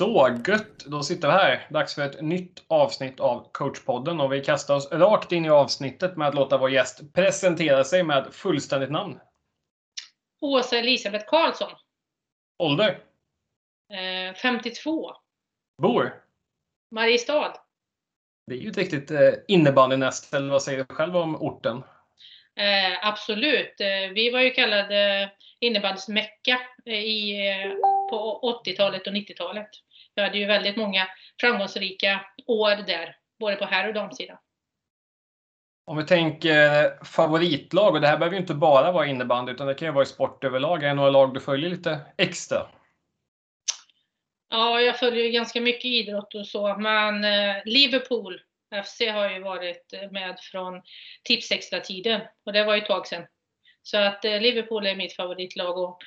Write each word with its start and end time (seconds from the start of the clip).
Så 0.00 0.38
gött! 0.46 0.84
Då 0.86 1.02
sitter 1.02 1.28
vi 1.28 1.34
här. 1.34 1.66
Dags 1.70 1.94
för 1.94 2.02
ett 2.02 2.22
nytt 2.22 2.64
avsnitt 2.68 3.20
av 3.20 3.48
coachpodden 3.52 4.20
och 4.20 4.32
vi 4.32 4.44
kastar 4.44 4.76
oss 4.76 4.92
rakt 4.92 5.32
in 5.32 5.44
i 5.44 5.50
avsnittet 5.50 6.16
med 6.16 6.28
att 6.28 6.34
låta 6.34 6.58
vår 6.58 6.70
gäst 6.70 7.14
presentera 7.14 7.84
sig 7.84 8.02
med 8.02 8.34
fullständigt 8.34 8.90
namn. 8.90 9.20
Åsa 10.40 10.78
Elisabeth 10.78 11.24
Karlsson. 11.26 11.70
Ålder? 12.58 12.88
Eh, 13.92 14.34
52. 14.34 15.12
Bor? 15.82 16.14
Mariestad. 16.90 17.54
Det 18.46 18.54
är 18.54 18.58
ju 18.58 18.70
ett 18.70 18.76
riktigt 18.76 19.10
eh, 19.10 19.32
innebandynäst, 19.48 20.34
eller 20.34 20.50
vad 20.50 20.62
säger 20.62 20.78
du 20.78 20.94
själv 20.94 21.16
om 21.16 21.36
orten? 21.36 21.76
Eh, 22.56 23.06
absolut. 23.06 23.80
Eh, 23.80 24.12
vi 24.14 24.30
var 24.30 24.40
ju 24.40 24.50
kallade 24.50 25.30
innebandyns 25.60 26.08
mecka 26.08 26.60
eh, 26.86 26.94
i, 26.94 27.48
eh, 27.50 27.70
på 28.10 28.40
80-talet 28.64 29.06
och 29.06 29.12
90-talet. 29.12 29.70
Vi 30.14 30.22
hade 30.22 30.38
ju 30.38 30.46
väldigt 30.46 30.76
många 30.76 31.08
framgångsrika 31.40 32.20
år 32.46 32.86
där, 32.86 33.16
både 33.38 33.56
på 33.56 33.64
herr 33.64 33.88
och 33.88 33.94
damsidan. 33.94 34.38
Om 35.86 35.96
vi 35.96 36.04
tänker 36.04 37.04
favoritlag, 37.04 37.94
och 37.94 38.00
det 38.00 38.06
här 38.06 38.18
behöver 38.18 38.36
ju 38.36 38.40
inte 38.40 38.54
bara 38.54 38.92
vara 38.92 39.06
innebandy, 39.06 39.52
utan 39.52 39.66
det 39.66 39.74
kan 39.74 39.88
ju 39.88 39.92
vara 39.92 40.02
i 40.02 40.06
sport 40.06 40.44
överlag. 40.44 40.82
Är 40.82 40.88
det 40.88 40.94
några 40.94 41.10
lag 41.10 41.34
du 41.34 41.40
följer 41.40 41.70
lite 41.70 42.00
extra? 42.18 42.66
Ja, 44.48 44.80
jag 44.80 44.98
följer 44.98 45.24
ju 45.24 45.30
ganska 45.30 45.60
mycket 45.60 45.84
idrott 45.84 46.34
och 46.34 46.46
så, 46.46 46.76
men 46.78 47.24
eh, 47.24 47.56
Liverpool 47.64 48.40
FC 48.84 49.00
har 49.00 49.30
ju 49.30 49.40
varit 49.40 49.94
med 50.10 50.38
från 50.40 50.82
Tipsextra-tiden 51.24 52.20
och 52.46 52.52
det 52.52 52.64
var 52.64 52.74
ju 52.74 52.80
ett 52.80 52.86
tag 52.86 53.06
sedan. 53.06 53.26
Så 53.82 53.98
att 53.98 54.24
eh, 54.24 54.40
Liverpool 54.40 54.86
är 54.86 54.96
mitt 54.96 55.16
favoritlag 55.16 55.78
och 55.78 55.98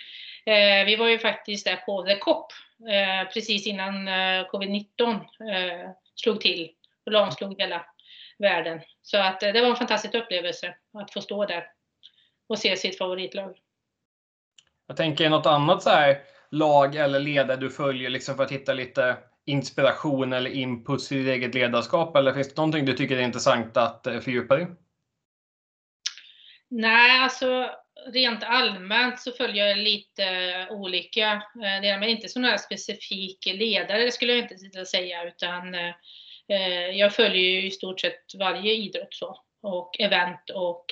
eh, 0.45 0.85
vi 0.85 0.95
var 0.95 1.07
ju 1.07 1.19
faktiskt 1.19 1.65
där 1.65 1.75
på 1.75 2.03
The 2.03 2.17
Cop 2.17 2.51
eh, 2.89 3.29
precis 3.33 3.67
innan 3.67 4.07
eh, 4.07 4.47
covid-19 4.51 5.13
eh, 5.13 5.89
slog 6.15 6.41
till 6.41 6.71
och 7.05 7.11
lamslog 7.11 7.61
hela 7.61 7.85
världen. 8.39 8.81
Så 9.01 9.17
att 9.17 9.39
det 9.39 9.61
var 9.61 9.69
en 9.69 9.75
fantastisk 9.75 10.15
upplevelse 10.15 10.75
att 10.93 11.13
få 11.13 11.21
stå 11.21 11.45
där 11.45 11.65
och 12.49 12.59
se 12.59 12.77
sitt 12.77 12.97
favoritlag. 12.97 13.57
Jag 14.87 14.97
tänker 14.97 15.29
något 15.29 15.45
annat 15.45 15.83
så 15.83 15.89
här 15.89 16.21
lag 16.51 16.95
eller 16.95 17.19
ledare 17.19 17.57
du 17.57 17.69
följer 17.69 18.09
liksom 18.09 18.35
för 18.35 18.43
att 18.43 18.51
hitta 18.51 18.73
lite 18.73 19.17
inspiration 19.45 20.33
eller 20.33 20.51
input 20.51 21.11
i 21.11 21.15
ditt 21.15 21.27
eget 21.27 21.55
ledarskap? 21.55 22.15
Eller 22.15 22.33
finns 22.33 22.47
det 22.47 22.57
någonting 22.57 22.85
du 22.85 22.93
tycker 22.93 23.17
är 23.17 23.21
intressant 23.21 23.77
att 23.77 24.07
eh, 24.07 24.19
fördjupa 24.19 24.55
dig 24.55 24.67
Nej, 26.69 27.19
alltså 27.19 27.69
rent 28.05 28.43
allmänt 28.43 29.19
så 29.19 29.31
följer 29.31 29.67
jag 29.67 29.77
lite 29.77 30.23
eh, 30.23 30.71
olika. 30.71 31.31
Eh, 31.33 31.99
men 31.99 32.03
inte 32.03 32.29
som 32.29 32.43
här 32.43 32.57
specifik 32.57 33.45
ledare, 33.45 34.11
skulle 34.11 34.33
jag 34.33 34.51
inte 34.51 34.85
säga, 34.85 35.23
utan 35.23 35.75
eh, 35.75 35.93
jag 36.93 37.13
följer 37.13 37.41
ju 37.41 37.67
i 37.67 37.71
stort 37.71 37.99
sett 37.99 38.35
varje 38.39 38.73
idrott 38.73 39.13
så 39.13 39.39
och 39.61 39.99
event 39.99 40.49
och 40.53 40.85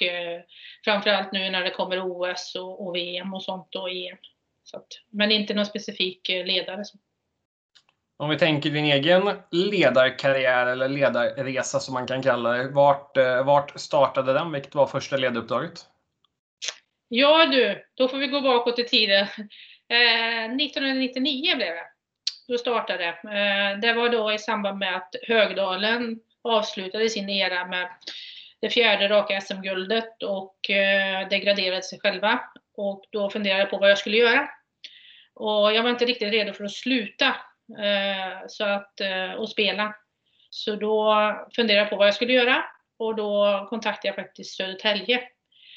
framförallt 0.85 1.31
nu 1.31 1.49
när 1.49 1.63
det 1.63 1.69
kommer 1.69 1.99
OS 2.01 2.55
och, 2.55 2.87
och 2.87 2.95
VM 2.95 3.33
och 3.33 3.43
sånt 3.43 3.75
och 3.75 3.89
EM. 3.89 4.17
Så 4.63 4.77
att, 4.77 4.87
men 5.09 5.31
inte 5.31 5.53
någon 5.53 5.65
specifik 5.65 6.29
ledare. 6.29 6.85
Så. 6.85 6.97
Om 8.17 8.29
vi 8.29 8.37
tänker 8.37 8.69
din 8.69 8.85
egen 8.85 9.31
ledarkarriär 9.51 10.67
eller 10.67 10.89
ledarresa 10.89 11.79
som 11.79 11.93
man 11.93 12.07
kan 12.07 12.21
kalla 12.21 12.51
det. 12.51 12.69
Vart, 12.69 13.17
vart 13.45 13.79
startade 13.79 14.33
den? 14.33 14.51
Vilket 14.51 14.75
var 14.75 14.87
första 14.87 15.17
ledaruppdraget? 15.17 15.90
Ja 17.13 17.45
du, 17.45 17.83
då 17.93 18.07
får 18.07 18.17
vi 18.17 18.27
gå 18.27 18.41
bakåt 18.41 18.79
i 18.79 18.83
tiden. 18.83 19.27
Eh, 19.89 20.45
1999 20.45 21.55
blev 21.55 21.67
det. 21.67 21.85
Då 22.47 22.57
startade 22.57 23.05
eh, 23.05 23.79
det. 23.81 23.93
var 23.93 24.09
då 24.09 24.31
i 24.31 24.39
samband 24.39 24.77
med 24.77 24.95
att 24.95 25.15
Högdalen 25.27 26.19
avslutade 26.43 27.09
sin 27.09 27.29
era 27.29 27.67
med 27.67 27.89
det 28.61 28.69
fjärde 28.69 29.09
raka 29.09 29.41
SM-guldet 29.41 30.23
och 30.23 30.69
eh, 30.69 31.27
degraderade 31.29 31.83
sig 31.83 31.99
själva. 31.99 32.39
Och 32.77 33.03
då 33.11 33.29
funderade 33.29 33.59
jag 33.59 33.69
på 33.69 33.77
vad 33.77 33.89
jag 33.89 33.97
skulle 33.97 34.17
göra. 34.17 34.49
Och 35.33 35.73
jag 35.73 35.83
var 35.83 35.89
inte 35.89 36.05
riktigt 36.05 36.33
redo 36.33 36.53
för 36.53 36.63
att 36.63 36.71
sluta 36.71 37.35
Eh, 37.79 38.47
så 38.47 38.65
att, 38.65 39.01
eh, 39.01 39.31
och 39.31 39.49
spela. 39.49 39.95
Så 40.49 40.75
då 40.75 41.15
funderade 41.55 41.81
jag 41.81 41.89
på 41.89 41.95
vad 41.95 42.07
jag 42.07 42.15
skulle 42.15 42.33
göra 42.33 42.63
och 42.99 43.15
då 43.15 43.65
kontaktade 43.69 44.07
jag 44.07 44.15
faktiskt 44.15 44.55
Södertälje 44.55 45.21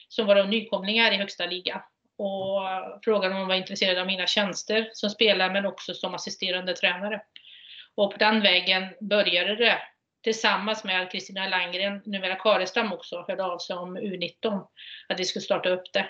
som 0.08 0.26
var 0.26 0.44
nykomlingar 0.44 1.12
i 1.12 1.16
högsta 1.16 1.46
liga 1.46 1.84
och 2.18 2.60
frågade 3.04 3.34
om 3.34 3.40
de 3.40 3.48
var 3.48 3.54
intresserade 3.54 4.00
av 4.00 4.06
mina 4.06 4.26
tjänster 4.26 4.90
som 4.92 5.10
spelare 5.10 5.52
men 5.52 5.66
också 5.66 5.94
som 5.94 6.14
assisterande 6.14 6.74
tränare. 6.74 7.22
Och 7.94 8.12
på 8.12 8.18
den 8.18 8.40
vägen 8.40 8.88
började 9.00 9.56
det 9.56 9.78
tillsammans 10.22 10.84
med 10.84 11.10
Kristina 11.10 11.48
Langgren, 11.48 12.02
numera 12.04 12.34
Karestam 12.34 12.92
också, 12.92 13.24
hörde 13.28 13.44
av 13.44 13.58
sig 13.58 13.76
om 13.76 13.98
U19, 13.98 14.66
att 15.08 15.20
vi 15.20 15.24
skulle 15.24 15.42
starta 15.42 15.68
upp 15.68 15.92
det. 15.92 16.06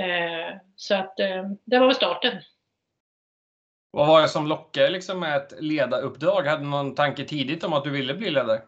Eh, 0.00 0.56
så 0.76 0.94
att 0.94 1.16
det 1.64 1.78
var 1.78 1.86
väl 1.86 1.94
starten. 1.94 2.42
Vad 3.90 4.06
var 4.06 4.22
det 4.22 4.28
som 4.28 4.46
lockade 4.46 4.90
liksom 4.90 5.20
med 5.20 5.36
ett 5.36 5.52
ledaruppdrag? 5.60 6.46
Hade 6.46 6.62
du 6.62 6.68
någon 6.68 6.94
tanke 6.94 7.24
tidigt 7.24 7.64
om 7.64 7.72
att 7.72 7.84
du 7.84 7.90
ville 7.90 8.14
bli 8.14 8.30
ledare? 8.30 8.62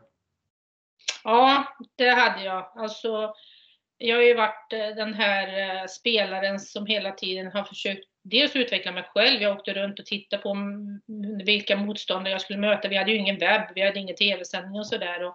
Ja, 1.25 1.77
det 1.97 2.09
hade 2.09 2.45
jag. 2.45 2.73
Alltså, 2.77 3.35
jag 4.09 4.17
har 4.17 4.23
ju 4.23 4.35
varit 4.35 4.73
eh, 4.73 4.97
den 4.97 5.15
här 5.15 5.59
eh, 5.59 5.87
spelaren 5.87 6.61
som 6.61 6.87
hela 6.87 7.13
tiden 7.13 7.53
har 7.53 7.65
försökt 7.65 8.05
dels 8.25 8.57
utveckla 8.57 8.93
mig 8.93 9.05
själv. 9.15 9.43
Jag 9.43 9.57
åkte 9.57 9.73
runt 9.73 9.99
och 9.99 10.07
tittade 10.07 10.43
på 10.43 10.51
mm, 10.51 11.01
vilka 11.45 11.77
motståndare 11.77 12.33
jag 12.33 12.41
skulle 12.41 12.59
möta. 12.59 12.89
Vi 12.89 12.97
hade 12.97 13.11
ju 13.11 13.19
ingen 13.19 13.39
webb, 13.39 13.63
vi 13.75 13.83
hade 13.83 13.99
ingen 13.99 14.17
tv-sändning 14.17 14.81
och 14.81 14.87
sådär. 14.87 15.33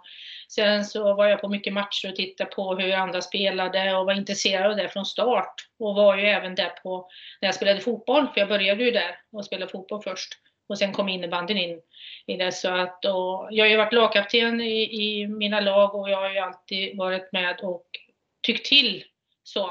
Sen 0.49 0.85
så 0.85 1.13
var 1.13 1.25
jag 1.25 1.41
på 1.41 1.49
mycket 1.49 1.73
matcher 1.73 2.09
och 2.09 2.15
tittade 2.15 2.49
på 2.49 2.75
hur 2.75 2.93
andra 2.93 3.21
spelade 3.21 3.95
och 3.95 4.05
var 4.05 4.13
intresserad 4.13 4.71
av 4.71 4.77
det 4.77 4.89
från 4.89 5.05
start. 5.05 5.53
Och 5.79 5.95
var 5.95 6.17
ju 6.17 6.25
även 6.25 6.55
där 6.55 6.69
på 6.69 7.09
när 7.41 7.47
jag 7.47 7.55
spelade 7.55 7.79
fotboll, 7.79 8.27
för 8.33 8.39
jag 8.39 8.49
började 8.49 8.83
ju 8.83 8.91
där 8.91 9.15
och 9.31 9.45
spelade 9.45 9.71
fotboll 9.71 10.01
först. 10.03 10.33
Och 10.69 10.77
sen 10.77 10.93
kom 10.93 11.09
innebandyn 11.09 11.57
in 11.57 11.81
i 12.27 12.37
det. 12.37 12.51
Så 12.51 12.69
att, 12.69 13.05
och 13.05 13.47
jag 13.51 13.65
har 13.65 13.69
ju 13.69 13.77
varit 13.77 13.93
lagkapten 13.93 14.61
i, 14.61 14.81
i 14.81 15.27
mina 15.27 15.59
lag 15.59 15.95
och 15.95 16.09
jag 16.09 16.17
har 16.17 16.29
ju 16.29 16.39
alltid 16.39 16.97
varit 16.97 17.31
med 17.31 17.59
och 17.63 17.85
tyckt 18.41 18.65
till 18.65 19.03
så. 19.43 19.69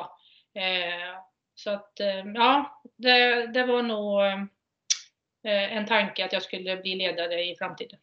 Eh, 0.55 1.19
så 1.55 1.71
att 1.71 2.01
eh, 2.01 2.27
ja, 2.35 2.83
det, 2.97 3.47
det 3.47 3.67
var 3.67 3.83
nog 3.83 4.21
eh, 5.45 5.77
en 5.77 5.87
tanke 5.87 6.25
att 6.25 6.33
jag 6.33 6.43
skulle 6.43 6.77
bli 6.77 6.95
ledare 6.95 7.45
i 7.45 7.57
framtiden. 7.57 7.99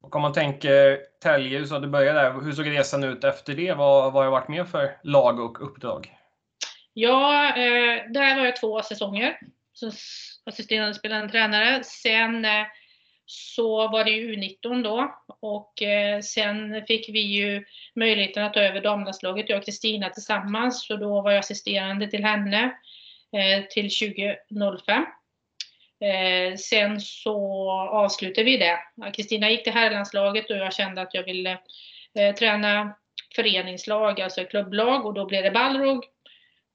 Och 0.00 0.16
om 0.16 0.22
man 0.22 0.32
tänker 0.32 0.98
Tälje, 1.22 1.66
så 1.66 1.78
du 1.78 1.88
började 1.88 2.20
där. 2.20 2.40
Hur 2.40 2.52
såg 2.52 2.70
resan 2.70 3.04
ut 3.04 3.24
efter 3.24 3.54
det? 3.54 3.72
Vad, 3.72 4.12
vad 4.12 4.14
har 4.14 4.24
det 4.24 4.30
varit 4.30 4.48
med 4.48 4.68
för 4.68 4.98
lag 5.02 5.40
och 5.40 5.62
uppdrag? 5.62 6.14
Ja, 6.92 7.48
eh, 7.48 8.10
där 8.10 8.36
var 8.36 8.44
jag 8.44 8.56
två 8.56 8.82
säsonger 8.82 9.38
som 9.72 9.92
assisterande 10.44 10.94
spelande 10.94 11.28
tränare. 11.28 11.84
Sen 11.84 12.44
eh, 12.44 12.66
så 13.30 13.88
var 13.88 14.04
det 14.04 14.10
ju 14.10 14.34
U19 14.34 14.82
då 14.82 15.14
och 15.40 15.82
eh, 15.82 16.20
sen 16.20 16.86
fick 16.86 17.08
vi 17.08 17.20
ju 17.20 17.64
möjligheten 17.94 18.44
att 18.44 18.54
ta 18.54 18.60
över 18.60 18.80
damlandslaget, 18.80 19.48
jag 19.48 19.58
och 19.58 19.64
Kristina 19.64 20.10
tillsammans. 20.10 20.86
Så 20.86 20.96
då 20.96 21.20
var 21.20 21.30
jag 21.30 21.38
assisterande 21.38 22.06
till 22.06 22.24
henne 22.24 22.64
eh, 23.32 23.64
till 23.70 23.90
2005. 23.90 25.04
Eh, 26.00 26.56
sen 26.56 27.00
så 27.00 27.70
avslutade 27.70 28.44
vi 28.44 28.56
det. 28.56 28.78
Kristina 29.12 29.50
gick 29.50 29.64
till 29.64 29.72
herrlandslaget 29.72 30.50
och 30.50 30.56
jag 30.56 30.74
kände 30.74 31.00
att 31.00 31.14
jag 31.14 31.24
ville 31.24 31.58
eh, 32.18 32.34
träna 32.34 32.94
föreningslag, 33.36 34.20
alltså 34.20 34.44
klubblag 34.44 35.06
och 35.06 35.14
då 35.14 35.26
blev 35.26 35.42
det 35.42 35.50
Balrog 35.50 36.04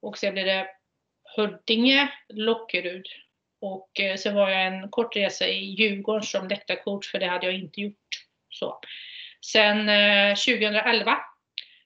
och 0.02 0.18
sen 0.18 0.34
blev 0.34 0.46
det 0.46 0.68
Huddinge, 1.36 2.14
Lockerud 2.30 3.06
och 3.64 4.00
eh, 4.00 4.16
så 4.16 4.32
var 4.32 4.50
jag 4.50 4.66
en 4.66 4.90
kort 4.90 5.16
resa 5.16 5.48
i 5.48 5.66
Djurgården 5.66 6.24
som 6.24 6.48
läktarcoach, 6.48 7.12
för 7.12 7.20
det 7.20 7.28
hade 7.28 7.46
jag 7.46 7.56
inte 7.56 7.82
gjort. 7.82 8.08
Så. 8.50 8.80
Sen 9.46 9.90
eh, 9.90 10.36
2011 10.36 11.18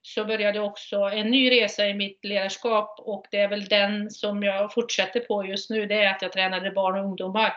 så 0.01 0.25
började 0.25 0.59
också 0.59 0.95
en 0.95 1.31
ny 1.31 1.51
resa 1.51 1.87
i 1.87 1.93
mitt 1.93 2.25
ledarskap 2.25 2.99
och 2.99 3.25
det 3.31 3.39
är 3.39 3.47
väl 3.47 3.65
den 3.65 4.11
som 4.11 4.43
jag 4.43 4.73
fortsätter 4.73 5.19
på 5.19 5.45
just 5.45 5.69
nu. 5.69 5.85
Det 5.85 6.03
är 6.03 6.15
att 6.15 6.21
jag 6.21 6.31
tränade 6.31 6.71
barn 6.71 6.99
och 6.99 7.05
ungdomar, 7.05 7.53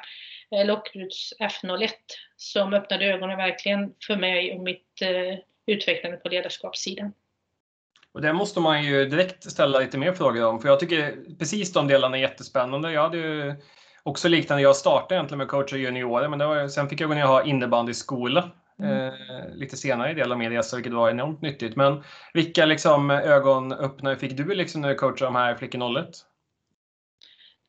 eh, 0.50 0.66
Lockruts 0.66 1.32
F01, 1.40 1.90
som 2.36 2.74
öppnade 2.74 3.04
ögonen 3.04 3.36
verkligen 3.36 3.94
för 4.06 4.16
mig 4.16 4.54
och 4.54 4.62
mitt 4.62 5.02
utvecklande 5.66 6.16
på 6.16 6.28
ledarskapssidan. 6.28 7.12
Och 8.12 8.22
det 8.22 8.32
måste 8.32 8.60
man 8.60 8.84
ju 8.84 9.04
direkt 9.04 9.50
ställa 9.50 9.78
lite 9.78 9.98
mer 9.98 10.12
frågor 10.12 10.46
om, 10.46 10.60
för 10.60 10.68
jag 10.68 10.80
tycker 10.80 11.16
precis 11.38 11.72
de 11.72 11.88
delarna 11.88 12.16
är 12.16 12.20
jättespännande. 12.20 12.92
Jag 12.92 13.02
hade 13.02 13.16
ju 13.16 13.54
också 14.02 14.28
liknande. 14.28 14.62
Jag 14.62 14.76
startade 14.76 15.14
egentligen 15.14 15.38
med 15.38 15.48
coacha 15.48 15.76
juniorer, 15.76 16.28
men 16.28 16.38
var, 16.38 16.68
sen 16.68 16.88
fick 16.88 17.00
jag 17.00 17.08
gå 17.08 17.14
ner 17.14 17.24
och 17.24 17.28
ha 17.28 17.44
innebandyskola 17.44 18.50
mm. 18.82 19.06
eh, 19.06 19.54
lite 19.54 19.76
senare 19.76 20.10
i 20.10 20.14
del 20.14 20.32
av 20.32 20.38
min 20.38 20.50
resa, 20.50 20.76
vilket 20.76 20.92
var 20.92 21.10
enormt 21.10 21.42
nyttigt. 21.42 21.76
Men 21.76 22.04
vilka 22.34 22.66
liksom, 22.66 23.10
ögonöppnare 23.10 24.16
fick 24.16 24.36
du 24.36 24.54
liksom 24.54 24.80
när 24.80 24.88
du 24.88 24.94
coachade 24.94 25.28
de 25.28 25.34
här 25.34 25.54
flickorna 25.54 26.00
01? 26.00 26.08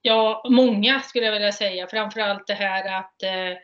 Ja, 0.02 0.44
många 0.50 1.00
skulle 1.00 1.26
jag 1.26 1.34
vilja 1.34 1.52
säga. 1.52 1.88
Framförallt 1.88 2.48
det 2.48 2.54
här 2.54 3.00
att 3.00 3.24
eh, 3.24 3.58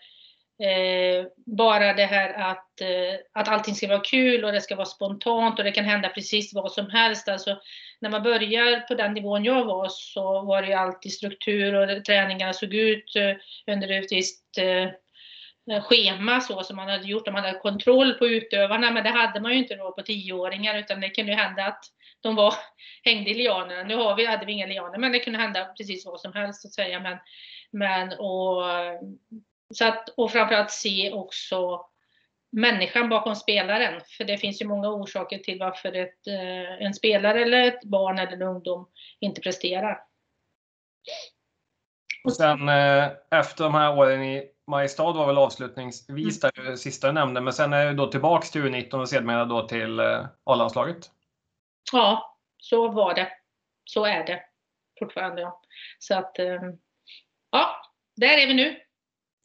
Eh, 0.59 1.25
bara 1.45 1.93
det 1.93 2.05
här 2.05 2.51
att, 2.51 2.81
eh, 2.81 3.19
att 3.33 3.47
allting 3.47 3.75
ska 3.75 3.87
vara 3.87 3.99
kul 3.99 4.45
och 4.45 4.51
det 4.51 4.61
ska 4.61 4.75
vara 4.75 4.85
spontant 4.85 5.59
och 5.59 5.65
det 5.65 5.71
kan 5.71 5.85
hända 5.85 6.09
precis 6.09 6.53
vad 6.53 6.71
som 6.71 6.89
helst. 6.89 7.29
Alltså, 7.29 7.59
när 8.01 8.09
man 8.09 8.23
börjar 8.23 8.79
på 8.79 8.95
den 8.95 9.13
nivån 9.13 9.43
jag 9.43 9.65
var 9.65 9.87
så 9.89 10.41
var 10.41 10.61
det 10.61 10.67
ju 10.67 10.73
alltid 10.73 11.13
struktur 11.13 11.73
och 11.73 12.05
träningarna 12.05 12.53
såg 12.53 12.73
ut 12.73 13.15
eh, 13.15 13.35
under 13.73 13.91
ett 13.91 14.11
visst 14.11 14.57
eh, 14.57 15.81
schema 15.81 16.41
så 16.41 16.63
som 16.63 16.75
man 16.75 16.89
hade 16.89 17.07
gjort. 17.07 17.27
Man 17.27 17.43
hade 17.43 17.59
kontroll 17.59 18.13
på 18.13 18.27
utövarna 18.27 18.91
men 18.91 19.03
det 19.03 19.09
hade 19.09 19.39
man 19.39 19.51
ju 19.51 19.57
inte 19.57 19.75
då 19.75 19.91
på 19.91 20.01
tioåringar 20.01 20.77
utan 20.77 21.01
det 21.01 21.09
kunde 21.09 21.31
ju 21.31 21.37
hända 21.37 21.65
att 21.65 21.85
de 22.21 22.35
var, 22.35 22.53
hängde 23.03 23.29
i 23.29 23.33
lianerna. 23.33 23.83
Nu 23.83 23.95
har 23.95 24.15
vi, 24.15 24.25
hade 24.25 24.45
vi 24.45 24.51
inga 24.51 24.65
lianer 24.65 24.97
men 24.97 25.11
det 25.11 25.19
kunde 25.19 25.39
hända 25.39 25.65
precis 25.65 26.05
vad 26.05 26.19
som 26.19 26.33
helst 26.33 26.61
så 26.61 26.67
att 26.67 26.73
säga. 26.73 26.99
Men, 26.99 27.17
men 27.71 28.19
och 28.19 28.63
så 29.73 29.85
att, 29.85 30.09
och 30.09 30.31
framförallt 30.31 30.71
se 30.71 31.11
också 31.11 31.85
människan 32.51 33.09
bakom 33.09 33.35
spelaren. 33.35 34.01
För 34.17 34.23
det 34.23 34.37
finns 34.37 34.61
ju 34.61 34.67
många 34.67 34.89
orsaker 34.89 35.37
till 35.37 35.59
varför 35.59 35.93
ett, 35.95 36.27
eh, 36.27 36.85
en 36.85 36.93
spelare 36.93 37.41
eller 37.41 37.63
ett 37.63 37.83
barn 37.83 38.19
eller 38.19 38.33
en 38.33 38.41
ungdom 38.41 38.87
inte 39.19 39.41
presterar. 39.41 40.03
Och 42.23 42.33
sen 42.33 42.69
eh, 42.69 43.09
efter 43.31 43.63
de 43.63 43.73
här 43.73 43.97
åren 43.97 44.23
i 44.23 44.49
Mariestad 44.67 45.11
var 45.11 45.27
väl 45.27 45.37
avslutningsvis 45.37 46.39
det 46.39 46.77
sista 46.77 47.07
du 47.07 47.13
nämnde, 47.13 47.41
men 47.41 47.53
sen 47.53 47.73
är 47.73 47.85
det 47.85 47.93
då 47.93 48.07
tillbaks 48.07 48.51
till 48.51 48.61
U19 48.61 48.93
och 48.93 49.09
sedermera 49.09 49.45
då 49.45 49.67
till 49.67 49.99
eh, 49.99 50.25
A-landslaget? 50.43 51.11
Ja, 51.91 52.37
så 52.57 52.87
var 52.87 53.13
det. 53.13 53.31
Så 53.83 54.05
är 54.05 54.25
det 54.25 54.41
fortfarande. 54.99 55.41
Ja. 55.41 55.61
Så 55.99 56.15
att, 56.15 56.35
ja, 57.51 57.81
där 58.15 58.37
är 58.37 58.47
vi 58.47 58.53
nu. 58.53 58.86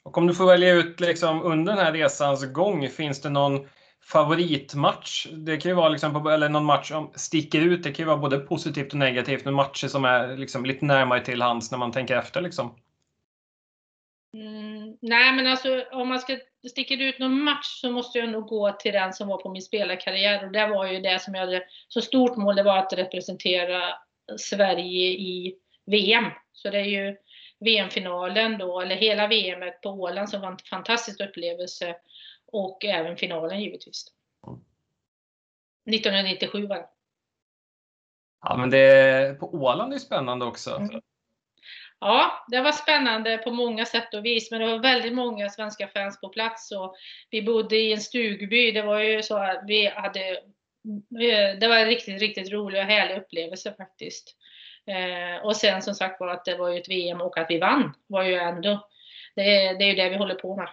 Och 0.05 0.19
om 0.19 0.27
du 0.27 0.35
får 0.35 0.47
välja 0.47 0.75
ut 0.75 1.01
liksom 1.01 1.43
under 1.43 1.73
den 1.77 1.85
här 1.85 1.93
resans 1.93 2.53
gång, 2.53 2.89
finns 2.89 3.21
det 3.21 3.31
någon 3.31 3.69
favoritmatch? 4.13 5.27
Det 5.33 5.57
kan 5.57 5.71
ju 5.71 5.75
vara 5.75 5.89
liksom, 5.89 6.27
eller 6.27 6.49
någon 6.49 6.65
match 6.65 6.89
som 6.89 7.13
sticker 7.15 7.61
ut. 7.61 7.83
Det 7.83 7.93
kan 7.93 8.03
ju 8.03 8.07
vara 8.07 8.17
både 8.17 8.39
positivt 8.39 8.93
och 8.93 8.99
negativt, 8.99 9.45
men 9.45 9.55
matcher 9.55 9.89
som 9.89 10.05
är 10.05 10.37
liksom 10.37 10.65
lite 10.65 10.85
närmare 10.85 11.25
till 11.25 11.43
hands 11.43 11.71
när 11.71 11.79
man 11.79 11.93
tänker 11.93 12.17
efter. 12.17 12.41
Liksom. 12.41 12.79
Mm, 14.35 14.97
nej, 15.01 15.33
men 15.33 15.47
alltså 15.47 15.85
om 15.93 16.09
man 16.09 16.21
ska 16.21 16.39
sticka 16.71 16.95
ut 16.95 17.19
någon 17.19 17.43
match 17.43 17.81
så 17.81 17.91
måste 17.91 18.19
jag 18.19 18.29
nog 18.29 18.47
gå 18.47 18.73
till 18.73 18.93
den 18.93 19.13
som 19.13 19.29
var 19.29 19.43
på 19.43 19.49
min 19.49 19.63
spelarkarriär 19.63 20.45
och 20.47 20.53
det 20.53 20.67
var 20.67 20.87
ju 20.87 21.01
det 21.01 21.23
som 21.23 21.35
jag 21.35 21.41
hade 21.41 21.63
så 21.89 22.01
stort 22.01 22.37
mål, 22.37 22.57
det 22.57 22.63
var 22.63 22.79
att 22.79 22.93
representera 22.93 23.83
Sverige 24.39 25.09
i 25.09 25.55
VM. 25.87 26.25
Så 26.53 26.71
det 26.71 26.79
är 26.79 26.85
ju 26.85 27.17
VM-finalen 27.65 28.59
då, 28.59 28.81
eller 28.81 28.97
hela 28.97 29.27
VM 29.27 29.73
på 29.83 29.91
Åland 29.91 30.31
som 30.31 30.41
var 30.41 30.49
en 30.49 30.59
fantastisk 30.59 31.21
upplevelse. 31.21 31.97
Och 32.47 32.85
även 32.85 33.17
finalen 33.17 33.61
givetvis. 33.61 34.07
1997 35.91 36.67
var 36.67 36.77
det. 36.77 36.89
Ja, 38.43 38.57
men 38.57 38.71
det 38.71 39.41
på 39.41 39.55
Åland 39.55 39.95
är 39.95 39.99
spännande 39.99 40.45
också. 40.45 40.77
Mm. 40.77 41.01
Ja, 42.01 42.47
det 42.49 42.61
var 42.61 42.73
spännande 42.73 43.39
på 43.39 43.51
många 43.51 43.85
sätt 43.85 44.15
och 44.15 44.25
vis, 44.25 44.51
men 44.51 44.61
det 44.61 44.67
var 44.67 44.79
väldigt 44.79 45.13
många 45.13 45.49
svenska 45.49 45.89
fans 45.89 46.21
på 46.21 46.29
plats 46.29 46.73
och 46.73 46.95
vi 47.31 47.43
bodde 47.43 47.77
i 47.77 47.93
en 47.93 48.01
stugby. 48.01 48.73
Det 48.73 48.83
var 48.83 49.01
ju 49.01 49.23
så 49.23 49.37
att 49.37 49.65
vi 49.67 49.87
hade 49.87 50.43
det 51.61 51.69
var 51.69 51.77
en 51.77 51.87
riktigt, 51.87 52.21
riktigt 52.21 52.53
rolig 52.53 52.81
och 52.81 52.87
härlig 52.87 53.17
upplevelse 53.17 53.75
faktiskt. 53.77 54.37
Eh, 54.87 55.45
och 55.47 55.57
sen 55.57 55.83
som 55.83 55.95
sagt 55.95 56.21
var 56.21 56.29
att 56.29 56.45
det 56.45 56.57
var 56.57 56.69
ju 56.69 56.79
ett 56.79 56.89
VM 56.89 57.21
och 57.21 57.39
att 57.39 57.47
vi 57.51 57.59
vann 57.59 57.95
var 58.07 58.23
ju 58.23 58.35
ändå, 58.35 58.89
det, 59.35 59.43
det 59.73 59.85
är 59.85 59.89
ju 59.89 59.95
det 59.95 60.09
vi 60.09 60.17
håller 60.17 60.35
på 60.35 60.57
med. 60.57 60.69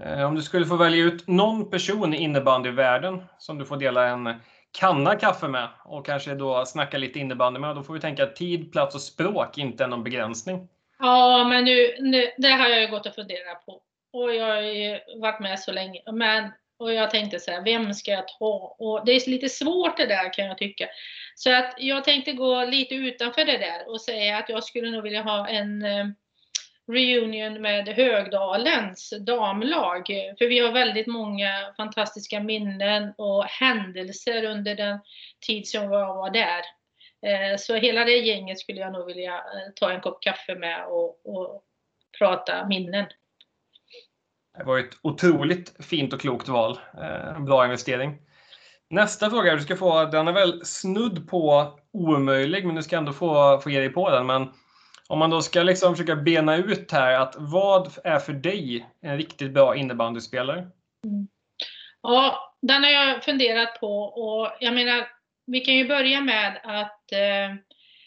Eh, 0.00 0.26
om 0.26 0.34
du 0.34 0.42
skulle 0.42 0.66
få 0.66 0.76
välja 0.76 1.04
ut 1.04 1.26
någon 1.26 1.70
person 1.70 2.14
i 2.14 2.16
innebandyvärlden 2.16 3.24
som 3.38 3.58
du 3.58 3.64
får 3.64 3.76
dela 3.76 4.08
en 4.08 4.40
kanna 4.78 5.16
kaffe 5.16 5.48
med 5.48 5.68
och 5.84 6.06
kanske 6.06 6.34
då 6.34 6.64
snacka 6.64 6.98
lite 6.98 7.18
innebandy 7.18 7.60
med, 7.60 7.76
då 7.76 7.82
får 7.82 7.94
vi 7.94 8.00
tänka 8.00 8.22
att 8.22 8.36
tid, 8.36 8.72
plats 8.72 8.94
och 8.94 9.00
språk 9.00 9.58
inte 9.58 9.84
är 9.84 9.88
någon 9.88 10.04
begränsning. 10.04 10.68
Ja, 10.98 11.44
men 11.44 11.64
nu, 11.64 11.96
nu 12.00 12.30
det 12.36 12.48
har 12.48 12.68
jag 12.68 12.80
ju 12.80 12.88
gått 12.88 13.06
och 13.06 13.14
funderat 13.14 13.66
på. 13.66 13.82
Och 14.12 14.34
jag 14.34 14.46
har 14.46 14.60
ju 14.60 15.00
varit 15.20 15.40
med 15.40 15.58
så 15.58 15.72
länge. 15.72 16.02
Men 16.12 16.50
och 16.78 16.92
jag 16.92 17.10
tänkte 17.10 17.40
så 17.40 17.50
här, 17.50 17.64
vem 17.64 17.94
ska 17.94 18.10
jag 18.10 18.28
ta? 18.28 18.76
Och 18.78 19.06
det 19.06 19.12
är 19.12 19.30
lite 19.30 19.48
svårt 19.48 19.96
det 19.96 20.06
där 20.06 20.32
kan 20.32 20.46
jag 20.46 20.58
tycka. 20.58 20.88
Så 21.34 21.54
att 21.54 21.74
jag 21.78 22.04
tänkte 22.04 22.32
gå 22.32 22.64
lite 22.64 22.94
utanför 22.94 23.44
det 23.44 23.58
där 23.58 23.88
och 23.88 24.00
säga 24.00 24.38
att 24.38 24.48
jag 24.48 24.64
skulle 24.64 24.90
nog 24.90 25.02
vilja 25.02 25.22
ha 25.22 25.48
en 25.48 25.82
eh, 25.82 26.06
reunion 26.92 27.62
med 27.62 27.88
Högdalens 27.88 29.14
damlag. 29.20 30.06
För 30.38 30.48
vi 30.48 30.58
har 30.58 30.72
väldigt 30.72 31.06
många 31.06 31.74
fantastiska 31.76 32.40
minnen 32.40 33.12
och 33.18 33.44
händelser 33.44 34.44
under 34.44 34.74
den 34.74 34.98
tid 35.46 35.68
som 35.68 35.82
jag 35.82 36.14
var 36.14 36.30
där. 36.30 36.62
Eh, 37.26 37.56
så 37.58 37.74
hela 37.74 38.04
det 38.04 38.16
gänget 38.16 38.58
skulle 38.58 38.80
jag 38.80 38.92
nog 38.92 39.06
vilja 39.06 39.34
eh, 39.34 39.72
ta 39.74 39.90
en 39.90 40.00
kopp 40.00 40.22
kaffe 40.22 40.54
med 40.54 40.86
och, 40.86 41.20
och 41.24 41.62
prata 42.18 42.66
minnen. 42.66 43.06
Det 44.58 44.64
var 44.64 44.78
ett 44.78 44.98
otroligt 45.02 45.84
fint 45.84 46.12
och 46.12 46.20
klokt 46.20 46.48
val. 46.48 46.78
En 47.36 47.44
bra 47.44 47.64
investering. 47.64 48.18
Nästa 48.90 49.30
fråga 49.30 49.54
du 49.54 49.60
ska 49.60 49.76
få, 49.76 50.04
den 50.04 50.28
är 50.28 50.32
väl 50.32 50.64
snudd 50.64 51.28
på 51.28 51.72
omöjlig, 51.92 52.66
men 52.66 52.76
du 52.76 52.82
ska 52.82 52.96
ändå 52.96 53.12
få, 53.12 53.60
få 53.60 53.70
ge 53.70 53.80
dig 53.80 53.88
på 53.88 54.10
den. 54.10 54.26
Men 54.26 54.48
om 55.08 55.18
man 55.18 55.30
då 55.30 55.42
ska 55.42 55.62
liksom 55.62 55.94
försöka 55.94 56.16
bena 56.16 56.56
ut 56.56 56.92
här, 56.92 57.12
att 57.12 57.34
vad 57.38 57.98
är 58.04 58.18
för 58.18 58.32
dig 58.32 58.86
en 59.00 59.16
riktigt 59.16 59.52
bra 59.52 59.76
innebandyspelare? 59.76 60.58
Mm. 61.04 61.28
Ja, 62.02 62.54
den 62.62 62.84
har 62.84 62.90
jag 62.90 63.24
funderat 63.24 63.80
på 63.80 64.02
och 64.02 64.50
jag 64.60 64.74
menar, 64.74 65.08
vi 65.46 65.60
kan 65.60 65.74
ju 65.74 65.88
börja 65.88 66.20
med 66.20 66.60
att 66.64 67.12
eh, 67.12 67.56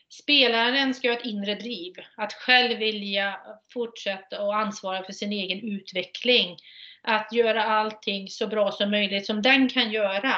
spelaren 0.10 0.94
ska 0.94 1.08
ha 1.10 1.18
ett 1.18 1.26
inre 1.26 1.56
driv, 1.56 1.94
att 2.16 2.34
själv 2.34 2.78
vilja 2.78 3.40
fortsätta 3.74 4.42
och 4.42 4.56
ansvara 4.56 5.04
för 5.04 5.14
sin 5.14 5.32
egen 5.32 5.60
utveckling. 5.60 6.58
Att 7.02 7.34
göra 7.34 7.64
allting 7.64 8.28
så 8.28 8.48
bra 8.48 8.72
som 8.72 8.92
möjligt 8.92 9.26
som 9.26 9.42
den 9.42 9.70
kan 9.70 9.92
göra. 9.92 10.36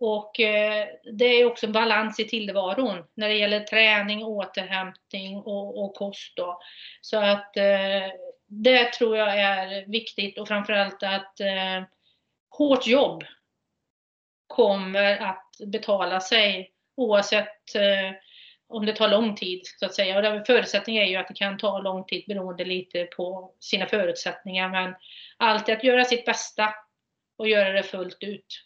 Och 0.00 0.40
eh, 0.40 0.86
det 1.12 1.24
är 1.24 1.44
också 1.44 1.68
balans 1.68 2.20
i 2.20 2.24
tillvaron 2.24 3.04
när 3.14 3.28
det 3.28 3.34
gäller 3.34 3.60
träning, 3.60 4.24
återhämtning 4.24 5.36
och, 5.36 5.84
och 5.84 5.94
kost. 5.94 6.36
Då. 6.36 6.60
Så 7.00 7.20
att 7.20 7.56
eh, 7.56 8.12
det 8.46 8.92
tror 8.92 9.16
jag 9.16 9.40
är 9.40 9.86
viktigt 9.86 10.38
och 10.38 10.48
framförallt 10.48 11.02
att 11.02 11.40
eh, 11.40 11.82
hårt 12.50 12.86
jobb 12.86 13.24
kommer 14.46 15.16
att 15.16 15.50
betala 15.66 16.20
sig 16.20 16.72
oavsett 16.96 17.74
eh, 17.74 18.12
om 18.68 18.86
det 18.86 18.92
tar 18.92 19.08
lång 19.08 19.36
tid 19.36 19.60
så 19.64 19.86
att 19.86 19.94
säga. 19.94 20.40
Och 20.40 20.46
förutsättningen 20.46 21.02
är 21.02 21.06
ju 21.06 21.16
att 21.16 21.28
det 21.28 21.34
kan 21.34 21.58
ta 21.58 21.78
lång 21.78 22.04
tid 22.04 22.24
beroende 22.28 22.64
lite 22.64 23.04
på 23.04 23.52
sina 23.60 23.86
förutsättningar. 23.86 24.68
Men 24.68 24.94
alltid 25.36 25.74
att 25.74 25.84
göra 25.84 26.04
sitt 26.04 26.24
bästa 26.24 26.74
och 27.38 27.48
göra 27.48 27.72
det 27.72 27.82
fullt 27.82 28.18
ut. 28.20 28.62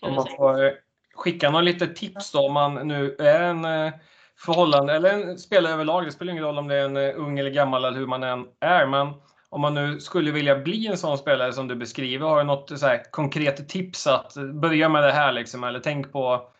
Om 0.00 0.14
man 0.14 0.26
får 0.36 0.72
skicka 1.14 1.50
några 1.50 1.62
lite 1.62 1.86
tips 1.86 2.32
då 2.32 2.46
om 2.46 2.52
man 2.52 2.88
nu 2.88 3.16
är 3.18 3.42
en 3.42 3.64
eh, 3.64 3.92
förhållande 4.38 4.92
eller 4.92 5.10
en 5.10 5.38
spelare 5.38 5.72
överlag. 5.72 6.04
Det 6.04 6.12
spelar 6.12 6.32
ingen 6.32 6.44
roll 6.44 6.58
om 6.58 6.68
det 6.68 6.74
är 6.74 6.84
en 6.84 6.96
eh, 6.96 7.12
ung 7.16 7.38
eller 7.38 7.50
gammal 7.50 7.84
eller 7.84 7.98
hur 7.98 8.06
man 8.06 8.22
än 8.22 8.46
är. 8.60 8.86
Men 8.86 9.14
om 9.48 9.60
man 9.60 9.74
nu 9.74 10.00
skulle 10.00 10.30
vilja 10.30 10.58
bli 10.58 10.86
en 10.86 10.98
sån 10.98 11.18
spelare 11.18 11.52
som 11.52 11.68
du 11.68 11.74
beskriver, 11.74 12.26
har 12.26 12.38
du 12.38 12.44
något 12.44 12.78
så 12.78 12.98
konkret 13.10 13.68
tips 13.68 14.06
att 14.06 14.34
börja 14.34 14.88
med 14.88 15.02
det 15.02 15.12
här 15.12 15.32
liksom? 15.32 15.64
Eller 15.64 15.80
tänk 15.80 16.12
på 16.12 16.52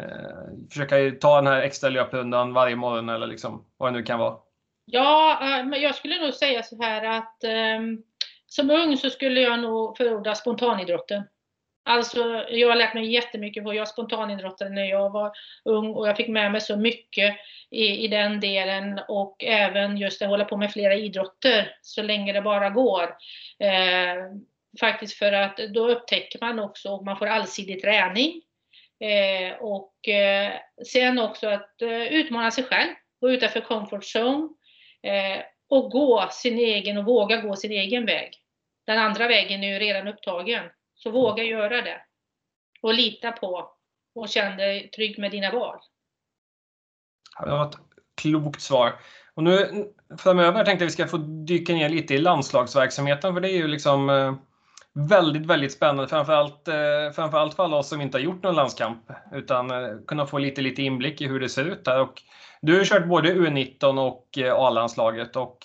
eh, 0.00 0.68
försöka 0.70 0.96
ta 1.20 1.36
den 1.36 1.46
här 1.46 1.62
extra 1.62 1.90
löprundan 1.90 2.52
varje 2.52 2.76
morgon 2.76 3.08
eller 3.08 3.26
liksom 3.26 3.64
vad 3.76 3.92
det 3.92 3.98
nu 3.98 4.04
kan 4.04 4.18
vara. 4.18 4.36
Ja, 4.84 5.38
eh, 5.42 5.66
men 5.66 5.80
jag 5.80 5.94
skulle 5.94 6.24
nog 6.24 6.34
säga 6.34 6.62
så 6.62 6.82
här 6.82 7.18
att 7.18 7.44
eh, 7.44 7.80
som 8.46 8.70
ung 8.70 8.96
så 8.96 9.10
skulle 9.10 9.40
jag 9.40 9.58
nog 9.58 9.96
förorda 9.96 10.34
spontanidrotten. 10.34 11.22
Alltså, 11.84 12.44
jag 12.48 12.68
har 12.68 12.76
lärt 12.76 12.94
mig 12.94 13.12
jättemycket 13.12 13.64
på, 13.64 13.74
jag 13.74 13.88
spontanidrottade 13.88 14.70
när 14.70 14.84
jag 14.84 15.10
var 15.10 15.32
ung 15.64 15.94
och 15.94 16.08
jag 16.08 16.16
fick 16.16 16.28
med 16.28 16.52
mig 16.52 16.60
så 16.60 16.76
mycket 16.76 17.36
i, 17.70 18.04
i 18.04 18.08
den 18.08 18.40
delen 18.40 19.00
och 19.08 19.44
även 19.44 19.96
just 19.96 20.22
att 20.22 20.28
hålla 20.28 20.44
på 20.44 20.56
med 20.56 20.72
flera 20.72 20.94
idrotter 20.94 21.76
så 21.82 22.02
länge 22.02 22.32
det 22.32 22.42
bara 22.42 22.70
går. 22.70 23.02
Eh, 23.58 24.16
faktiskt 24.80 25.18
för 25.18 25.32
att 25.32 25.56
då 25.56 25.90
upptäcker 25.90 26.38
man 26.40 26.58
också, 26.58 26.88
och 26.88 27.04
man 27.04 27.16
får 27.16 27.26
allsidig 27.26 27.82
träning. 27.82 28.42
Eh, 29.00 29.56
och 29.60 30.08
eh, 30.08 30.52
sen 30.92 31.18
också 31.18 31.48
att 31.48 31.82
eh, 31.82 32.02
utmana 32.02 32.50
sig 32.50 32.64
själv, 32.64 32.90
gå 33.20 33.30
utanför 33.30 33.60
comfort 33.60 34.04
zone 34.16 34.48
eh, 35.02 35.42
och 35.68 35.90
gå 35.90 36.28
sin 36.30 36.58
egen 36.58 36.98
och 36.98 37.04
våga 37.04 37.40
gå 37.40 37.56
sin 37.56 37.72
egen 37.72 38.06
väg. 38.06 38.30
Den 38.86 38.98
andra 38.98 39.28
vägen 39.28 39.64
är 39.64 39.72
ju 39.72 39.78
redan 39.78 40.08
upptagen. 40.08 40.64
Så 40.94 41.10
våga 41.10 41.42
göra 41.42 41.82
det. 41.82 42.02
Och 42.82 42.94
lita 42.94 43.32
på 43.32 43.70
och 44.14 44.28
känn 44.28 44.56
dig 44.56 44.90
trygg 44.90 45.18
med 45.18 45.30
dina 45.30 45.52
val. 45.52 45.78
Det 47.44 47.50
var 47.50 47.66
ett 47.66 47.76
klokt 48.22 48.60
svar. 48.60 49.00
Och 49.34 49.42
nu 49.42 49.86
framöver 50.18 50.64
tänkte 50.64 50.84
jag 50.84 50.88
att 50.88 50.92
vi 50.92 51.02
ska 51.02 51.06
få 51.06 51.16
dyka 51.16 51.72
ner 51.72 51.88
lite 51.88 52.14
i 52.14 52.18
landslagsverksamheten 52.18 53.34
för 53.34 53.40
det 53.40 53.50
är 53.50 53.56
ju 53.56 53.68
liksom 53.68 54.10
eh, 54.10 54.34
väldigt, 54.94 55.46
väldigt 55.46 55.72
spännande. 55.72 56.08
Framförallt, 56.08 56.68
eh, 56.68 57.10
framförallt 57.14 57.54
för 57.54 57.64
alla 57.64 57.76
oss 57.76 57.88
som 57.88 58.00
inte 58.00 58.18
har 58.18 58.22
gjort 58.22 58.42
någon 58.42 58.54
landskamp 58.54 59.10
utan 59.32 59.70
eh, 59.70 59.98
kunna 60.06 60.26
få 60.26 60.38
lite, 60.38 60.62
lite 60.62 60.82
inblick 60.82 61.20
i 61.20 61.26
hur 61.26 61.40
det 61.40 61.48
ser 61.48 61.64
ut 61.64 61.84
där. 61.84 62.00
Och 62.00 62.22
du 62.60 62.78
har 62.78 62.84
kört 62.84 63.08
både 63.08 63.34
U19 63.34 64.06
och 64.06 64.38
eh, 64.38 64.54
A-landslaget 64.54 65.36
och 65.36 65.58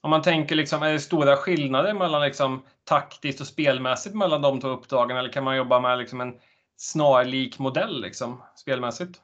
om 0.00 0.10
man 0.10 0.22
tänker 0.22 0.56
liksom, 0.56 0.82
är 0.82 0.92
det 0.92 1.00
stora 1.00 1.36
skillnader 1.36 1.94
mellan 1.94 2.22
liksom 2.22 2.62
taktiskt 2.84 3.40
och 3.40 3.46
spelmässigt 3.46 4.14
mellan 4.14 4.42
de 4.42 4.60
två 4.60 4.68
uppdragen 4.68 5.16
eller 5.16 5.32
kan 5.32 5.44
man 5.44 5.56
jobba 5.56 5.80
med 5.80 5.98
liksom 5.98 6.20
en 6.20 6.34
snarlik 6.76 7.58
modell 7.58 8.00
liksom, 8.00 8.42
spelmässigt? 8.56 9.20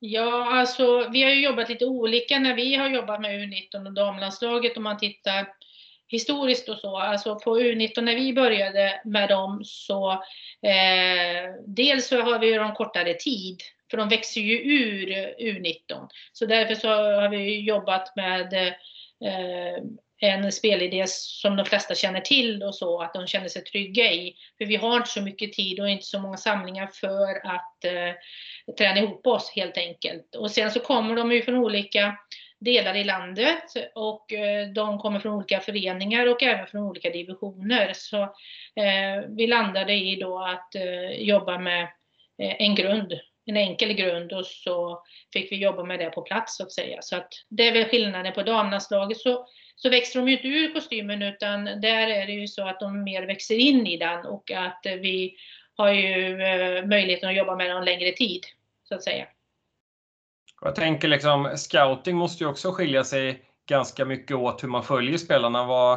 Ja, 0.00 0.58
alltså 0.58 1.08
vi 1.08 1.22
har 1.22 1.30
ju 1.30 1.44
jobbat 1.44 1.68
lite 1.68 1.84
olika 1.84 2.38
när 2.38 2.54
vi 2.54 2.74
har 2.74 2.88
jobbat 2.88 3.20
med 3.20 3.30
U19 3.30 3.86
och 3.86 3.92
damlandslaget 3.92 4.76
om 4.76 4.82
man 4.82 4.98
tittar 4.98 5.48
historiskt 6.08 6.68
och 6.68 6.78
så. 6.78 6.96
Alltså 6.96 7.38
på 7.38 7.58
U19 7.58 8.00
när 8.00 8.14
vi 8.14 8.32
började 8.32 9.00
med 9.04 9.28
dem 9.28 9.60
så 9.64 10.12
eh, 10.62 11.54
dels 11.66 12.08
så 12.08 12.20
har 12.20 12.38
vi 12.38 12.46
ju 12.46 12.58
dem 12.58 12.74
kortare 12.74 13.14
tid 13.14 13.62
för 13.90 13.96
de 13.96 14.08
växer 14.08 14.40
ju 14.40 14.58
ur 14.58 15.34
U19. 15.38 16.08
Så 16.32 16.46
därför 16.46 16.74
så 16.74 16.88
har 16.88 17.28
vi 17.28 17.60
jobbat 17.60 18.16
med 18.16 18.52
eh, 18.54 19.82
en 20.20 20.52
spelidé 20.52 21.04
som 21.06 21.56
de 21.56 21.66
flesta 21.66 21.94
känner 21.94 22.20
till 22.20 22.62
och 22.62 22.74
så, 22.74 23.02
att 23.02 23.14
de 23.14 23.26
känner 23.26 23.48
sig 23.48 23.64
trygga 23.64 24.12
i. 24.12 24.34
För 24.58 24.66
vi 24.66 24.76
har 24.76 24.96
inte 24.96 25.10
så 25.10 25.20
mycket 25.20 25.52
tid 25.52 25.80
och 25.80 25.88
inte 25.88 26.06
så 26.06 26.20
många 26.20 26.36
samlingar 26.36 26.86
för 26.86 27.46
att 27.46 27.84
eh, 27.84 28.74
träna 28.78 29.00
ihop 29.00 29.26
oss 29.26 29.52
helt 29.54 29.78
enkelt. 29.78 30.34
Och 30.34 30.50
sen 30.50 30.70
så 30.70 30.80
kommer 30.80 31.16
de 31.16 31.32
ju 31.32 31.42
från 31.42 31.56
olika 31.56 32.16
delar 32.60 32.94
i 32.94 33.04
landet 33.04 33.64
och 33.94 34.32
eh, 34.32 34.68
de 34.68 34.98
kommer 34.98 35.20
från 35.20 35.34
olika 35.34 35.60
föreningar 35.60 36.26
och 36.26 36.42
även 36.42 36.66
från 36.66 36.82
olika 36.82 37.10
divisioner. 37.10 37.92
Så 37.94 38.22
eh, 38.22 39.28
vi 39.28 39.46
landade 39.46 39.92
i 39.92 40.16
då 40.16 40.38
att 40.38 40.74
eh, 40.74 41.22
jobba 41.22 41.58
med 41.58 41.88
en 42.38 42.74
grund, 42.74 43.12
en 43.46 43.56
enkel 43.56 43.92
grund 43.92 44.32
och 44.32 44.46
så 44.46 45.02
fick 45.32 45.52
vi 45.52 45.56
jobba 45.56 45.84
med 45.84 45.98
det 45.98 46.10
på 46.10 46.22
plats 46.22 46.56
så 46.56 46.62
att 46.62 46.72
säga. 46.72 47.02
Så 47.02 47.16
att 47.16 47.28
det 47.48 47.68
är 47.68 47.72
väl 47.72 47.84
skillnaden 47.84 48.32
på 48.32 48.42
damlandslaget. 48.42 49.18
Så 49.18 49.46
så 49.76 49.90
växer 49.90 50.20
de 50.20 50.28
ju 50.28 50.36
inte 50.36 50.48
ur 50.48 50.74
kostymen 50.74 51.22
utan 51.22 51.64
där 51.64 52.08
är 52.08 52.26
det 52.26 52.32
ju 52.32 52.46
så 52.46 52.68
att 52.68 52.80
de 52.80 53.02
mer 53.02 53.22
växer 53.22 53.54
in 53.54 53.86
i 53.86 53.96
den 53.96 54.26
och 54.26 54.50
att 54.50 54.80
vi 54.84 55.36
har 55.74 55.92
ju 55.92 56.36
möjligheten 56.86 57.28
att 57.28 57.36
jobba 57.36 57.56
med 57.56 57.70
dem 57.70 57.84
längre 57.84 58.12
tid 58.12 58.40
så 58.88 58.94
att 58.94 59.02
säga. 59.02 59.26
Jag 60.60 60.74
tänker 60.74 61.08
liksom 61.08 61.52
scouting 61.56 62.16
måste 62.16 62.44
ju 62.44 62.50
också 62.50 62.72
skilja 62.72 63.04
sig 63.04 63.42
ganska 63.68 64.04
mycket 64.04 64.36
åt 64.36 64.62
hur 64.62 64.68
man 64.68 64.84
följer 64.84 65.18
spelarna. 65.18 65.64
Vad, 65.64 65.92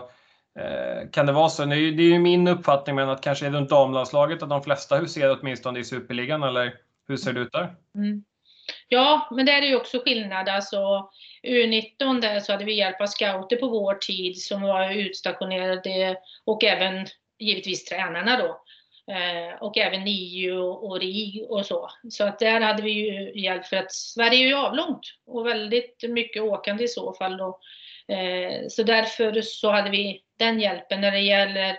eh, 0.59 1.09
kan 1.11 1.25
det 1.25 1.31
vara 1.31 1.49
så? 1.49 1.65
Det 1.65 1.75
är 1.75 2.01
ju 2.01 2.19
min 2.19 2.47
uppfattning 2.47 2.95
men 2.95 3.09
att 3.09 3.23
kanske 3.23 3.49
runt 3.49 3.69
damlandslaget 3.69 4.43
att 4.43 4.49
de 4.49 4.63
flesta 4.63 4.97
huserar 4.97 5.37
åtminstone 5.41 5.79
i 5.79 5.83
superligan 5.83 6.43
eller 6.43 6.73
hur 7.07 7.17
ser 7.17 7.33
det 7.33 7.39
ut 7.39 7.51
där? 7.51 7.75
Mm. 7.95 8.23
Ja, 8.87 9.27
men 9.31 9.45
där 9.45 9.61
är 9.61 9.67
ju 9.67 9.75
också 9.75 9.99
skillnad. 9.99 10.49
Alltså, 10.49 11.09
U19 11.43 12.21
där 12.21 12.39
så 12.39 12.51
hade 12.51 12.65
vi 12.65 12.73
hjälp 12.73 13.01
av 13.01 13.05
scouter 13.05 13.55
på 13.55 13.67
vår 13.67 13.93
tid 13.93 14.41
som 14.41 14.61
var 14.61 14.91
utstationerade 14.91 16.17
och 16.45 16.63
även 16.63 17.07
givetvis 17.39 17.85
tränarna 17.85 18.37
då. 18.37 18.61
Eh, 19.07 19.61
och 19.61 19.77
även 19.77 20.03
NIU 20.03 20.57
och 20.59 20.99
RIG 20.99 21.45
och 21.49 21.65
så. 21.65 21.89
Så 22.09 22.23
att 22.23 22.39
där 22.39 22.61
hade 22.61 22.83
vi 22.83 22.91
ju 22.91 23.41
hjälp 23.41 23.65
för 23.65 23.77
att 23.77 23.91
Sverige 23.91 24.45
är 24.45 24.47
ju 24.47 24.55
avlångt 24.55 25.01
och 25.25 25.47
väldigt 25.47 26.03
mycket 26.09 26.41
åkande 26.41 26.83
i 26.83 26.87
så 26.87 27.13
fall 27.13 27.37
då. 27.37 27.59
Eh, 28.07 28.67
så 28.69 28.83
därför 28.83 29.41
så 29.41 29.71
hade 29.71 29.89
vi 29.89 30.21
den 30.37 30.59
hjälpen. 30.59 31.01
När 31.01 31.11
det 31.11 31.19
gäller 31.19 31.77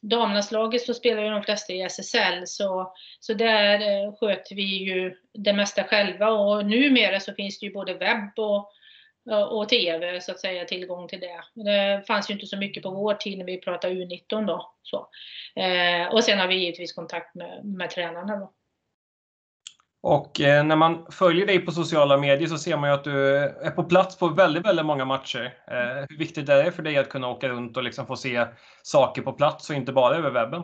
damlandslaget 0.00 0.82
så 0.82 0.94
spelar 0.94 1.22
ju 1.22 1.30
de 1.30 1.42
flesta 1.42 1.72
i 1.72 1.82
SSL 1.82 2.46
så, 2.46 2.94
så 3.20 3.34
där 3.34 3.74
eh, 3.80 4.14
sköter 4.16 4.54
vi 4.54 4.62
ju 4.62 5.14
det 5.32 5.52
mesta 5.52 5.84
själva 5.84 6.30
och 6.30 6.66
numera 6.66 7.20
så 7.20 7.34
finns 7.34 7.60
det 7.60 7.66
ju 7.66 7.72
både 7.72 7.94
webb 7.94 8.38
och 8.38 8.72
och 9.32 9.68
TV 9.68 10.20
så 10.20 10.32
att 10.32 10.40
säga, 10.40 10.64
tillgång 10.64 11.08
till 11.08 11.20
det. 11.20 11.62
Det 11.64 12.06
fanns 12.06 12.30
ju 12.30 12.34
inte 12.34 12.46
så 12.46 12.56
mycket 12.56 12.82
på 12.82 12.90
vår 12.90 13.14
tid 13.14 13.38
när 13.38 13.44
vi 13.44 13.60
pratade 13.60 13.94
U19 13.94 14.46
då. 14.46 14.72
Så. 14.82 15.08
Eh, 15.60 16.14
och 16.14 16.24
sen 16.24 16.38
har 16.38 16.48
vi 16.48 16.54
givetvis 16.54 16.92
kontakt 16.92 17.34
med, 17.34 17.64
med 17.64 17.90
tränarna 17.90 18.36
då. 18.36 18.52
Och 20.06 20.40
eh, 20.40 20.64
när 20.64 20.76
man 20.76 21.06
följer 21.10 21.46
dig 21.46 21.58
på 21.58 21.72
sociala 21.72 22.16
medier 22.16 22.48
så 22.48 22.58
ser 22.58 22.76
man 22.76 22.90
ju 22.90 22.94
att 22.94 23.04
du 23.04 23.36
är 23.36 23.70
på 23.70 23.84
plats 23.84 24.18
på 24.18 24.28
väldigt, 24.28 24.66
väldigt 24.66 24.86
många 24.86 25.04
matcher. 25.04 25.58
Eh, 25.70 26.06
hur 26.08 26.18
viktigt 26.18 26.48
är 26.48 26.64
det 26.64 26.72
för 26.72 26.82
dig 26.82 26.98
att 26.98 27.08
kunna 27.08 27.28
åka 27.28 27.48
runt 27.48 27.76
och 27.76 27.82
liksom 27.82 28.06
få 28.06 28.16
se 28.16 28.46
saker 28.82 29.22
på 29.22 29.32
plats 29.32 29.70
och 29.70 29.76
inte 29.76 29.92
bara 29.92 30.16
över 30.16 30.30
webben? 30.30 30.62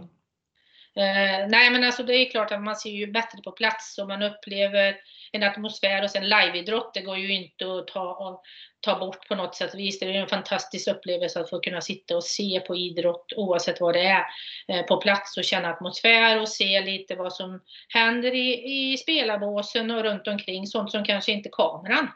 Eh, 0.97 1.49
nej 1.49 1.71
men 1.71 1.85
alltså 1.85 2.03
det 2.03 2.15
är 2.15 2.31
klart 2.31 2.53
att 2.53 2.63
man 2.63 2.77
ser 2.77 2.91
ju 2.91 3.07
bättre 3.07 3.43
på 3.45 3.53
plats 3.53 3.99
och 3.99 4.09
man 4.09 4.23
upplever 4.23 4.97
en 5.33 5.43
atmosfär 5.43 6.03
och 6.03 6.11
sen 6.11 6.29
liveidrott, 6.29 6.95
det 6.95 7.01
går 7.01 7.19
ju 7.19 7.35
inte 7.35 7.73
att 7.73 7.87
ta, 7.87 8.43
ta 8.81 8.99
bort 8.99 9.29
på 9.29 9.35
något 9.35 9.55
sätt 9.55 9.75
Visst, 9.75 10.01
Det 10.01 10.07
är 10.07 10.15
en 10.15 10.29
fantastisk 10.29 10.89
upplevelse 10.89 11.41
att 11.41 11.51
få 11.51 11.61
kunna 11.61 11.81
sitta 11.81 12.17
och 12.17 12.25
se 12.25 12.61
på 12.67 12.77
idrott 12.77 13.33
oavsett 13.37 13.81
vad 13.81 13.95
det 13.95 14.07
är 14.07 14.25
eh, 14.69 14.83
på 14.83 14.97
plats 14.97 15.37
och 15.37 15.45
känna 15.45 15.71
atmosfär 15.71 16.41
och 16.41 16.49
se 16.49 16.81
lite 16.81 17.15
vad 17.15 17.33
som 17.33 17.61
händer 17.89 18.35
i, 18.35 18.93
i 18.93 18.97
spelarbåsen 18.97 19.91
och 19.91 20.03
runt 20.03 20.29
omkring, 20.29 20.67
sånt 20.67 20.91
som 20.91 21.05
kanske 21.05 21.33
inte 21.33 21.49
kameran 21.53 22.09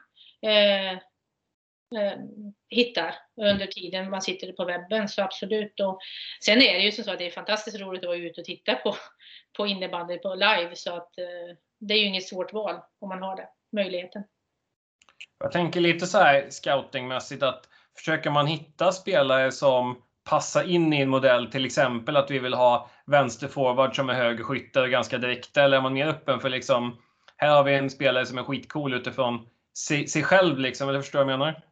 eh, 0.42 0.98
Eh, 1.96 2.18
hittar 2.68 3.14
under 3.36 3.66
tiden 3.66 4.10
man 4.10 4.22
sitter 4.22 4.52
på 4.52 4.64
webben. 4.64 5.08
Så 5.08 5.22
absolut. 5.22 5.80
Och 5.80 5.98
sen 6.44 6.62
är 6.62 6.74
det 6.74 6.80
ju 6.80 6.92
så 6.92 7.10
att 7.10 7.18
det 7.18 7.26
är 7.26 7.30
fantastiskt 7.30 7.80
roligt 7.80 8.02
att 8.02 8.08
vara 8.08 8.16
ute 8.16 8.40
och 8.40 8.44
titta 8.44 8.74
på, 8.74 8.96
på 9.56 9.66
innebandy 9.66 10.18
på 10.18 10.34
live. 10.34 10.70
Så 10.74 10.96
att 10.96 11.18
eh, 11.18 11.56
det 11.80 11.94
är 11.94 11.98
ju 11.98 12.06
inget 12.06 12.28
svårt 12.28 12.52
val 12.52 12.76
om 12.98 13.08
man 13.08 13.22
har 13.22 13.36
den 13.36 13.46
möjligheten. 13.72 14.24
Jag 15.38 15.52
tänker 15.52 15.80
lite 15.80 16.06
så 16.06 16.18
här 16.18 16.46
scoutingmässigt 16.50 17.42
att 17.42 17.68
försöker 17.96 18.30
man 18.30 18.46
hitta 18.46 18.92
spelare 18.92 19.52
som 19.52 20.02
passar 20.24 20.70
in 20.70 20.92
i 20.92 21.00
en 21.00 21.08
modell, 21.08 21.50
till 21.50 21.64
exempel 21.64 22.16
att 22.16 22.30
vi 22.30 22.38
vill 22.38 22.54
ha 22.54 22.90
vänsterforward 23.06 23.96
som 23.96 24.08
är 24.08 24.14
högerskytte 24.14 24.88
ganska 24.88 25.18
direkta, 25.18 25.62
eller 25.62 25.76
är 25.76 25.80
man 25.80 25.92
mer 25.92 26.06
öppen 26.06 26.40
för 26.40 26.48
liksom, 26.48 26.98
här 27.36 27.48
har 27.48 27.64
vi 27.64 27.74
en 27.74 27.90
spelare 27.90 28.26
som 28.26 28.38
är 28.38 28.42
skitcool 28.42 28.94
utifrån 28.94 29.48
sig, 29.78 30.06
sig 30.08 30.22
själv, 30.22 30.58
liksom, 30.58 30.88
eller 30.88 31.00
förstår 31.00 31.18
du 31.18 31.24
vad 31.24 31.32
jag 31.32 31.38
menar? 31.38 31.62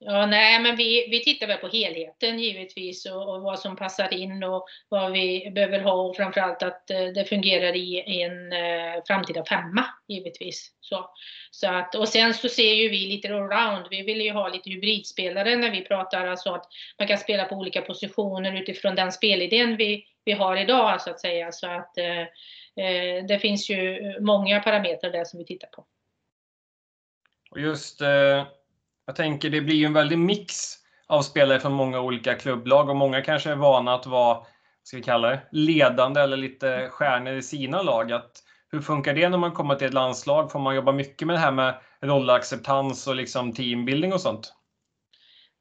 Ja, 0.00 0.26
nej, 0.26 0.60
men 0.60 0.76
vi, 0.76 1.08
vi 1.10 1.24
tittar 1.24 1.46
väl 1.46 1.58
på 1.58 1.68
helheten 1.68 2.38
givetvis 2.38 3.06
och, 3.06 3.34
och, 3.34 3.42
vad 3.42 3.58
som 3.58 3.76
passar 3.76 4.14
in 4.14 4.42
och 4.42 4.66
vad 4.88 5.12
vi 5.12 5.50
behöver 5.54 5.80
ha 5.80 5.92
och 5.92 6.16
framförallt 6.16 6.62
att 6.62 6.90
eh, 6.90 7.06
det 7.06 7.24
fungerar 7.24 7.76
i, 7.76 8.04
i 8.06 8.22
en 8.22 8.52
eh, 8.52 9.02
framtida 9.06 9.44
femma 9.44 9.84
givetvis. 10.08 10.72
Så, 10.80 11.10
så 11.50 11.68
att, 11.68 11.94
och 11.94 12.08
sen 12.08 12.34
så 12.34 12.48
ser 12.48 12.74
ju 12.74 12.88
vi 12.88 13.06
lite 13.06 13.28
allround, 13.28 13.86
Vi 13.90 14.02
vill 14.02 14.20
ju 14.20 14.32
ha 14.32 14.48
lite 14.48 14.70
hybridspelare 14.70 15.56
när 15.56 15.70
vi 15.70 15.84
pratar, 15.84 16.26
alltså 16.26 16.50
att 16.50 16.64
man 16.98 17.08
kan 17.08 17.18
spela 17.18 17.44
på 17.44 17.54
olika 17.54 17.82
positioner 17.82 18.62
utifrån 18.62 18.94
den 18.94 19.12
spelidén 19.12 19.76
vi, 19.76 20.04
vi 20.24 20.32
har 20.32 20.56
idag 20.56 21.00
så 21.00 21.10
att 21.10 21.20
säga. 21.20 21.52
Så 21.52 21.66
att 21.66 21.98
eh, 21.98 22.20
eh 22.84 23.24
det 23.28 23.38
finns 23.38 23.70
ju 23.70 24.00
många 24.20 24.60
parametrar 24.60 25.10
där 25.10 25.24
som 25.24 25.38
vi 25.38 25.44
tittar 25.44 25.68
på. 25.68 25.86
Och 27.50 27.60
just 27.60 28.00
eh 28.00 28.46
jag 29.08 29.16
tänker 29.16 29.50
det 29.50 29.60
blir 29.60 29.76
ju 29.76 29.86
en 29.86 29.92
väldig 29.92 30.18
mix 30.18 30.54
av 31.06 31.22
spelare 31.22 31.60
från 31.60 31.72
många 31.72 32.00
olika 32.00 32.34
klubblag 32.34 32.88
och 32.88 32.96
många 32.96 33.22
kanske 33.22 33.50
är 33.50 33.56
vana 33.56 33.94
att 33.94 34.06
vara, 34.06 34.38
ska 34.82 34.96
vi 34.96 35.02
kalla 35.02 35.28
det, 35.28 35.40
ledande 35.52 36.20
eller 36.20 36.36
lite 36.36 36.88
stjärnor 36.90 37.34
i 37.34 37.42
sina 37.42 37.82
lag. 37.82 38.12
Att, 38.12 38.30
hur 38.72 38.80
funkar 38.80 39.14
det 39.14 39.28
när 39.28 39.38
man 39.38 39.52
kommer 39.52 39.74
till 39.74 39.86
ett 39.86 39.94
landslag? 39.94 40.52
Får 40.52 40.58
man 40.58 40.74
jobba 40.74 40.92
mycket 40.92 41.26
med 41.26 41.36
det 41.36 41.40
här 41.40 41.52
med 41.52 41.74
rollacceptans 42.00 43.06
och 43.06 43.16
liksom 43.16 43.52
teambuilding 43.52 44.12
och 44.12 44.20
sånt? 44.20 44.52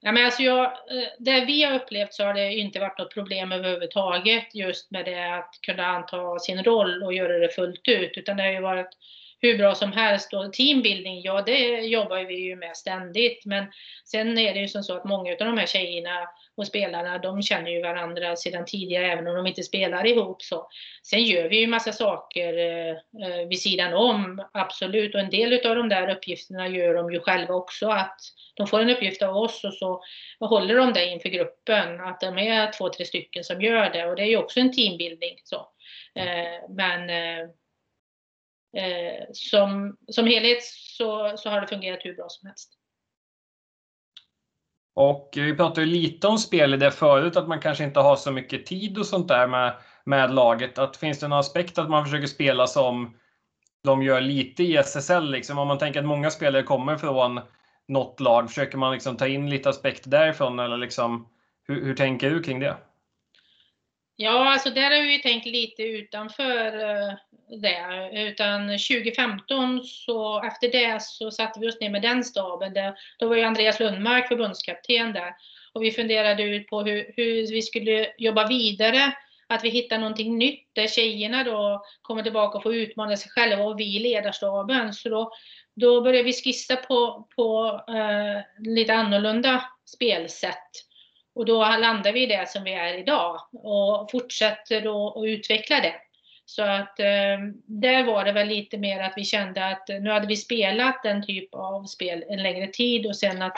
Ja, 0.01 0.11
men 0.11 0.25
alltså 0.25 0.43
jag, 0.43 0.63
eh, 0.65 1.09
det 1.19 1.45
vi 1.45 1.63
har 1.63 1.75
upplevt 1.75 2.13
så 2.13 2.23
har 2.23 2.33
det 2.33 2.53
inte 2.53 2.79
varit 2.79 2.99
något 2.99 3.13
problem 3.13 3.51
överhuvudtaget 3.51 4.55
just 4.55 4.91
med 4.91 5.05
det 5.05 5.35
att 5.35 5.49
kunna 5.61 5.85
anta 5.85 6.39
sin 6.39 6.63
roll 6.63 7.03
och 7.03 7.13
göra 7.13 7.37
det 7.37 7.49
fullt 7.49 7.87
ut. 7.87 8.17
Utan 8.17 8.37
det 8.37 8.43
har 8.43 8.51
ju 8.51 8.61
varit 8.61 8.89
hur 9.41 9.57
bra 9.57 9.75
som 9.75 9.91
helst. 9.91 10.33
Och 10.33 10.53
teambuilding, 10.53 11.21
ja 11.21 11.41
det 11.41 11.79
jobbar 11.79 12.23
vi 12.23 12.35
ju 12.35 12.55
med 12.55 12.77
ständigt. 12.77 13.45
Men 13.45 13.65
sen 14.05 14.37
är 14.37 14.53
det 14.53 14.59
ju 14.59 14.67
som 14.67 14.83
så 14.83 14.97
att 14.97 15.05
många 15.05 15.31
av 15.31 15.37
de 15.37 15.57
här 15.57 15.65
tjejerna 15.65 16.29
och 16.57 16.67
spelarna, 16.67 17.17
de 17.17 17.41
känner 17.41 17.71
ju 17.71 17.81
varandra 17.81 18.35
sedan 18.35 18.65
tidigare 18.65 19.11
även 19.11 19.27
om 19.27 19.35
de 19.35 19.47
inte 19.47 19.63
spelar 19.63 20.07
ihop. 20.07 20.41
Så. 20.41 20.67
Sen 21.03 21.23
gör 21.23 21.49
vi 21.49 21.59
ju 21.59 21.67
massa 21.67 21.91
saker 21.91 22.57
eh, 22.57 22.91
eh 22.91 23.47
vid 23.49 23.61
sidan 23.61 23.93
om, 23.93 24.47
absolut. 24.53 25.15
Och 25.15 25.21
en 25.21 25.29
del 25.29 25.67
av 25.67 25.75
de 25.75 25.89
där 25.89 26.09
uppgifterna 26.09 26.67
gör 26.67 26.93
de 26.93 27.13
ju 27.13 27.19
själva 27.19 27.53
också. 27.53 27.87
Att 27.89 28.19
de 28.55 28.67
får 28.67 28.79
en 28.79 28.89
uppgift 28.89 29.21
av 29.21 29.37
oss 29.37 29.63
och 29.63 29.73
så 29.73 30.03
håller 30.39 30.75
de 30.75 30.93
det 30.93 31.05
inför 31.05 31.29
gruppen. 31.29 32.01
Att 32.01 32.19
de 32.19 32.37
är 32.37 32.71
två, 32.71 32.89
tre 32.89 33.05
stycken 33.05 33.43
som 33.43 33.61
gör 33.61 33.89
det. 33.89 34.05
Och 34.05 34.15
det 34.15 34.21
är 34.21 34.27
ju 34.27 34.37
också 34.37 34.59
en 34.59 34.71
teambildning. 34.71 35.39
Så. 35.43 35.69
Eh, 36.15 36.69
men 36.69 37.09
eh, 37.09 37.49
eh, 38.73 39.25
som, 39.33 39.97
som 40.07 40.27
helhet 40.27 40.63
så, 40.63 41.37
så 41.37 41.49
har 41.49 41.61
det 41.61 41.67
fungerat 41.67 41.99
hur 42.03 42.15
bra 42.15 42.25
som 42.29 42.47
helst. 42.47 42.77
Och 44.99 45.29
vi 45.35 45.55
pratade 45.55 45.85
lite 45.85 46.27
om 46.27 46.37
spel 46.37 46.73
i 46.73 46.77
det 46.77 46.91
förut, 46.91 47.37
att 47.37 47.47
man 47.47 47.59
kanske 47.59 47.83
inte 47.83 47.99
har 47.99 48.15
så 48.15 48.31
mycket 48.31 48.65
tid 48.65 48.97
och 48.97 49.05
sånt 49.05 49.27
där 49.27 49.47
med, 49.47 49.73
med 50.03 50.33
laget. 50.33 50.77
Att 50.77 50.97
finns 50.97 51.19
det 51.19 51.27
någon 51.27 51.39
aspekt 51.39 51.77
att 51.77 51.89
man 51.89 52.05
försöker 52.05 52.27
spela 52.27 52.67
som 52.67 53.17
de 53.83 54.03
gör 54.03 54.21
lite 54.21 54.63
i 54.63 54.77
SSL? 54.77 55.31
Liksom? 55.31 55.59
Om 55.59 55.67
man 55.67 55.77
tänker 55.77 55.99
att 55.99 56.05
många 56.05 56.31
spelare 56.31 56.63
kommer 56.63 56.97
från 56.97 57.39
något 57.87 58.19
lag, 58.19 58.49
försöker 58.49 58.77
man 58.77 58.93
liksom 58.93 59.17
ta 59.17 59.27
in 59.27 59.49
lite 59.49 59.69
aspekter 59.69 60.09
därifrån? 60.09 60.59
Eller 60.59 60.77
liksom, 60.77 61.27
hur, 61.67 61.85
hur 61.85 61.95
tänker 61.95 62.29
du 62.29 62.43
kring 62.43 62.59
det? 62.59 62.77
Ja, 64.19 64.53
alltså 64.53 64.69
där 64.69 64.91
har 64.91 65.07
vi 65.07 65.19
tänkt 65.19 65.45
lite 65.45 65.83
utanför 65.83 66.79
eh, 66.79 67.13
det. 67.61 68.09
Utan 68.13 68.67
2015 68.67 69.83
så 69.83 70.43
efter 70.43 70.71
det 70.71 71.01
så 71.01 71.31
satte 71.31 71.59
vi 71.59 71.69
oss 71.69 71.79
ner 71.79 71.89
med 71.89 72.01
den 72.01 72.23
staben. 72.23 72.73
Där, 72.73 72.93
då 73.19 73.27
var 73.27 73.35
ju 73.35 73.43
Andreas 73.43 73.79
Lundmark 73.79 74.27
förbundskapten 74.27 75.13
där. 75.13 75.35
Och 75.73 75.83
vi 75.83 75.91
funderade 75.91 76.43
ut 76.43 76.67
på 76.67 76.81
hur, 76.81 77.13
hur 77.15 77.51
vi 77.51 77.61
skulle 77.61 78.11
jobba 78.17 78.47
vidare. 78.47 79.11
Att 79.47 79.63
vi 79.63 79.69
hittar 79.69 79.97
någonting 79.97 80.37
nytt 80.37 80.69
där 80.73 80.87
tjejerna 80.87 81.43
då 81.43 81.83
kommer 82.01 82.23
tillbaka 82.23 82.57
och 82.57 82.63
får 82.63 82.75
utmana 82.75 83.17
sig 83.17 83.31
själva 83.31 83.63
och 83.63 83.79
vi 83.79 83.95
i 83.95 83.99
ledarstaben. 83.99 84.93
Så 84.93 85.09
då, 85.09 85.31
då 85.75 86.01
började 86.01 86.23
vi 86.23 86.33
skissa 86.33 86.75
på, 86.75 87.27
på 87.35 87.81
eh, 87.87 88.67
lite 88.67 88.93
annorlunda 88.93 89.63
spelsätt. 89.85 90.87
Och 91.37 91.45
då 91.45 91.59
landar 91.59 92.11
vi 92.11 92.23
i 92.23 92.25
det 92.25 92.49
som 92.49 92.63
vi 92.63 92.73
är 92.73 92.97
idag 92.97 93.41
och 93.53 94.11
fortsätter 94.11 94.77
att 94.77 95.25
utveckla 95.25 95.81
det. 95.81 95.95
Så 96.45 96.61
att 96.61 96.99
eh, 96.99 97.37
där 97.65 98.03
var 98.03 98.25
det 98.25 98.31
väl 98.31 98.47
lite 98.47 98.77
mer 98.77 98.99
att 98.99 99.13
vi 99.15 99.25
kände 99.25 99.65
att 99.65 99.87
nu 99.87 100.09
hade 100.09 100.27
vi 100.27 100.35
spelat 100.35 101.03
den 101.03 101.25
typ 101.25 101.53
av 101.53 101.85
spel 101.85 102.23
en 102.29 102.43
längre 102.43 102.67
tid 102.67 103.05
och 103.05 103.15
sen 103.15 103.41
att 103.41 103.57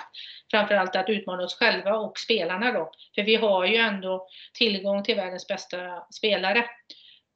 framförallt 0.52 0.96
att 0.96 1.10
utmana 1.10 1.44
oss 1.44 1.56
själva 1.56 1.98
och 1.98 2.18
spelarna 2.18 2.72
då. 2.72 2.92
För 3.16 3.24
vi 3.24 3.36
har 3.36 3.66
ju 3.66 3.76
ändå 3.76 4.28
tillgång 4.54 5.04
till 5.04 5.16
världens 5.16 5.48
bästa 5.48 5.78
spelare. 6.14 6.60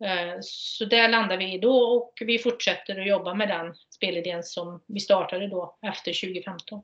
Eh, 0.06 0.38
så 0.42 0.86
där 0.86 1.10
landar 1.10 1.38
vi 1.38 1.58
då 1.58 1.78
och 1.78 2.14
vi 2.26 2.40
fortsätter 2.40 3.00
att 3.00 3.08
jobba 3.08 3.34
med 3.34 3.48
den 3.48 3.74
spelidén 3.96 4.44
som 4.44 4.84
vi 4.88 5.00
startade 5.00 5.48
då 5.48 5.78
efter 5.82 6.14
2015. 6.14 6.84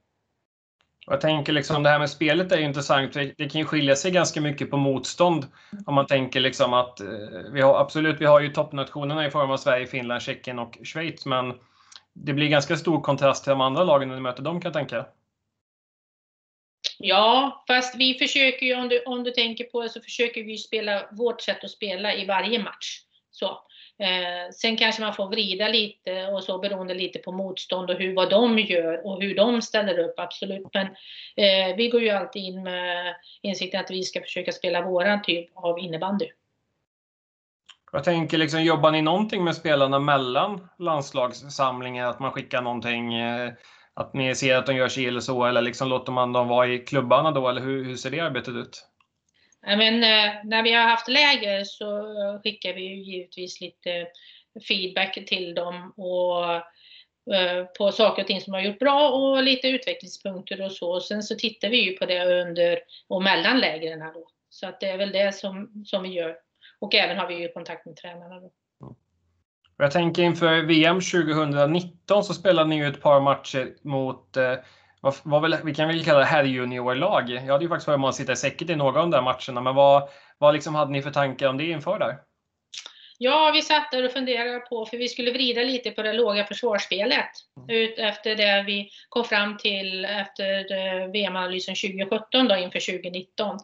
Jag 1.10 1.22
tänker 1.22 1.54
liksom 1.54 1.84
det 1.84 1.90
här 1.90 2.00
med 2.00 2.10
spelet 2.10 2.52
är 2.52 2.58
ju 2.58 2.64
intressant. 2.64 3.14
Det 3.14 3.50
kan 3.52 3.62
ju 3.62 3.66
skilja 3.66 3.96
sig 3.96 4.12
ganska 4.12 4.42
mycket 4.42 4.72
på 4.72 4.78
motstånd. 4.78 5.46
Om 5.86 5.96
man 5.96 6.08
tänker 6.08 6.40
liksom 6.40 6.74
att 6.74 7.00
eh, 7.00 7.08
vi 7.54 7.62
har 7.62 7.80
absolut, 7.80 8.22
vi 8.22 8.26
har 8.26 8.40
ju 8.40 8.50
toppnationerna 8.50 9.26
i 9.26 9.32
form 9.32 9.52
av 9.52 9.58
Sverige, 9.58 9.88
Finland, 9.88 10.22
Tjeckien 10.22 10.60
och 10.60 10.78
Schweiz, 10.84 11.26
men 11.26 11.54
det 12.14 12.34
blir 12.34 12.48
ganska 12.48 12.78
stor 12.78 13.02
kontrast 13.02 13.44
till 13.44 13.50
de 13.50 13.62
andra 13.62 13.84
lagen 13.84 14.08
när 14.08 14.16
du 14.16 14.22
möter 14.22 14.44
dem 14.44 14.62
kan 14.62 14.70
jag 14.70 14.74
tänka. 14.74 15.06
Ja, 16.98 17.64
fast 17.68 17.96
vi 17.96 18.14
försöker 18.14 18.66
ju, 18.66 18.76
om 18.76 18.90
du, 18.90 19.04
om 19.04 19.24
du 19.24 19.32
tänker 19.32 19.64
på 19.64 19.82
det, 19.82 19.90
så 19.90 20.02
försöker 20.02 20.44
vi 20.44 20.58
spela 20.58 21.10
vårt 21.12 21.42
sätt 21.42 21.64
att 21.64 21.72
spela 21.72 22.14
i 22.14 22.26
varje 22.26 22.60
match. 22.64 23.00
Så. 23.32 23.60
Eh, 24.00 24.52
sen 24.52 24.78
kanske 24.78 25.02
man 25.02 25.14
får 25.14 25.28
vrida 25.28 25.68
lite 25.68 26.28
och 26.28 26.44
så 26.44 26.58
beroende 26.58 26.94
lite 26.94 27.20
på 27.20 27.32
motstånd 27.32 27.90
och 27.90 27.96
hur, 27.96 28.16
vad 28.16 28.30
de 28.30 28.60
gör 28.60 29.06
och 29.06 29.22
hur 29.22 29.36
de 29.36 29.62
ställer 29.62 30.00
upp, 30.00 30.14
absolut. 30.20 30.68
Men 30.74 30.88
eh, 31.36 31.76
vi 31.78 31.90
går 31.90 32.02
ju 32.02 32.10
alltid 32.10 32.44
in 32.44 32.64
med 32.64 33.16
insikten 33.42 33.80
att 33.80 33.92
vi 33.92 34.04
ska 34.04 34.22
försöka 34.22 34.52
spela 34.52 34.82
våran 34.82 35.22
typ 35.22 35.50
av 35.56 35.80
innebandy. 35.80 36.26
Jag 37.92 38.04
tänker, 38.04 38.38
liksom, 38.38 38.64
jobbar 38.64 38.92
ni 38.92 39.02
någonting 39.02 39.44
med 39.44 39.56
spelarna 39.56 40.00
mellan 40.00 40.70
landslagssamlingar? 40.78 42.08
Att 42.08 42.20
man 42.20 42.32
skickar 42.32 42.62
någonting, 42.62 43.14
eh, 43.14 43.52
att 43.94 44.14
ni 44.14 44.36
ser 44.36 44.56
att 44.56 44.66
de 44.66 44.76
gör 44.76 44.88
sig 44.88 45.06
eller 45.06 45.20
så, 45.20 45.46
eller 45.46 45.62
liksom 45.62 45.90
låter 45.90 46.12
man 46.12 46.34
dem 46.34 46.48
vara 46.48 46.68
i 46.68 46.78
klubbarna 46.78 47.32
då, 47.32 47.50
eller 47.50 47.62
hur, 47.62 47.86
hur 47.86 47.96
ser 47.96 48.12
det 48.12 48.20
arbetet 48.20 48.54
ut? 48.54 48.89
Men, 49.62 50.04
eh, 50.04 50.34
när 50.44 50.64
vi 50.64 50.74
har 50.74 50.84
haft 50.84 51.08
läger 51.08 51.64
så 51.64 52.04
skickar 52.44 52.74
vi 52.74 52.82
givetvis 52.82 53.62
lite 53.62 54.08
feedback 54.68 55.26
till 55.28 55.56
dem 55.56 55.94
och 55.98 56.54
eh, 57.36 57.66
på 57.78 57.92
saker 57.92 58.22
och 58.22 58.28
ting 58.28 58.42
som 58.42 58.54
har 58.54 58.62
gjort 58.62 58.80
bra 58.80 59.10
och 59.10 59.44
lite 59.44 59.68
utvecklingspunkter 59.68 60.66
och 60.66 60.72
så. 60.72 61.00
Sen 61.00 61.24
så 61.24 61.36
tittar 61.36 61.70
vi 61.70 61.82
ju 61.82 61.98
på 61.98 62.06
det 62.06 62.42
under 62.42 62.80
och 63.08 63.24
mellan 63.24 63.60
lägren 63.60 64.00
då. 64.00 64.28
Så 64.50 64.68
att 64.68 64.80
det 64.80 64.90
är 64.90 64.98
väl 64.98 65.12
det 65.12 65.36
som, 65.36 65.84
som 65.86 66.04
vi 66.04 66.10
gör. 66.10 66.36
Och 66.80 66.96
även 66.96 67.18
har 67.18 67.28
vi 67.28 67.36
ju 67.36 67.52
kontakt 67.52 67.86
med 67.86 67.96
tränarna 67.96 68.40
då. 68.40 68.52
Jag 69.78 69.92
tänker 69.92 70.24
inför 70.24 70.62
VM 70.62 71.02
2019 71.02 72.24
så 72.24 72.34
spelade 72.34 72.70
ni 72.70 72.78
ju 72.78 72.88
ett 72.88 73.02
par 73.02 73.22
matcher 73.22 73.74
mot 73.82 74.38
eh, 74.38 74.54
vad, 75.02 75.16
vad 75.24 75.42
väl, 75.42 75.58
vi 75.64 75.76
kan 75.76 75.88
väl 75.88 76.06
kalla 76.06 76.20
det 76.20 76.26
herrjuniorlag. 76.26 77.30
Jag 77.30 77.42
hade 77.42 77.64
ju 77.64 77.70
faktiskt 77.70 77.86
förmånen 77.86 78.10
att 78.10 78.16
sitta 78.16 78.32
i 78.32 78.36
säcket 78.36 78.70
i 78.70 78.76
några 78.76 79.02
av 79.02 79.10
de 79.10 79.12
där 79.12 79.22
matcherna, 79.22 79.62
men 79.62 79.76
vad, 79.76 80.10
vad 80.38 80.54
liksom 80.54 80.76
hade 80.76 80.92
ni 80.92 81.02
för 81.02 81.12
tankar 81.12 81.48
om 81.48 81.58
det 81.58 81.66
inför 81.66 82.00
där? 82.00 82.18
Ja, 83.22 83.52
vi 83.54 83.62
satt 83.62 83.92
där 83.92 84.06
och 84.06 84.12
funderade 84.12 84.60
på, 84.60 84.86
för 84.86 84.98
vi 84.98 85.08
skulle 85.08 85.32
vrida 85.32 85.62
lite 85.62 85.92
på 85.92 86.02
det 86.02 86.14
låga 86.14 86.46
försvarsspelet 86.46 87.30
mm. 87.58 87.70
ut 87.70 88.00
efter 88.00 88.36
det 88.36 88.64
vi 88.68 88.90
kom 89.10 89.24
fram 89.24 89.58
till 89.58 90.06
efter 90.06 90.72
eh, 90.72 91.08
VM-analysen 91.08 91.76
2017 91.76 92.48
då 92.48 92.56
inför 92.56 92.80
2019. 92.80 93.58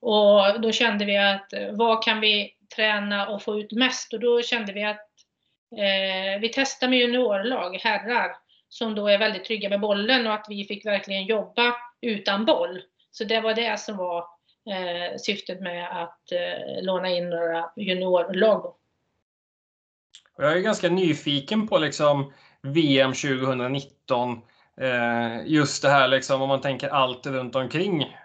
Och 0.00 0.60
då 0.60 0.72
kände 0.72 1.04
vi 1.04 1.16
att 1.18 1.52
vad 1.72 2.04
kan 2.04 2.20
vi 2.20 2.54
träna 2.76 3.28
och 3.28 3.42
få 3.42 3.60
ut 3.60 3.72
mest? 3.72 4.12
Och 4.12 4.20
då 4.20 4.42
kände 4.42 4.72
vi 4.72 4.84
att 4.84 5.08
eh, 5.76 6.40
vi 6.40 6.50
testar 6.54 6.88
med 6.88 6.98
juniorlag, 6.98 7.76
herrar, 7.82 8.36
som 8.68 8.94
då 8.94 9.08
är 9.08 9.18
väldigt 9.18 9.44
trygga 9.44 9.68
med 9.68 9.80
bollen 9.80 10.26
och 10.26 10.34
att 10.34 10.46
vi 10.48 10.64
fick 10.64 10.86
verkligen 10.86 11.24
jobba 11.24 11.74
utan 12.00 12.44
boll. 12.44 12.82
Så 13.10 13.24
det 13.24 13.40
var 13.40 13.54
det 13.54 13.80
som 13.80 13.96
var 13.96 14.18
eh, 14.70 15.16
syftet 15.18 15.60
med 15.60 16.02
att 16.02 16.32
eh, 16.32 16.82
låna 16.82 17.10
in 17.10 17.30
några 17.30 17.70
juniorlag. 17.76 18.74
Jag 20.36 20.52
är 20.52 20.60
ganska 20.60 20.88
nyfiken 20.88 21.68
på 21.68 21.78
liksom 21.78 22.32
VM 22.62 23.12
2019. 23.12 24.40
Eh, 24.80 25.46
just 25.46 25.82
det 25.82 25.88
här 25.88 26.08
liksom 26.08 26.42
om 26.42 26.48
man 26.48 26.60
tänker 26.60 26.88
allt 26.88 27.26
runt 27.26 27.54
omkring. 27.54 28.16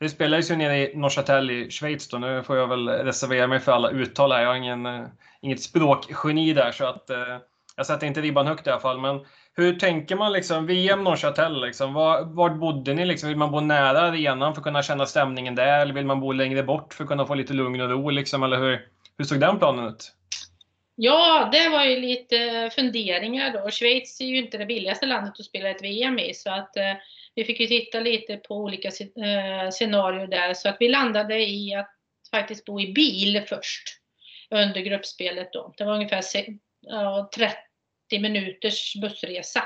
Det 0.00 0.08
spelades 0.08 0.50
ju 0.50 0.56
nere 0.56 0.76
i 0.76 0.96
Neuchâtel 0.96 1.50
i 1.50 1.70
Schweiz 1.70 2.08
då. 2.08 2.18
Nu 2.18 2.42
får 2.42 2.56
jag 2.56 2.66
väl 2.68 2.88
reservera 2.88 3.46
mig 3.46 3.60
för 3.60 3.72
alla 3.72 3.90
uttal 3.90 4.32
här. 4.32 4.42
Jag 4.42 4.48
har 4.48 4.56
ingen, 4.56 4.86
eh, 4.86 5.06
inget 5.40 5.62
språkgeni 5.62 6.52
där 6.52 6.72
så 6.72 6.86
att 6.86 7.10
eh, 7.10 7.38
jag 7.76 7.86
sätter 7.86 8.06
inte 8.06 8.20
ribban 8.20 8.46
högt 8.46 8.66
i 8.66 8.70
alla 8.70 8.80
fall. 8.80 9.00
Men 9.00 9.24
hur 9.56 9.76
tänker 9.78 10.16
man 10.16 10.32
liksom? 10.32 10.66
VM 10.66 11.04
Neuchâtel, 11.04 11.60
liksom, 11.60 11.94
var, 11.94 12.24
var 12.24 12.50
bodde 12.50 12.94
ni? 12.94 13.04
Liksom? 13.04 13.28
Vill 13.28 13.38
man 13.38 13.50
bo 13.50 13.60
nära 13.60 14.00
arenan 14.00 14.54
för 14.54 14.60
att 14.60 14.64
kunna 14.64 14.82
känna 14.82 15.06
stämningen 15.06 15.54
där? 15.54 15.80
Eller 15.80 15.94
vill 15.94 16.06
man 16.06 16.20
bo 16.20 16.32
längre 16.32 16.62
bort 16.62 16.94
för 16.94 17.04
att 17.04 17.08
kunna 17.08 17.26
få 17.26 17.34
lite 17.34 17.52
lugn 17.52 17.80
och 17.80 17.90
ro? 17.90 18.10
Liksom? 18.10 18.42
Eller 18.42 18.58
hur, 18.58 18.88
hur 19.18 19.24
såg 19.24 19.40
den 19.40 19.58
planen 19.58 19.88
ut? 19.88 20.12
Ja, 20.94 21.48
det 21.52 21.68
var 21.68 21.84
ju 21.84 22.00
lite 22.00 22.70
funderingar 22.74 23.52
då. 23.52 23.70
Schweiz 23.70 24.20
är 24.20 24.24
ju 24.24 24.38
inte 24.38 24.58
det 24.58 24.66
billigaste 24.66 25.06
landet 25.06 25.34
att 25.38 25.44
spela 25.44 25.70
ett 25.70 25.82
VM 25.82 26.18
i, 26.18 26.34
så 26.34 26.50
att 26.50 26.76
eh, 26.76 26.92
vi 27.34 27.44
fick 27.44 27.60
ju 27.60 27.66
titta 27.66 28.00
lite 28.00 28.36
på 28.36 28.56
olika 28.56 28.88
eh, 28.88 29.70
scenarier 29.70 30.26
där. 30.26 30.54
Så 30.54 30.68
att 30.68 30.76
vi 30.80 30.88
landade 30.88 31.38
i 31.40 31.74
att 31.74 31.90
faktiskt 32.30 32.64
bo 32.64 32.80
i 32.80 32.92
bil 32.92 33.42
först 33.48 33.82
under 34.50 34.80
gruppspelet 34.80 35.52
då. 35.52 35.74
Det 35.76 35.84
var 35.84 35.94
ungefär 35.94 36.22
ja, 36.80 37.30
30 37.36 37.56
minuters 38.12 38.94
bussresa. 39.00 39.62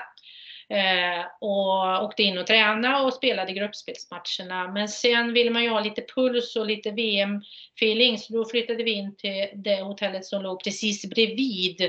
Eh, 0.71 1.27
och 1.41 2.05
åkte 2.05 2.23
in 2.23 2.39
och 2.39 2.47
tränade 2.47 3.05
och 3.05 3.15
spelade 3.15 3.53
gruppspelsmatcherna. 3.53 4.73
Men 4.73 4.89
sen 4.89 5.33
ville 5.33 5.51
man 5.51 5.63
ju 5.63 5.69
ha 5.69 5.81
lite 5.81 6.05
puls 6.15 6.57
och 6.57 6.67
lite 6.67 6.91
VM-feeling 6.91 8.19
så 8.19 8.33
då 8.33 8.45
flyttade 8.45 8.83
vi 8.83 8.91
in 8.91 9.17
till 9.17 9.49
det 9.55 9.83
hotellet 9.83 10.25
som 10.25 10.43
låg 10.43 10.65
precis 10.65 11.11
bredvid 11.11 11.83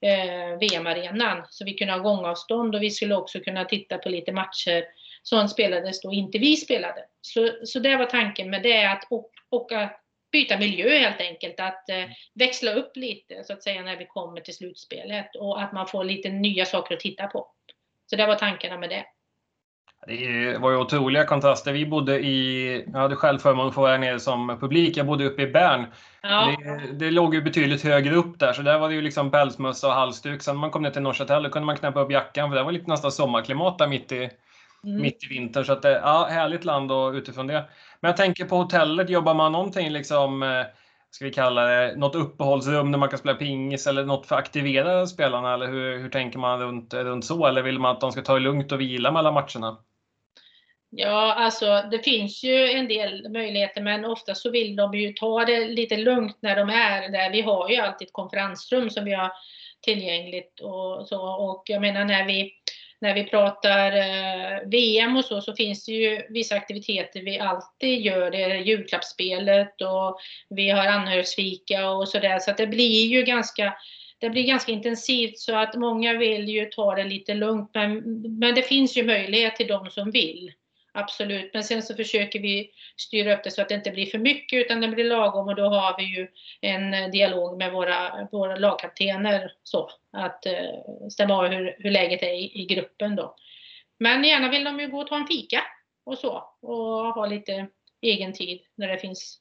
eh, 0.00 0.58
VM-arenan. 0.60 1.46
Så 1.48 1.64
vi 1.64 1.74
kunde 1.74 1.92
ha 1.92 2.00
gångavstånd 2.00 2.74
och 2.74 2.82
vi 2.82 2.90
skulle 2.90 3.14
också 3.14 3.40
kunna 3.40 3.64
titta 3.64 3.98
på 3.98 4.08
lite 4.08 4.32
matcher 4.32 4.84
som 5.22 5.48
spelades 5.48 6.00
då 6.00 6.12
inte 6.12 6.38
vi 6.38 6.56
spelade. 6.56 7.04
Så, 7.20 7.50
så 7.64 7.78
det 7.78 7.96
var 7.96 8.06
tanken 8.06 8.50
med 8.50 8.62
det, 8.62 8.92
att 8.92 9.04
åka 9.50 9.90
byta 10.32 10.58
miljö 10.58 10.98
helt 10.98 11.20
enkelt. 11.20 11.60
Att 11.60 11.88
eh, 11.88 12.04
växla 12.34 12.72
upp 12.72 12.96
lite 12.96 13.44
så 13.44 13.52
att 13.52 13.62
säga 13.62 13.82
när 13.82 13.96
vi 13.96 14.06
kommer 14.06 14.40
till 14.40 14.54
slutspelet 14.54 15.36
och 15.36 15.62
att 15.62 15.72
man 15.72 15.86
får 15.86 16.04
lite 16.04 16.28
nya 16.28 16.64
saker 16.64 16.94
att 16.94 17.00
titta 17.00 17.26
på. 17.26 17.46
Så 18.06 18.16
det 18.16 18.26
var 18.26 18.34
tankarna 18.34 18.78
med 18.78 18.90
det. 18.90 19.04
Det 20.06 20.58
var 20.58 20.70
ju 20.70 20.76
otroliga 20.76 21.24
kontraster. 21.24 21.72
Vi 21.72 21.86
bodde 21.86 22.20
i, 22.20 22.84
jag 22.92 23.00
hade 23.00 23.16
själv 23.16 23.38
förmånen 23.38 23.68
att 23.68 23.74
få 23.74 23.80
vara 23.80 23.98
nere 23.98 24.20
som 24.20 24.58
publik. 24.60 24.96
Jag 24.96 25.06
bodde 25.06 25.24
uppe 25.24 25.42
i 25.42 25.46
Bern. 25.46 25.86
Ja. 26.22 26.56
Det, 26.58 26.92
det, 26.92 27.10
låg 27.10 27.34
ju 27.34 27.42
betydligt 27.42 27.84
högre 27.84 28.14
upp 28.14 28.38
där, 28.38 28.52
så 28.52 28.62
där 28.62 28.78
var 28.78 28.88
det 28.88 28.94
ju 28.94 29.02
liksom 29.02 29.30
pälsmössa 29.30 29.86
och 29.86 29.94
halsduk. 29.94 30.42
Sen 30.42 30.54
när 30.54 30.60
man 30.60 30.70
kom 30.70 30.82
ner 30.82 30.90
till 30.90 31.02
Norrköping 31.02 31.50
kunde 31.50 31.66
man 31.66 31.76
knäppa 31.76 32.00
upp 32.00 32.12
jackan, 32.12 32.50
för 32.50 32.56
det 32.56 32.62
var 32.62 32.72
lite 32.72 32.90
nästan 32.90 33.12
sommarklimat 33.12 33.78
där 33.78 33.88
mitt 33.88 34.12
i, 34.12 34.30
mm. 34.84 35.02
mitt 35.02 35.24
i 35.24 35.28
vintern. 35.28 35.64
Så 35.64 35.72
att 35.72 35.82
det, 35.82 35.92
ja, 35.92 36.28
härligt 36.30 36.64
land 36.64 36.92
och 36.92 37.12
utifrån 37.12 37.46
det. 37.46 37.64
Men 38.00 38.08
jag 38.08 38.16
tänker 38.16 38.44
på 38.44 38.56
hotellet, 38.56 39.10
jobbar 39.10 39.34
man 39.34 39.52
någonting 39.52 39.90
liksom, 39.90 40.42
eh, 40.42 40.64
ska 41.10 41.24
vi 41.24 41.32
kalla 41.32 41.64
det, 41.64 41.96
något 41.96 42.14
uppehållsrum 42.14 42.92
där 42.92 42.98
man 42.98 43.08
kan 43.08 43.18
spela 43.18 43.34
pingis 43.34 43.86
eller 43.86 44.04
något 44.04 44.26
för 44.26 44.34
att 44.34 44.42
aktivera 44.42 45.06
spelarna? 45.06 45.54
Eller 45.54 45.66
hur, 45.66 45.98
hur 45.98 46.08
tänker 46.08 46.38
man 46.38 46.60
runt, 46.60 46.94
runt 46.94 47.24
så? 47.24 47.46
Eller 47.46 47.62
vill 47.62 47.78
man 47.78 47.90
att 47.90 48.00
de 48.00 48.12
ska 48.12 48.22
ta 48.22 48.34
det 48.34 48.40
lugnt 48.40 48.72
och 48.72 48.80
vila 48.80 49.12
mellan 49.12 49.34
matcherna? 49.34 49.78
Ja, 50.92 51.34
alltså 51.34 51.84
det 51.90 51.98
finns 51.98 52.44
ju 52.44 52.70
en 52.70 52.88
del 52.88 53.28
möjligheter 53.28 53.82
men 53.82 54.04
ofta 54.04 54.34
så 54.34 54.50
vill 54.50 54.76
de 54.76 54.94
ju 54.94 55.12
ta 55.12 55.44
det 55.44 55.68
lite 55.68 55.96
lugnt 55.96 56.38
när 56.40 56.56
de 56.56 56.68
är 56.68 57.08
där. 57.12 57.30
Vi 57.30 57.42
har 57.42 57.70
ju 57.70 57.76
alltid 57.76 58.08
ett 58.08 58.12
konferensrum 58.12 58.90
som 58.90 59.04
vi 59.04 59.12
har 59.12 59.32
tillgängligt 59.80 60.60
och 60.60 61.08
så. 61.08 61.20
Och 61.22 61.62
jag 61.66 61.80
menar 61.80 62.04
när 62.04 62.26
vi, 62.26 62.52
när 63.00 63.14
vi 63.14 63.24
pratar 63.24 63.92
eh, 63.92 64.68
VM 64.68 65.16
och 65.16 65.24
så, 65.24 65.40
så 65.40 65.54
finns 65.54 65.84
det 65.84 65.92
ju 65.92 66.22
vissa 66.28 66.54
aktiviteter 66.54 67.20
vi 67.22 67.38
alltid 67.38 68.00
gör. 68.00 68.30
Det 68.30 68.42
är 68.42 68.54
julklappsspelet 68.54 69.82
och 69.82 70.18
vi 70.48 70.70
har 70.70 70.86
anhörigsfika 70.86 71.90
och 71.90 72.08
sådär. 72.08 72.38
Så 72.38 72.50
att 72.50 72.56
det 72.56 72.66
blir 72.66 73.06
ju 73.06 73.22
ganska 73.22 73.74
det 74.18 74.30
blir 74.30 74.46
ganska 74.46 74.72
intensivt 74.72 75.38
så 75.38 75.56
att 75.56 75.74
många 75.74 76.18
vill 76.18 76.48
ju 76.48 76.66
ta 76.66 76.94
det 76.94 77.04
lite 77.04 77.34
lugnt 77.34 77.70
men, 77.74 77.98
men 78.38 78.54
det 78.54 78.62
finns 78.62 78.96
ju 78.96 79.04
möjlighet 79.04 79.56
till 79.56 79.66
de 79.66 79.90
som 79.90 80.10
vill. 80.10 80.52
Absolut, 80.92 81.50
men 81.54 81.64
sen 81.64 81.82
så 81.82 81.94
försöker 81.94 82.40
vi 82.40 82.70
styra 82.96 83.34
upp 83.34 83.44
det 83.44 83.50
så 83.50 83.62
att 83.62 83.68
det 83.68 83.74
inte 83.74 83.90
blir 83.90 84.06
för 84.06 84.18
mycket 84.18 84.56
utan 84.56 84.80
det 84.80 84.88
blir 84.88 85.04
lagom 85.04 85.48
och 85.48 85.54
då 85.54 85.68
har 85.68 85.96
vi 85.98 86.04
ju 86.04 86.28
en 86.60 86.94
eh, 86.94 87.10
dialog 87.10 87.58
med 87.58 87.72
våra, 87.72 88.28
våra 88.32 88.56
lagkaptener 88.56 89.52
så 89.62 89.90
att 90.12 90.46
eh, 90.46 91.08
stämma 91.10 91.34
av 91.34 91.46
hur, 91.46 91.76
hur 91.78 91.90
läget 91.90 92.22
är 92.22 92.32
i, 92.32 92.62
i, 92.62 92.66
gruppen 92.66 93.16
då. 93.16 93.36
Men 93.98 94.24
gärna 94.24 94.50
vill 94.50 94.64
de 94.64 94.80
ju 94.80 94.88
gå 94.88 95.00
och 95.00 95.06
ta 95.06 95.16
en 95.16 95.26
fika 95.26 95.62
och 96.04 96.18
så 96.18 96.44
och 96.60 97.14
ha 97.14 97.26
lite 97.26 97.66
egen 98.02 98.32
tid 98.32 98.60
när 98.74 98.88
det 98.88 98.98
finns 98.98 99.38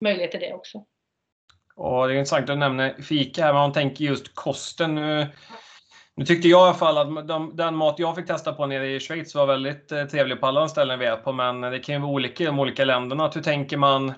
möjlighet 0.00 0.30
till 0.30 0.40
det 0.40 0.52
också. 0.52 0.84
Och 1.74 2.08
det 2.08 2.14
är 2.14 2.18
intressant 2.18 2.40
att 2.40 2.46
du 2.46 2.54
nämner 2.54 3.02
fika 3.02 3.42
här, 3.42 3.52
men 3.52 3.60
man 3.60 3.72
tänker 3.72 4.04
just 4.04 4.34
kosten. 4.34 4.94
Nu 4.94 5.26
nu 6.16 6.24
tyckte 6.24 6.48
jag 6.48 6.60
i 6.60 6.62
alla 6.62 6.74
fall 6.74 6.98
att 6.98 7.28
de, 7.28 7.56
den 7.56 7.76
mat 7.76 7.98
jag 7.98 8.16
fick 8.16 8.26
testa 8.26 8.52
på 8.52 8.66
nere 8.66 8.86
i 8.86 9.00
Schweiz 9.00 9.34
var 9.34 9.46
väldigt 9.46 9.92
eh, 9.92 10.04
trevlig 10.04 10.40
på 10.40 10.46
alla 10.46 10.60
de 10.60 10.68
ställen 10.68 10.98
vi 10.98 11.06
är 11.06 11.16
på, 11.16 11.32
men 11.32 11.60
det 11.60 11.78
kan 11.78 11.94
ju 11.94 12.00
vara 12.00 12.12
olika 12.12 12.42
i 12.42 12.46
de 12.46 12.58
olika 12.58 12.84
länderna. 12.84 13.30
Hur 13.34 13.42
tänker 13.42 13.76
man? 13.76 14.12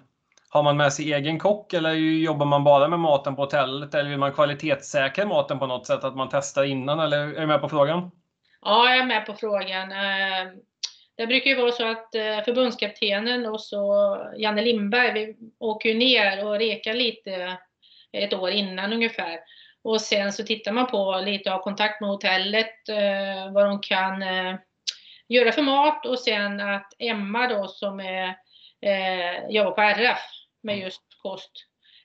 Har 0.48 0.62
man 0.62 0.76
med 0.76 0.92
sig 0.92 1.12
egen 1.12 1.38
kock 1.38 1.72
eller 1.72 1.92
jobbar 1.92 2.46
man 2.46 2.64
bara 2.64 2.88
med 2.88 3.00
maten 3.00 3.37
på 3.37 3.42
hotellet? 3.42 3.94
Eller 3.94 4.11
vill 4.11 4.18
man 4.18 4.33
kvalitetssäkra 4.33 5.26
maten 5.26 5.59
på 5.59 5.66
något 5.66 5.87
sätt? 5.87 6.04
Att 6.04 6.16
man 6.16 6.28
testar 6.30 6.64
innan? 6.64 7.00
Eller 7.00 7.18
är 7.18 7.40
du 7.40 7.46
med 7.46 7.61
på 7.61 7.68
frågan? 7.68 8.11
Ja, 8.62 8.90
jag 8.90 8.98
är 8.98 9.04
med 9.04 9.26
på 9.26 9.35
frågan. 9.35 9.92
Ehm, 9.92 10.48
det 11.16 11.26
brukar 11.26 11.50
ju 11.50 11.57
vara 11.57 11.72
så 11.72 11.87
att 11.87 12.14
eh, 12.14 12.44
förbundskaptenen 12.44 13.46
och 13.46 13.61
så 13.61 14.16
Janne 14.37 14.62
Lindberg, 14.62 15.12
vi 15.12 15.37
åker 15.59 15.88
ju 15.88 15.94
ner 15.94 16.46
och 16.46 16.59
rekar 16.59 16.94
lite 16.94 17.59
ett 18.12 18.35
år 18.35 18.50
innan 18.50 18.92
ungefär. 18.92 19.38
Och 19.85 20.01
sen 20.01 20.33
så 20.33 20.44
tittar 20.44 20.73
man 20.73 20.87
på 20.87 21.23
lite 21.25 21.53
av 21.53 21.59
kontakt 21.59 22.01
med 22.01 22.11
hotellet, 22.11 22.88
eh, 22.88 23.53
vad 23.53 23.66
de 23.66 23.81
kan 23.81 24.23
eh, 24.23 24.55
göra 25.29 25.53
för 25.53 25.62
mat 25.62 26.07
och 26.07 26.18
sen 26.18 26.61
att 26.61 26.92
Emma 26.99 27.49
då 27.49 27.68
som 27.68 28.01
är, 28.01 28.29
eh, 28.81 29.49
jobbar 29.49 29.70
på 29.70 29.81
RF 29.81 30.18
med 30.62 30.79
just 30.79 31.03
kost 31.23 31.51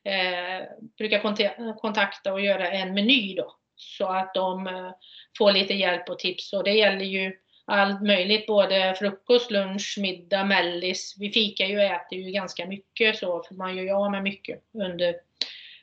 eh, 0.04 0.68
brukar 0.98 1.74
kontakta 1.74 2.34
och 2.34 2.42
göra 2.42 2.72
en 2.72 2.94
meny 2.94 3.36
då 3.36 3.56
så 3.76 4.06
att 4.06 4.34
de 4.34 4.68
eh, 4.68 4.92
får 5.38 5.52
lite 5.52 5.74
hjälp 5.74 6.10
och 6.10 6.20
tips 6.20 6.54
och 6.54 6.64
det 6.64 6.74
gäller 6.74 7.06
ju 7.06 7.36
allt 7.66 8.02
möjligt, 8.02 8.48
både 8.48 8.96
frukost, 9.00 9.52
lunch, 9.52 9.98
middag, 10.00 10.44
mellis. 10.44 11.16
Vi 11.20 11.32
fikar 11.32 11.66
ju 11.66 11.78
och 11.78 11.84
äter 11.84 12.20
ju 12.20 12.32
ganska 12.32 12.66
mycket 12.66 13.18
så, 13.18 13.44
för 13.44 13.56
man 13.56 13.76
gör 13.78 13.84
ju 13.84 13.92
av 13.92 14.12
med 14.12 14.24
mycket 14.24 14.64
under, 14.74 15.10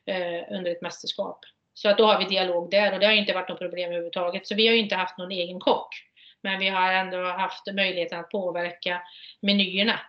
eh, 0.07 0.45
under 0.51 0.71
ett 0.71 0.83
mästerskap. 0.83 1.45
Så 1.77 1.89
att 1.89 1.99
då 1.99 2.07
har 2.07 2.19
vi 2.19 2.25
dialog 2.25 2.71
där 2.71 2.93
och 2.93 3.01
det 3.01 3.07
har 3.07 3.13
inte 3.13 3.33
varit 3.33 3.49
något 3.49 3.59
problem 3.59 3.87
överhuvudtaget. 3.87 4.47
Så 4.47 4.55
vi 4.55 4.67
har 4.67 4.75
ju 4.75 4.81
inte 4.81 4.97
haft 4.97 5.19
någon 5.19 5.31
egen 5.31 5.61
kock. 5.61 5.89
Men 6.43 6.59
vi 6.59 6.69
har 6.69 6.93
ändå 6.93 7.25
haft 7.25 7.67
möjligheten 7.75 8.21
att 8.21 8.31
påverka 8.31 9.03
menyerna. 9.43 10.01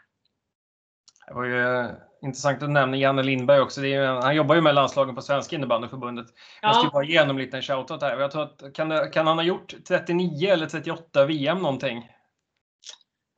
Det 1.27 1.33
var 1.33 1.43
ju 1.43 1.79
eh, 1.79 1.89
intressant 2.21 2.63
att 2.63 2.69
nämna 2.69 2.97
Janne 2.97 3.23
Lindberg 3.23 3.59
också. 3.59 3.85
Ju, 3.85 4.05
han 4.05 4.35
jobbar 4.35 4.55
ju 4.55 4.61
med 4.61 4.75
landslagen 4.75 5.15
på 5.15 5.21
Svenska 5.21 5.55
innebandyförbundet. 5.55 6.25
Jag 6.61 6.67
måste 6.69 6.85
ju 6.85 6.91
bara 6.91 7.03
ge 7.03 7.19
honom 7.19 7.37
en 7.37 7.43
liten 7.43 7.61
shoutout 7.61 8.01
här. 8.01 8.19
Jag 8.19 8.31
tror 8.31 8.43
att, 8.43 8.73
kan, 8.73 9.11
kan 9.11 9.27
han 9.27 9.37
ha 9.37 9.43
gjort 9.43 9.73
39 9.87 10.49
eller 10.49 10.65
38 10.65 11.25
VM 11.25 11.57
någonting? 11.57 12.11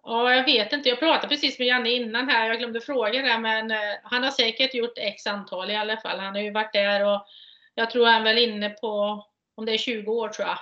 Ja, 0.03 0.33
jag 0.33 0.45
vet 0.45 0.73
inte. 0.73 0.89
Jag 0.89 0.99
pratade 0.99 1.27
precis 1.27 1.59
med 1.59 1.67
Janne 1.67 1.89
innan 1.89 2.29
här. 2.29 2.47
Jag 2.47 2.57
glömde 2.57 2.81
fråga 2.81 3.21
det, 3.21 3.37
men 3.37 3.71
eh, 3.71 3.77
han 4.03 4.23
har 4.23 4.31
säkert 4.31 4.73
gjort 4.73 4.97
x 4.97 5.27
antal 5.27 5.71
i 5.71 5.75
alla 5.75 5.97
fall. 5.97 6.19
Han 6.19 6.35
har 6.35 6.41
ju 6.41 6.51
varit 6.51 6.73
där 6.73 7.05
och 7.05 7.25
jag 7.73 7.91
tror 7.91 8.05
han 8.05 8.21
är 8.21 8.23
väl 8.23 8.37
inne 8.37 8.69
på, 8.69 9.23
om 9.55 9.65
det 9.65 9.71
är 9.71 9.77
20 9.77 10.11
år 10.11 10.29
tror 10.29 10.47
jag, 10.47 10.57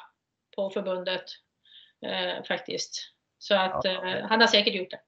på 0.56 0.70
förbundet 0.70 1.24
eh, 2.06 2.44
faktiskt. 2.44 3.14
Så 3.40 3.56
att 3.56 3.86
eh, 3.86 4.02
han 4.30 4.42
har 4.42 4.48
säkert 4.48 4.76
gjort 4.76 4.92
det. 4.92 5.00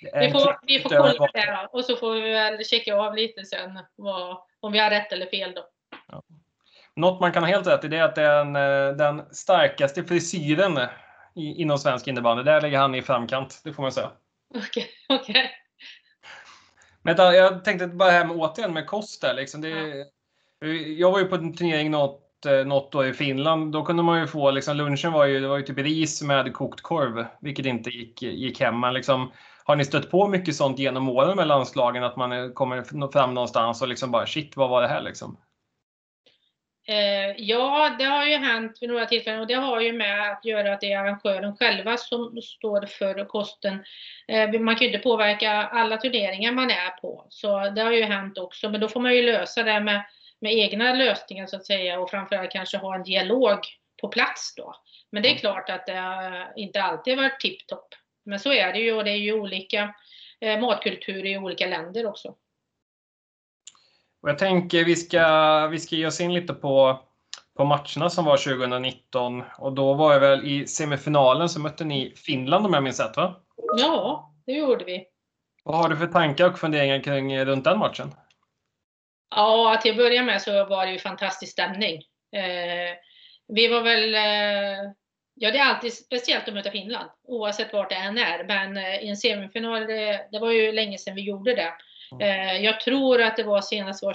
Vi 0.00 0.30
får, 0.30 0.58
vi 0.66 0.80
får 0.80 0.88
kolla 0.88 1.28
det 1.32 1.68
och 1.72 1.84
så 1.84 1.96
får 1.96 2.14
vi 2.14 2.20
väl 2.30 2.64
checka 2.64 2.96
av 2.96 3.14
lite 3.14 3.44
sen 3.44 3.78
vad, 3.96 4.36
om 4.60 4.72
vi 4.72 4.78
har 4.78 4.90
rätt 4.90 5.12
eller 5.12 5.26
fel 5.26 5.52
då. 5.54 5.66
Ja. 6.08 6.22
Något 6.96 7.20
man 7.20 7.32
kan 7.32 7.42
ha 7.42 7.50
helt 7.50 7.66
rätt 7.66 7.84
i 7.84 7.88
det 7.88 7.96
är 7.96 8.02
att 8.02 8.14
det 8.14 8.22
är 8.22 8.40
en, 8.40 8.56
eh, 8.56 8.96
den 8.96 9.34
starkaste 9.34 10.04
frisyren 10.04 10.78
i, 11.34 11.62
inom 11.62 11.78
svensk 11.78 12.06
innebandy. 12.06 12.42
Där 12.42 12.60
ligger 12.60 12.78
han 12.78 12.94
i 12.94 13.02
framkant, 13.02 13.60
det 13.64 13.72
får 13.72 13.82
man 13.82 13.92
säga. 13.92 14.10
Okej, 14.54 14.90
okay, 15.08 15.18
okay. 15.18 15.48
Men 17.02 17.16
jag 17.16 17.64
tänkte 17.64 17.86
bara 17.86 18.10
här 18.10 18.24
med 18.24 18.36
återigen 18.36 18.72
med 18.72 18.86
kost 18.86 19.22
där, 19.22 19.34
liksom. 19.34 19.60
Det, 19.60 19.68
ja. 19.68 20.04
Jag 20.98 21.10
var 21.10 21.18
ju 21.18 21.24
på 21.24 21.34
en 21.34 21.56
turnering 21.56 21.90
något, 21.90 22.46
eh, 22.46 22.66
något 22.66 22.94
år 22.94 23.06
i 23.06 23.12
Finland. 23.12 23.72
Då 23.72 23.82
kunde 23.82 24.02
man 24.02 24.20
ju 24.20 24.26
få, 24.26 24.50
liksom, 24.50 24.76
lunchen 24.76 25.12
var 25.12 25.24
ju, 25.24 25.40
det 25.40 25.48
var 25.48 25.56
ju 25.56 25.62
typ 25.62 25.78
ris 25.78 26.22
med 26.22 26.52
kokt 26.52 26.80
korv, 26.80 27.26
vilket 27.40 27.66
inte 27.66 27.90
gick, 27.90 28.22
gick 28.22 28.60
hem. 28.60 28.80
Men 28.80 28.94
liksom, 28.94 29.32
har 29.64 29.76
ni 29.76 29.84
stött 29.84 30.10
på 30.10 30.28
mycket 30.28 30.56
sånt 30.56 30.78
genom 30.78 31.08
åren 31.08 31.36
med 31.36 31.46
landslagen, 31.46 32.04
att 32.04 32.16
man 32.16 32.32
eh, 32.32 32.48
kommer 32.48 33.12
fram 33.12 33.34
någonstans 33.34 33.82
och 33.82 33.88
liksom 33.88 34.10
bara 34.10 34.26
shit, 34.26 34.56
vad 34.56 34.70
var 34.70 34.82
det 34.82 34.88
här 34.88 35.02
liksom? 35.02 35.36
Eh, 36.88 37.34
ja, 37.36 37.96
det 37.98 38.04
har 38.04 38.26
ju 38.26 38.36
hänt 38.36 38.78
vid 38.80 38.90
några 38.90 39.06
tillfällen 39.06 39.40
och 39.40 39.46
det 39.46 39.54
har 39.54 39.80
ju 39.80 39.92
med 39.92 40.30
att 40.32 40.44
göra 40.44 40.72
att 40.72 40.80
det 40.80 40.92
är 40.92 40.98
arrangören 40.98 41.56
själva 41.56 41.96
som 41.96 42.40
står 42.42 42.86
för 42.86 43.24
kosten. 43.24 43.84
Eh, 44.28 44.60
man 44.60 44.76
kan 44.76 44.86
ju 44.86 44.92
inte 44.92 45.02
påverka 45.02 45.50
alla 45.52 45.96
turneringar 45.96 46.52
man 46.52 46.70
är 46.70 47.00
på, 47.00 47.26
så 47.28 47.70
det 47.70 47.80
har 47.80 47.92
ju 47.92 48.02
hänt 48.02 48.38
också. 48.38 48.70
Men 48.70 48.80
då 48.80 48.88
får 48.88 49.00
man 49.00 49.16
ju 49.16 49.22
lösa 49.22 49.62
det 49.62 49.80
med 49.80 50.04
med 50.40 50.52
egna 50.52 50.92
lösningar 50.92 51.46
så 51.46 51.56
att 51.56 51.66
säga 51.66 52.00
och 52.00 52.10
framförallt 52.10 52.50
kanske 52.50 52.78
ha 52.78 52.94
en 52.94 53.02
dialog 53.02 53.58
på 54.00 54.08
plats 54.08 54.54
då. 54.56 54.74
Men 55.12 55.22
det 55.22 55.28
är 55.28 55.30
mm. 55.30 55.40
klart 55.40 55.70
att 55.70 55.86
det 55.86 56.52
inte 56.56 56.82
alltid 56.82 57.16
varit 57.16 57.40
tipptopp. 57.40 57.94
Men 58.24 58.40
så 58.40 58.52
är 58.52 58.72
det 58.72 58.78
ju 58.78 58.92
och 58.92 59.04
det 59.04 59.10
är 59.10 59.16
ju 59.16 59.32
olika 59.32 59.94
eh, 60.40 60.60
matkulturer 60.60 61.26
i 61.26 61.38
olika 61.38 61.66
länder 61.66 62.06
också. 62.06 62.34
Och 64.22 64.28
jag 64.28 64.38
tänker 64.38 64.84
vi 64.84 64.96
ska, 64.96 65.66
vi 65.66 65.78
ska 65.78 65.96
ge 65.96 66.06
oss 66.06 66.20
in 66.20 66.34
lite 66.34 66.54
på, 66.54 67.00
på 67.56 67.64
matcherna 67.64 68.10
som 68.10 68.24
var 68.24 68.36
2019 68.36 69.42
och 69.58 69.72
då 69.72 69.94
var 69.94 70.14
det 70.14 70.20
väl 70.20 70.46
i 70.46 70.66
semifinalen 70.66 71.48
så 71.48 71.60
mötte 71.60 71.84
ni 71.84 72.12
Finland 72.16 72.66
om 72.66 72.74
jag 72.74 72.82
minns 72.82 73.00
rätt 73.00 73.16
va? 73.16 73.34
Ja, 73.78 74.32
det 74.46 74.52
gjorde 74.52 74.84
vi. 74.84 75.06
Vad 75.64 75.76
har 75.76 75.88
du 75.88 75.96
för 75.96 76.06
tankar 76.06 76.50
och 76.50 76.58
funderingar 76.58 77.02
kring 77.02 77.44
runt 77.44 77.64
den 77.64 77.78
matchen? 77.78 78.14
Ja, 79.30 79.78
till 79.82 79.90
att 79.90 79.96
börja 79.96 80.22
med 80.22 80.42
så 80.42 80.64
var 80.64 80.86
det 80.86 80.92
ju 80.92 80.98
fantastisk 80.98 81.52
stämning. 81.52 81.96
Eh, 82.36 82.96
vi 83.48 83.68
var 83.68 83.82
väl, 83.82 84.14
eh, 84.14 84.92
ja 85.34 85.50
det 85.50 85.58
är 85.58 85.64
alltid 85.64 85.92
speciellt 85.92 86.48
att 86.48 86.54
möta 86.54 86.70
Finland, 86.70 87.10
oavsett 87.24 87.72
vart 87.72 87.90
det 87.90 87.96
än 87.96 88.18
är. 88.18 88.44
Men 88.44 88.76
eh, 88.76 89.04
i 89.04 89.08
en 89.08 89.16
semifinal, 89.16 89.86
det, 89.86 90.28
det, 90.32 90.38
var 90.38 90.50
ju 90.50 90.72
länge 90.72 90.98
sedan 90.98 91.14
vi 91.14 91.22
gjorde 91.22 91.54
det. 91.54 91.72
Eh, 92.20 92.64
jag 92.64 92.80
tror 92.80 93.22
att 93.22 93.36
det 93.36 93.42
var 93.42 93.60
senast 93.60 94.02
var 94.02 94.14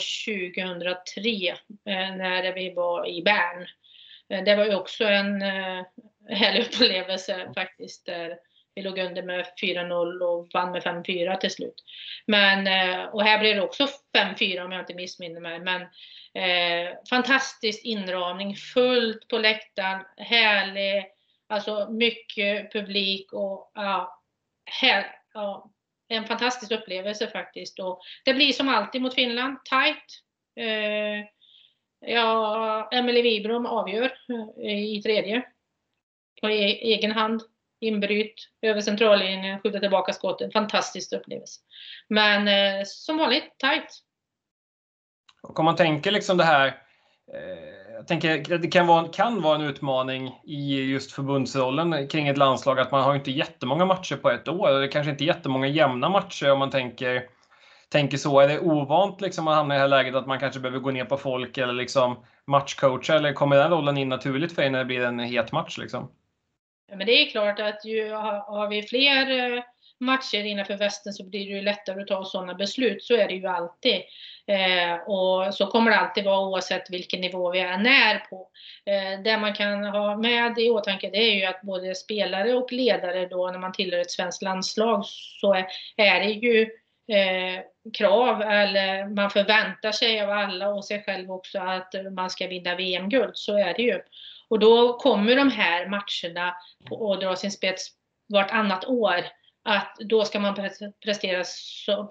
2003, 0.66 1.50
eh, 1.86 2.16
när 2.16 2.54
vi 2.54 2.74
var 2.74 3.08
i 3.08 3.22
Bern. 3.22 3.68
Eh, 4.30 4.44
det 4.44 4.56
var 4.56 4.66
ju 4.66 4.76
också 4.76 5.04
en 5.04 5.42
eh, 5.42 5.84
härlig 6.30 6.66
upplevelse 6.66 7.52
faktiskt. 7.56 8.06
Där 8.06 8.38
vi 8.76 8.82
låg 8.82 9.00
under 9.00 9.24
med 9.24 9.46
4-0 9.62 10.20
och 10.20 10.48
vann 10.54 10.72
med 10.72 10.84
5-4 10.84 11.38
till 11.38 11.52
slut. 11.52 11.84
Men, 12.26 12.68
eh, 12.68 13.06
och 13.06 13.24
här 13.24 13.40
blev 13.40 13.56
det 13.56 13.62
också 13.62 13.88
5-4 14.18 14.66
om 14.66 14.72
jag 14.72 14.82
inte 14.82 14.94
missminner 14.94 15.42
mig. 15.42 15.60
Men 15.60 15.82
eh, 16.34 16.94
fantastisk 17.10 17.86
inramning, 17.86 18.56
fullt 18.56 19.28
på 19.28 19.38
läktaren, 19.38 20.06
härlig, 20.18 21.06
alltså 21.48 21.90
mycket 21.92 22.74
publik 22.74 23.34
och 23.34 23.72
ja, 23.74 24.22
här, 24.82 25.16
ja, 25.34 25.72
en 26.08 26.26
fantastisk 26.26 26.72
upplevelse 26.72 27.28
faktiskt. 27.28 27.80
Och 27.80 28.02
det 28.26 28.34
blir 28.34 28.54
som 28.54 28.70
alltid 28.70 29.02
mot 29.02 29.16
Finland, 29.16 29.58
tight. 29.66 30.22
Eh, 30.60 31.28
ja, 32.12 32.90
Emelie 32.92 33.22
Wibrom 33.22 33.66
avgör 33.66 34.18
eh, 34.64 34.86
i 34.86 35.02
tredje 35.02 35.44
på 36.42 36.50
e 36.50 36.80
egen 36.82 37.12
hand 37.12 37.42
inbryt 37.86 38.36
över 38.62 38.82
centrallinjen, 38.82 39.60
skjuta 39.60 39.80
tillbaka 39.80 40.14
skottet. 40.14 40.54
Fantastisk 40.54 41.14
upplevelse. 41.14 41.62
Men 42.10 42.48
eh, 42.48 42.84
som 42.86 43.18
vanligt, 43.18 43.58
tight. 43.58 44.02
Och 45.44 45.60
om 45.60 45.66
man 45.66 45.76
tänker 45.76 46.12
liksom 46.12 46.38
det 46.38 46.44
här 46.44 46.68
eh, 46.68 47.86
jag 47.96 48.08
tänker 48.08 48.58
det 48.58 48.68
kan 48.68 48.88
vara, 48.88 49.08
kan 49.08 49.42
vara 49.42 49.56
en 49.56 49.62
utmaning 49.62 50.40
i 50.44 50.82
just 50.82 51.12
förbundsrollen 51.12 52.08
kring 52.08 52.28
ett 52.28 52.38
landslag 52.38 52.80
att 52.80 52.92
man 52.92 53.04
har 53.04 53.16
inte 53.16 53.32
jättemånga 53.32 53.86
matcher 53.86 54.16
på 54.16 54.30
ett 54.30 54.48
år. 54.48 54.82
Det 54.82 54.88
kanske 54.88 55.12
inte 55.12 55.26
jättemånga 55.26 55.68
jämna 55.68 56.10
matcher 56.10 56.52
om 56.52 56.60
man 56.60 56.70
tänker, 56.70 57.24
tänker 57.90 58.18
så. 58.18 58.40
Är 58.40 58.48
det 58.48 58.60
ovant 58.60 59.22
liksom 59.22 59.48
att 59.48 59.56
hamna 59.56 59.76
i 59.76 59.78
det 59.78 59.82
här 59.82 59.88
läget 59.88 60.16
att 60.16 60.28
man 60.28 60.40
kanske 60.40 60.60
behöver 60.60 60.80
gå 60.80 60.92
ner 60.92 61.06
på 61.06 61.18
folk 61.18 61.58
eller 61.58 61.74
liksom 61.74 62.18
matchcoacha 62.48 63.16
eller 63.16 63.34
kommer 63.34 63.56
den 63.56 63.72
rollen 63.72 63.98
in 63.98 64.10
naturligt 64.10 64.56
för 64.56 64.62
er 64.62 64.70
när 64.70 64.80
det 64.80 64.86
blir 64.86 65.02
en 65.02 65.20
het 65.20 65.52
match? 65.52 65.78
Liksom? 65.78 66.12
Ja, 66.88 66.96
men 66.96 67.08
det 67.08 67.12
är 67.12 67.30
klart 67.30 67.60
att 67.60 67.86
ju, 67.86 68.12
har 68.12 68.70
vi 68.70 68.84
fler 68.84 69.54
eh, 69.58 69.64
matcher 70.00 70.44
innanför 70.44 70.78
västen 70.78 71.14
så 71.14 71.24
blir 71.24 71.46
det 71.46 71.56
ju 71.56 71.62
lättare 71.62 72.02
att 72.02 72.08
ta 72.08 72.26
sådana 72.26 72.54
beslut. 72.54 73.04
Så 73.04 73.16
är 73.16 73.28
det 73.28 73.34
ju 73.34 73.48
alltid. 73.48 74.02
Eh, 74.48 74.96
och 75.08 75.54
så 75.54 75.68
kommer 75.68 75.92
det 75.92 75.98
alltid 75.98 76.24
vara 76.24 76.48
oavsett 76.48 76.90
vilken 76.90 77.22
nivå 77.22 77.52
vi 77.52 77.60
än 77.60 77.86
är 77.86 78.20
på. 78.30 78.50
Eh, 78.86 79.22
det 79.24 79.38
man 79.38 79.54
kan 79.54 79.86
ha 79.86 80.18
med 80.18 80.60
i 80.60 80.70
åtanke 80.70 81.10
det 81.10 81.18
är 81.18 81.36
ju 81.36 81.46
att 81.46 81.62
både 81.62 81.96
spelare 81.96 82.54
och 82.54 82.72
ledare 82.72 83.26
då 83.26 83.52
när 83.52 83.60
man 83.60 83.74
tillhör 83.74 84.00
ett 84.00 84.12
svenskt 84.12 84.42
landslag 84.42 85.06
så 85.42 85.54
är, 85.54 85.66
är 85.96 86.20
det 86.20 86.32
ju 86.32 86.62
eh, 87.08 87.62
krav 87.98 88.42
eller 88.42 89.16
man 89.16 89.30
förväntar 89.30 89.92
sig 89.92 90.22
av 90.22 90.30
alla 90.30 90.70
och 90.70 90.86
sig 90.86 91.04
själv 91.04 91.32
också 91.32 91.60
att 91.60 91.94
man 92.12 92.30
ska 92.30 92.48
vinna 92.48 92.76
VM-guld. 92.76 93.32
Så 93.34 93.58
är 93.58 93.74
det 93.74 93.84
ju. 93.84 94.00
Och 94.48 94.60
då 94.60 94.98
kommer 94.98 95.36
de 95.36 95.52
här 95.52 95.88
matcherna 95.88 96.56
att 96.92 97.22
dra 97.22 97.36
sin 97.36 97.52
spets 97.52 97.88
vartannat 98.34 98.86
år 98.86 99.26
att 99.64 99.96
då 100.00 100.26
ska 100.26 100.40
man 100.40 100.70
prestera 101.04 101.44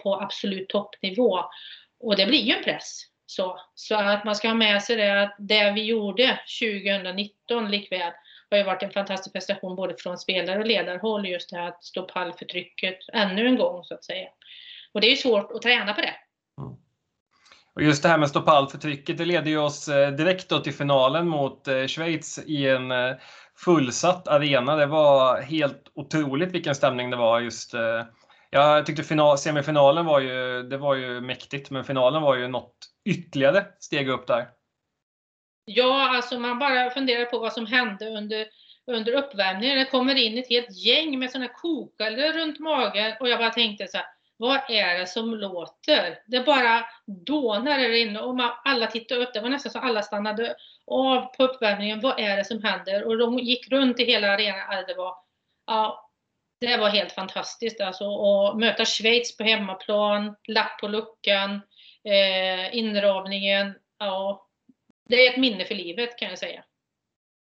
på 0.03 0.15
absolut 0.15 0.69
toppnivå. 0.69 1.45
Och 2.01 2.17
det 2.17 2.27
blir 2.27 2.41
ju 2.41 2.53
en 2.53 2.65
press. 2.65 3.01
Så, 3.27 3.61
så 3.75 3.95
att 3.95 4.25
man 4.25 4.37
ska 4.37 4.49
ha 4.49 4.55
med 4.55 4.83
sig 4.83 4.97
det 4.97 5.23
att 5.23 5.37
det 5.39 5.73
vi 5.73 5.85
gjorde 5.85 6.41
2019 6.61 7.71
likväl 7.71 8.13
har 8.51 8.59
ju 8.59 8.65
varit 8.65 8.83
en 8.83 8.91
fantastisk 8.91 9.33
prestation 9.33 9.77
både 9.77 9.97
från 9.99 10.19
spelare 10.19 10.59
och 10.59 10.67
ledarhåll 10.67 11.29
just 11.29 11.51
det 11.51 11.57
här 11.57 11.69
att 11.69 11.85
stå 11.85 12.03
pall 12.03 12.33
för 12.33 12.45
trycket 12.45 12.99
ännu 13.13 13.47
en 13.47 13.57
gång 13.57 13.85
så 13.85 13.95
att 13.95 14.05
säga. 14.05 14.29
Och 14.93 15.01
det 15.01 15.07
är 15.07 15.11
ju 15.11 15.17
svårt 15.17 15.53
att 15.53 15.63
träna 15.63 15.93
på 15.93 16.01
det. 16.01 16.15
Mm. 16.61 16.77
Och 17.75 17.83
just 17.83 18.03
det 18.03 18.09
här 18.09 18.19
med 18.19 18.29
stå 18.29 18.41
pall 18.41 18.69
för 18.69 18.79
trycket, 18.79 19.19
det 19.19 19.25
leder 19.25 19.51
ju 19.51 19.59
oss 19.59 19.89
eh, 19.89 20.11
direkt 20.11 20.49
då 20.49 20.59
till 20.59 20.75
finalen 20.75 21.29
mot 21.29 21.69
eh, 21.69 21.87
Schweiz 21.87 22.39
i 22.47 22.69
en 22.69 22.91
eh, 22.91 23.15
fullsatt 23.65 24.29
arena. 24.29 24.77
Det 24.77 24.87
var 24.87 25.41
helt 25.41 25.83
otroligt 25.95 26.53
vilken 26.53 26.75
stämning 26.75 27.11
det 27.11 27.17
var 27.17 27.41
just. 27.41 27.75
Jag 28.51 28.87
tyckte 28.87 29.03
final, 29.03 29.39
semifinalen 29.39 30.07
var 30.07 30.21
ju, 30.21 30.63
det 30.63 30.77
var 30.77 30.95
ju 30.95 31.21
mäktigt, 31.21 31.71
men 31.71 31.85
finalen 31.85 32.23
var 32.23 32.37
ju 32.37 32.49
något 32.49 32.75
ytterligare 33.05 33.67
steg 33.79 34.09
upp 34.09 34.27
där. 34.27 34.49
Ja, 35.65 36.17
alltså 36.17 36.39
man 36.39 36.59
bara 36.59 36.91
funderar 36.91 37.25
på 37.25 37.39
vad 37.39 37.53
som 37.53 37.67
hände 37.67 38.09
under, 38.09 38.47
under 38.87 39.13
uppvärmningen. 39.13 39.79
Det 39.79 39.85
kommer 39.85 40.15
in 40.15 40.39
ett 40.39 40.49
helt 40.49 40.77
gäng 40.87 41.19
med 41.19 41.31
sådana 41.31 41.49
kokare 41.49 42.33
runt 42.33 42.61
magen 42.61 43.13
och 43.21 43.29
jag 43.29 43.39
bara 43.39 43.51
tänkte 43.51 43.87
så 43.87 43.97
här, 43.97 44.07
vad 44.37 44.61
är 44.71 44.99
det 44.99 45.07
som 45.07 45.35
låter? 45.35 46.19
Det 46.27 46.41
bara 46.41 46.85
dånar 47.27 47.79
där 47.79 47.93
inne 47.93 48.21
och 48.21 48.37
man, 48.37 48.51
alla 48.65 48.87
tittade 48.87 49.25
upp. 49.25 49.33
Det 49.35 49.41
var 49.41 49.49
nästan 49.49 49.73
så 49.73 49.79
alla 49.79 50.03
stannade 50.03 50.57
av 50.87 51.21
på 51.37 51.45
uppvärmningen. 51.45 52.01
Vad 52.01 52.21
är 52.21 52.37
det 52.37 52.45
som 52.45 52.63
händer? 52.63 53.05
Och 53.05 53.19
de 53.19 53.39
gick 53.39 53.71
runt 53.71 54.01
i 54.01 54.05
hela 54.05 54.29
arenan. 54.33 54.85
Det 54.87 54.95
var, 54.95 55.17
ja, 55.67 56.11
det 56.61 56.77
var 56.77 56.89
helt 56.89 57.13
fantastiskt 57.13 57.81
alltså. 57.81 58.05
Att 58.05 58.59
möta 58.59 58.85
Schweiz 58.85 59.37
på 59.37 59.45
hemmaplan, 59.45 60.37
lapp 60.49 60.81
på 60.81 60.89
luckan, 60.89 61.61
eh, 62.05 62.77
inramningen. 62.77 63.75
Ja, 63.99 64.49
det 65.09 65.27
är 65.27 65.31
ett 65.31 65.41
minne 65.41 65.65
för 65.65 65.75
livet 65.75 66.19
kan 66.19 66.29
jag 66.29 66.39
säga. 66.39 66.65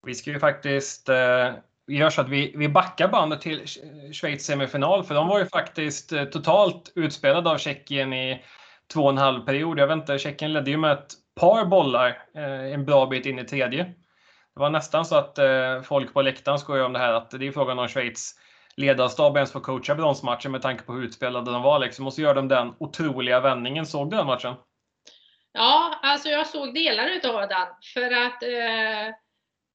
Vi 0.07 0.15
ska 0.15 0.31
ju 0.31 0.41
faktiskt 0.41 1.09
eh 1.09 1.55
vi 1.93 1.99
gör 1.99 2.11
så 2.11 2.21
att 2.21 2.29
vi, 2.29 2.53
vi 2.57 2.69
backar 2.69 3.09
bandet 3.09 3.41
till 3.41 3.67
Schweiz 4.13 4.45
semifinal, 4.47 5.05
för 5.05 5.15
de 5.15 5.29
var 5.29 5.39
ju 5.39 5.47
faktiskt 5.47 6.13
eh, 6.13 6.25
totalt 6.25 6.93
utspelade 6.95 7.51
av 7.51 7.59
Tjeckien 7.59 8.13
i 8.13 8.45
två 8.93 9.03
och 9.03 9.11
en 9.11 9.19
halv 9.19 9.41
period. 9.41 9.79
Jag 9.79 9.87
vet 9.87 9.97
inte, 9.97 10.19
Tjeckien 10.19 10.53
ledde 10.53 10.71
ju 10.71 10.77
med 10.77 10.93
ett 10.93 11.13
par 11.41 11.65
bollar 11.65 12.09
eh, 12.35 12.73
en 12.75 12.85
bra 12.85 13.07
bit 13.07 13.27
in 13.27 13.39
i 13.39 13.45
tredje. 13.45 13.85
Det 14.55 14.61
var 14.61 14.71
nästan 14.71 15.05
så 15.05 15.17
att 15.17 15.39
eh, 15.39 15.83
folk 15.83 16.15
på 16.15 16.23
läktaren 16.23 16.59
skojade 16.59 16.87
om 16.87 16.93
det 16.93 16.99
här, 16.99 17.13
att 17.13 17.31
det 17.31 17.47
är 17.47 17.53
frågan 17.53 17.79
om 17.79 17.89
Schweiz 17.89 18.35
ledarstab 18.77 19.37
ens 19.37 19.53
får 19.53 19.61
coacha 19.61 19.95
bronsmatchen 19.95 20.53
med 20.53 20.63
tanke 20.63 20.83
på 20.83 20.93
hur 20.93 21.05
utspelade 21.05 21.53
de 21.53 21.63
var. 21.63 21.79
Liksom. 21.79 22.07
Och 22.07 22.13
så 22.13 22.21
gör 22.21 22.35
de 22.35 22.49
den 22.49 22.75
otroliga 22.79 23.41
vändningen. 23.41 23.87
Såg 23.87 24.11
du 24.11 24.17
den 24.17 24.27
matchen? 24.27 24.55
Ja, 25.53 25.99
alltså 26.03 26.29
jag 26.29 26.47
såg 26.47 26.75
delar 26.75 27.09
utav 27.09 27.49
den. 27.49 27.67
För 27.95 28.11
att 28.27 28.43
eh, 28.43 29.15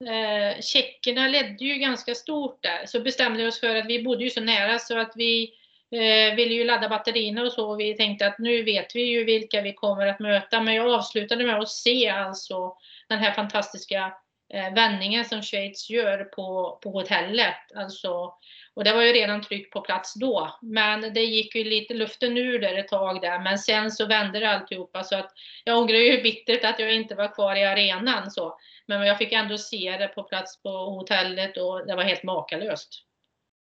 eh, 0.06 0.62
tjeckerna 0.62 1.28
ledde 1.28 1.66
ju 1.66 1.76
ganska 1.76 2.16
stort 2.16 2.64
där. 2.64 2.86
Så 2.86 3.00
bestämde 3.00 3.44
vi 3.44 3.50
oss 3.50 3.60
för 3.60 3.76
att 3.76 3.86
vi 3.86 4.04
bodde 4.04 4.24
ju 4.24 4.30
så 4.30 4.42
nära 4.42 4.80
så 4.80 5.00
att 5.00 5.12
vi 5.16 5.54
eh, 5.92 6.36
ville 6.36 6.54
ju 6.54 6.64
ladda 6.64 6.90
batterierna 6.90 7.42
och 7.42 7.52
så. 7.52 7.70
Och 7.70 7.80
vi 7.80 7.94
tänkte 7.94 8.28
att 8.28 8.40
nu 8.40 8.64
vet 8.64 8.96
vi 8.96 9.02
ju 9.02 9.24
vilka 9.24 9.62
vi 9.62 9.74
kommer 9.74 10.08
att 10.08 10.20
möta. 10.20 10.62
Men 10.62 10.76
jag 10.76 10.94
avslutade 10.94 11.46
med 11.46 11.60
att 11.60 11.70
se 11.70 12.10
alltså 12.10 12.78
den 13.10 13.20
här 13.20 13.32
fantastiska 13.32 14.14
eh, 14.54 14.74
vändningen 14.74 15.26
som 15.26 15.42
Schweiz 15.42 15.90
gör 15.90 16.24
på, 16.24 16.80
på 16.84 16.92
hotellet. 16.92 17.72
Alltså, 17.76 18.34
och 18.78 18.84
det 18.84 18.94
var 18.94 19.02
ju 19.02 19.13
redan 19.13 19.42
tryck 19.42 19.72
på 19.72 19.82
plats 19.82 20.13
då. 20.13 20.58
Men 20.62 21.13
det 21.13 21.22
gick 21.22 21.56
ju 21.56 21.63
lite 21.63 21.94
luften 21.94 22.38
ur 22.38 22.60
där 22.60 22.78
ett 22.78 22.88
tag 22.88 23.22
där. 23.22 23.40
Men 23.40 23.58
sen 23.58 23.92
så 23.92 24.06
vände 24.06 24.40
det 24.40 24.50
alltihopa. 24.50 25.04
Så 25.04 25.16
att 25.16 25.32
jag 25.63 25.78
ångrar 25.78 25.98
ju 25.98 26.22
bittert 26.22 26.66
att 26.66 26.80
jag 26.80 26.94
inte 26.94 27.16
var 27.16 27.34
kvar 27.34 27.56
i 27.56 27.66
arenan. 27.66 28.32
Så. 28.32 28.58
Men 28.88 29.08
jag 29.08 29.18
fick 29.18 29.32
ändå 29.32 29.58
se 29.58 29.98
det 30.00 30.08
på 30.08 30.24
plats 30.24 30.62
på 30.63 30.70
hotellet 30.70 31.58
och 31.58 31.88
det 31.88 31.96
var 31.96 32.04
helt 32.04 32.24
makalöst. 32.24 32.90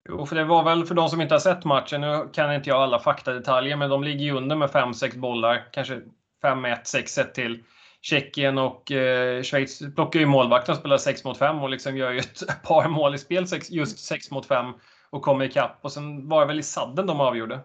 Jo, 0.09 0.27
för 0.27 0.37
det 0.37 0.45
var 0.45 0.65
väl 0.65 0.85
för 0.85 0.95
de 0.95 1.09
som 1.09 1.21
inte 1.21 1.35
har 1.35 1.41
sett 1.41 1.65
matchen, 1.65 2.01
nu 2.01 2.29
kan 2.33 2.55
inte 2.55 2.69
jag 2.69 2.83
alla 2.83 2.99
faktadetaljer, 2.99 3.77
men 3.77 3.91
de 3.91 4.05
ligger 4.05 4.25
ju 4.25 4.33
under 4.33 4.57
med 4.57 4.71
5-6 4.71 5.19
bollar, 5.19 5.69
kanske 5.73 6.01
5-1, 6.43 6.83
6-1 6.83 7.33
till 7.33 7.65
Tjeckien 8.03 8.59
och 8.59 8.93
eh, 8.93 9.43
Schweiz 9.43 9.83
plockar 9.95 10.21
ju 10.21 10.27
målvakten 10.27 10.73
och 10.73 10.79
spelar 10.79 10.99
6 10.99 11.25
mot 11.25 11.38
5 11.38 11.62
och 11.62 11.71
liksom 11.71 11.97
gör 11.97 12.11
ju 12.11 12.19
ett 12.19 12.62
par 12.62 12.88
mål 12.88 13.15
i 13.15 13.19
spel, 13.19 13.47
just 13.71 13.99
6 13.99 14.31
mot 14.31 14.47
5 14.47 14.67
och 15.12 15.22
kommer 15.22 15.44
ikapp. 15.44 15.79
Och 15.83 15.92
sen 15.92 16.29
var 16.29 16.40
det 16.40 16.46
väl 16.46 16.59
i 16.59 16.62
sadden 16.62 17.07
de 17.07 17.20
avgjorde. 17.20 17.61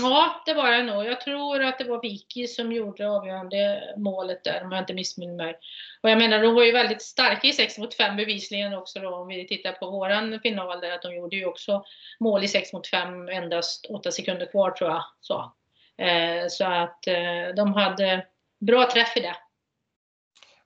Ja, 0.00 0.42
det 0.46 0.54
var 0.54 0.70
det 0.70 0.82
nog. 0.82 1.04
Jag 1.04 1.20
tror 1.20 1.62
att 1.62 1.78
det 1.78 1.84
var 1.84 2.02
Viki 2.02 2.46
som 2.46 2.72
gjorde 2.72 3.10
avgörande 3.10 3.82
målet 3.96 4.44
där, 4.44 4.64
om 4.64 4.72
jag 4.72 4.82
inte 4.82 4.94
missminner 4.94 5.34
mig. 5.34 5.58
Och 6.02 6.10
jag 6.10 6.18
menar, 6.18 6.42
de 6.42 6.54
var 6.54 6.64
ju 6.64 6.72
väldigt 6.72 7.02
starka 7.02 7.48
i 7.48 7.52
6 7.52 7.78
mot 7.78 7.94
5 7.94 8.16
bevisligen 8.16 8.74
också 8.74 9.00
då, 9.00 9.14
om 9.14 9.28
vi 9.28 9.48
tittar 9.48 9.72
på 9.72 9.90
våran 9.90 10.40
final 10.40 10.80
där, 10.80 10.90
att 10.90 11.02
de 11.02 11.14
gjorde 11.14 11.36
ju 11.36 11.46
också 11.46 11.84
mål 12.20 12.44
i 12.44 12.48
6 12.48 12.72
mot 12.72 12.86
5, 12.86 13.28
endast 13.28 13.86
8 13.86 14.12
sekunder 14.12 14.46
kvar 14.46 14.70
tror 14.70 14.90
jag. 14.90 15.04
Så, 15.20 15.52
eh, 16.04 16.46
så 16.48 16.64
att 16.64 17.06
eh, 17.06 17.54
de 17.56 17.74
hade 17.74 18.26
bra 18.60 18.90
träff 18.90 19.16
i 19.16 19.20
det. 19.20 19.36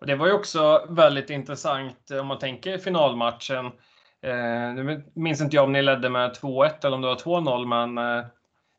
Och 0.01 0.07
det 0.07 0.15
var 0.15 0.27
ju 0.27 0.33
också 0.33 0.87
väldigt 0.89 1.31
intressant 1.31 2.11
om 2.11 2.27
man 2.27 2.39
tänker 2.39 2.79
finalmatchen. 2.79 3.73
Eh, 4.27 4.75
nu 4.75 5.05
minns 5.15 5.41
inte 5.41 5.57
jag 5.57 5.65
om 5.65 5.73
ni 5.73 5.83
ledde 5.83 6.09
med 6.09 6.31
2-1 6.31 6.87
eller 6.87 6.97
om 6.97 7.03
det 7.03 7.09
var 7.09 7.17
2-0, 7.17 7.67
men 7.67 7.99
eh, 7.99 8.27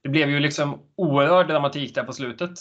det 0.04 0.10
blev 0.10 0.30
ju 0.30 0.40
liksom 0.40 0.92
oerhörd 0.96 1.48
dramatik 1.48 1.96
där 1.96 2.04
på 2.04 2.14
slutet. 2.14 2.52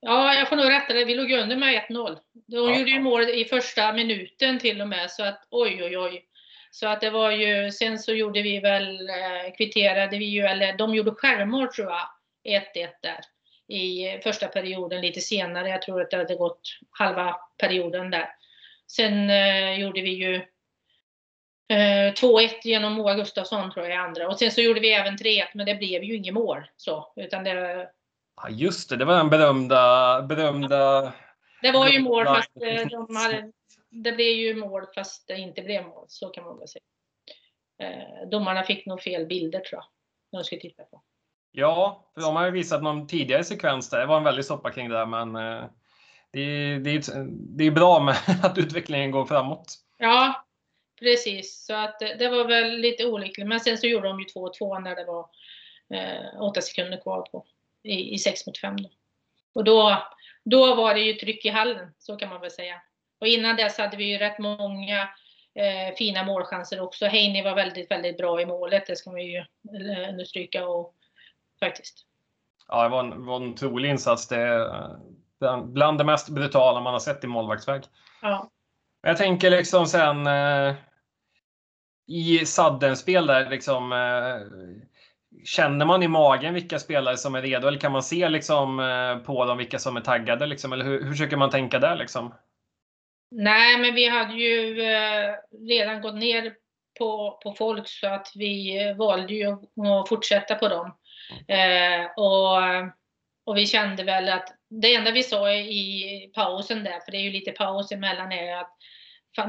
Ja, 0.00 0.34
jag 0.34 0.48
får 0.48 0.56
nog 0.56 0.70
rätta 0.70 0.94
det. 0.94 1.04
Vi 1.04 1.14
låg 1.14 1.32
under 1.32 1.56
med 1.56 1.82
1-0. 1.88 2.18
De 2.46 2.56
ja. 2.56 2.78
gjorde 2.78 2.90
ju 2.90 3.00
mål 3.00 3.22
i 3.22 3.44
första 3.44 3.92
minuten 3.92 4.58
till 4.58 4.80
och 4.80 4.88
med, 4.88 5.10
så 5.10 5.24
att 5.24 5.46
oj, 5.50 5.84
oj, 5.84 5.98
oj. 5.98 6.24
Så 6.70 6.88
att 6.88 7.00
det 7.00 7.10
var 7.10 7.30
ju, 7.30 7.70
sen 7.70 7.98
så 7.98 8.12
gjorde 8.12 8.42
vi 8.42 8.60
väl, 8.60 9.08
eh, 9.08 9.54
kvitterade 9.56 10.18
vi 10.18 10.24
ju, 10.24 10.42
eller 10.42 10.76
de 10.78 10.94
gjorde 10.94 11.10
självmål 11.10 11.68
tror 11.68 11.88
jag, 11.90 12.08
1-1 12.44 12.88
där 13.02 13.20
i 13.68 14.20
första 14.22 14.46
perioden 14.46 15.00
lite 15.00 15.20
senare. 15.20 15.68
Jag 15.68 15.82
tror 15.82 16.02
att 16.02 16.10
det 16.10 16.16
hade 16.16 16.34
gått 16.34 16.60
halva 16.90 17.36
perioden 17.58 18.10
där. 18.10 18.28
Sen 18.86 19.30
eh, 19.30 19.80
gjorde 19.80 20.00
vi 20.00 20.10
ju 20.10 20.42
2-1 21.70 22.42
eh, 22.42 22.50
genom 22.64 22.92
Moa 22.92 23.14
Gustafsson 23.14 23.70
tror 23.70 23.86
jag 23.86 23.94
i 23.94 23.98
andra. 23.98 24.28
Och 24.28 24.38
sen 24.38 24.50
så 24.50 24.60
gjorde 24.60 24.80
vi 24.80 24.92
även 24.92 25.16
3-1 25.16 25.44
men 25.54 25.66
det 25.66 25.74
blev 25.74 26.04
ju 26.04 26.16
inget 26.16 26.34
mål. 26.34 26.66
Så, 26.76 27.12
utan 27.16 27.44
det... 27.44 27.88
Ja 28.36 28.48
just 28.48 28.90
det, 28.90 28.96
det 28.96 29.04
var 29.04 29.16
den 29.16 29.30
berömda... 29.30 30.22
berömda 30.22 31.12
det 31.62 31.72
var 31.72 31.88
ju 31.88 32.00
mål 32.00 32.26
fast 32.26 32.50
eh, 32.62 32.86
de 32.86 33.16
hade, 33.16 33.52
det 33.90 34.12
blev 34.12 34.28
ju 34.28 34.54
mål 34.54 34.86
fast 34.94 35.28
det 35.28 35.38
inte 35.38 35.62
blev 35.62 35.84
mål. 35.84 36.04
Så 36.08 36.28
kan 36.28 36.44
man 36.44 36.58
väl 36.58 36.68
säga. 36.68 36.82
Eh, 37.82 38.28
domarna 38.28 38.62
fick 38.62 38.86
nog 38.86 39.00
fel 39.00 39.26
bilder 39.26 39.60
tror 39.60 39.78
jag. 39.78 39.84
De 40.40 40.44
skulle 40.44 40.60
titta 40.60 40.82
på. 40.82 41.02
Ja, 41.52 42.10
för 42.14 42.20
de 42.20 42.36
har 42.36 42.44
ju 42.44 42.50
visat 42.50 42.82
någon 42.82 43.06
tidigare 43.06 43.44
sekvens 43.44 43.90
där. 43.90 44.00
Det 44.00 44.06
var 44.06 44.16
en 44.16 44.24
väldig 44.24 44.44
soppa 44.44 44.70
kring 44.70 44.88
det 44.88 44.94
där 44.94 45.06
men 45.06 45.32
det, 46.32 46.78
det, 46.78 47.12
det 47.28 47.64
är 47.64 47.70
bra 47.70 48.00
med 48.00 48.16
att 48.42 48.58
utvecklingen 48.58 49.10
går 49.10 49.24
framåt. 49.24 49.74
Ja, 49.98 50.44
Precis, 51.00 51.64
så 51.66 51.74
att 51.74 51.98
det 51.98 52.28
var 52.28 52.44
väl 52.44 52.78
lite 52.78 53.06
olyckligt. 53.06 53.48
Men 53.48 53.60
sen 53.60 53.78
så 53.78 53.86
gjorde 53.86 54.08
de 54.08 54.20
ju 54.20 54.26
2-2 54.26 54.80
när 54.80 54.96
det 54.96 55.04
var 55.04 55.28
eh, 55.94 56.42
8 56.42 56.60
sekunder 56.60 57.00
kvar 57.00 57.22
på, 57.22 57.46
i, 57.82 58.14
i 58.14 58.18
6 58.18 58.46
mot 58.46 58.58
5. 58.58 58.76
Då. 58.76 58.90
Och 59.52 59.64
då, 59.64 60.02
då 60.44 60.74
var 60.74 60.94
det 60.94 61.00
ju 61.00 61.12
tryck 61.12 61.44
i 61.44 61.48
hallen, 61.48 61.92
så 61.98 62.16
kan 62.16 62.28
man 62.28 62.40
väl 62.40 62.50
säga. 62.50 62.82
Och 63.20 63.26
innan 63.26 63.56
dess 63.56 63.78
hade 63.78 63.96
vi 63.96 64.04
ju 64.04 64.18
rätt 64.18 64.38
många 64.38 65.08
eh, 65.54 65.94
fina 65.98 66.24
målchanser 66.24 66.80
också. 66.80 67.06
Heine 67.06 67.42
var 67.42 67.54
väldigt, 67.54 67.90
väldigt 67.90 68.16
bra 68.16 68.40
i 68.40 68.46
målet, 68.46 68.86
det 68.86 68.96
ska 68.96 69.10
man 69.10 69.20
ju 69.20 69.44
understryka. 70.08 70.66
Och, 70.66 70.94
faktiskt. 71.60 72.06
Ja, 72.68 72.82
det 72.82 72.88
var 72.88 73.00
en, 73.00 73.24
var 73.24 73.36
en 73.36 73.52
otrolig 73.52 73.90
insats. 73.90 74.28
Det 74.28 74.70
bland 75.64 75.98
det 75.98 76.04
mest 76.04 76.28
brutala 76.28 76.80
man 76.80 76.92
har 76.92 77.00
sett 77.00 77.24
i 77.24 77.26
målvaktsväg. 77.26 77.82
Ja. 78.22 78.50
Jag 79.02 79.16
tänker 79.16 79.50
liksom 79.50 79.86
sen 79.86 80.26
eh, 80.26 80.74
i 82.10 82.46
sudden-spel 82.46 83.26
där, 83.26 83.50
liksom, 83.50 83.92
eh, 83.92 84.40
känner 85.44 85.86
man 85.86 86.02
i 86.02 86.08
magen 86.08 86.54
vilka 86.54 86.78
spelare 86.78 87.16
som 87.16 87.34
är 87.34 87.42
redo 87.42 87.68
eller 87.68 87.78
kan 87.78 87.92
man 87.92 88.02
se 88.02 88.28
liksom, 88.28 88.80
eh, 88.80 89.16
på 89.26 89.44
dem 89.44 89.58
vilka 89.58 89.78
som 89.78 89.96
är 89.96 90.00
taggade? 90.00 90.46
Liksom, 90.46 90.72
eller 90.72 90.84
hur, 90.84 91.04
hur 91.04 91.10
försöker 91.10 91.36
man 91.36 91.50
tänka 91.50 91.78
där? 91.78 91.96
Liksom? 91.96 92.34
Nej, 93.30 93.78
men 93.78 93.94
vi 93.94 94.08
hade 94.08 94.34
ju 94.34 94.82
eh, 94.82 95.34
redan 95.68 96.00
gått 96.00 96.14
ner 96.14 96.54
på, 96.98 97.40
på 97.42 97.54
folk 97.54 97.88
så 97.88 98.06
att 98.06 98.32
vi 98.34 98.94
valde 98.98 99.34
ju 99.34 99.46
att 99.46 100.08
fortsätta 100.08 100.54
på 100.54 100.68
dem. 100.68 100.96
Eh, 101.48 102.06
och, 102.16 102.58
och 103.44 103.56
vi 103.56 103.66
kände 103.66 104.04
väl 104.04 104.28
att 104.28 104.54
det 104.70 104.94
enda 104.94 105.10
vi 105.10 105.22
sa 105.22 105.52
i 105.52 106.30
pausen 106.34 106.84
där, 106.84 107.00
för 107.04 107.12
det 107.12 107.18
är 107.18 107.22
ju 107.22 107.30
lite 107.30 107.50
paus 107.50 107.92
emellan, 107.92 108.32
är 108.32 108.56
att 108.56 108.76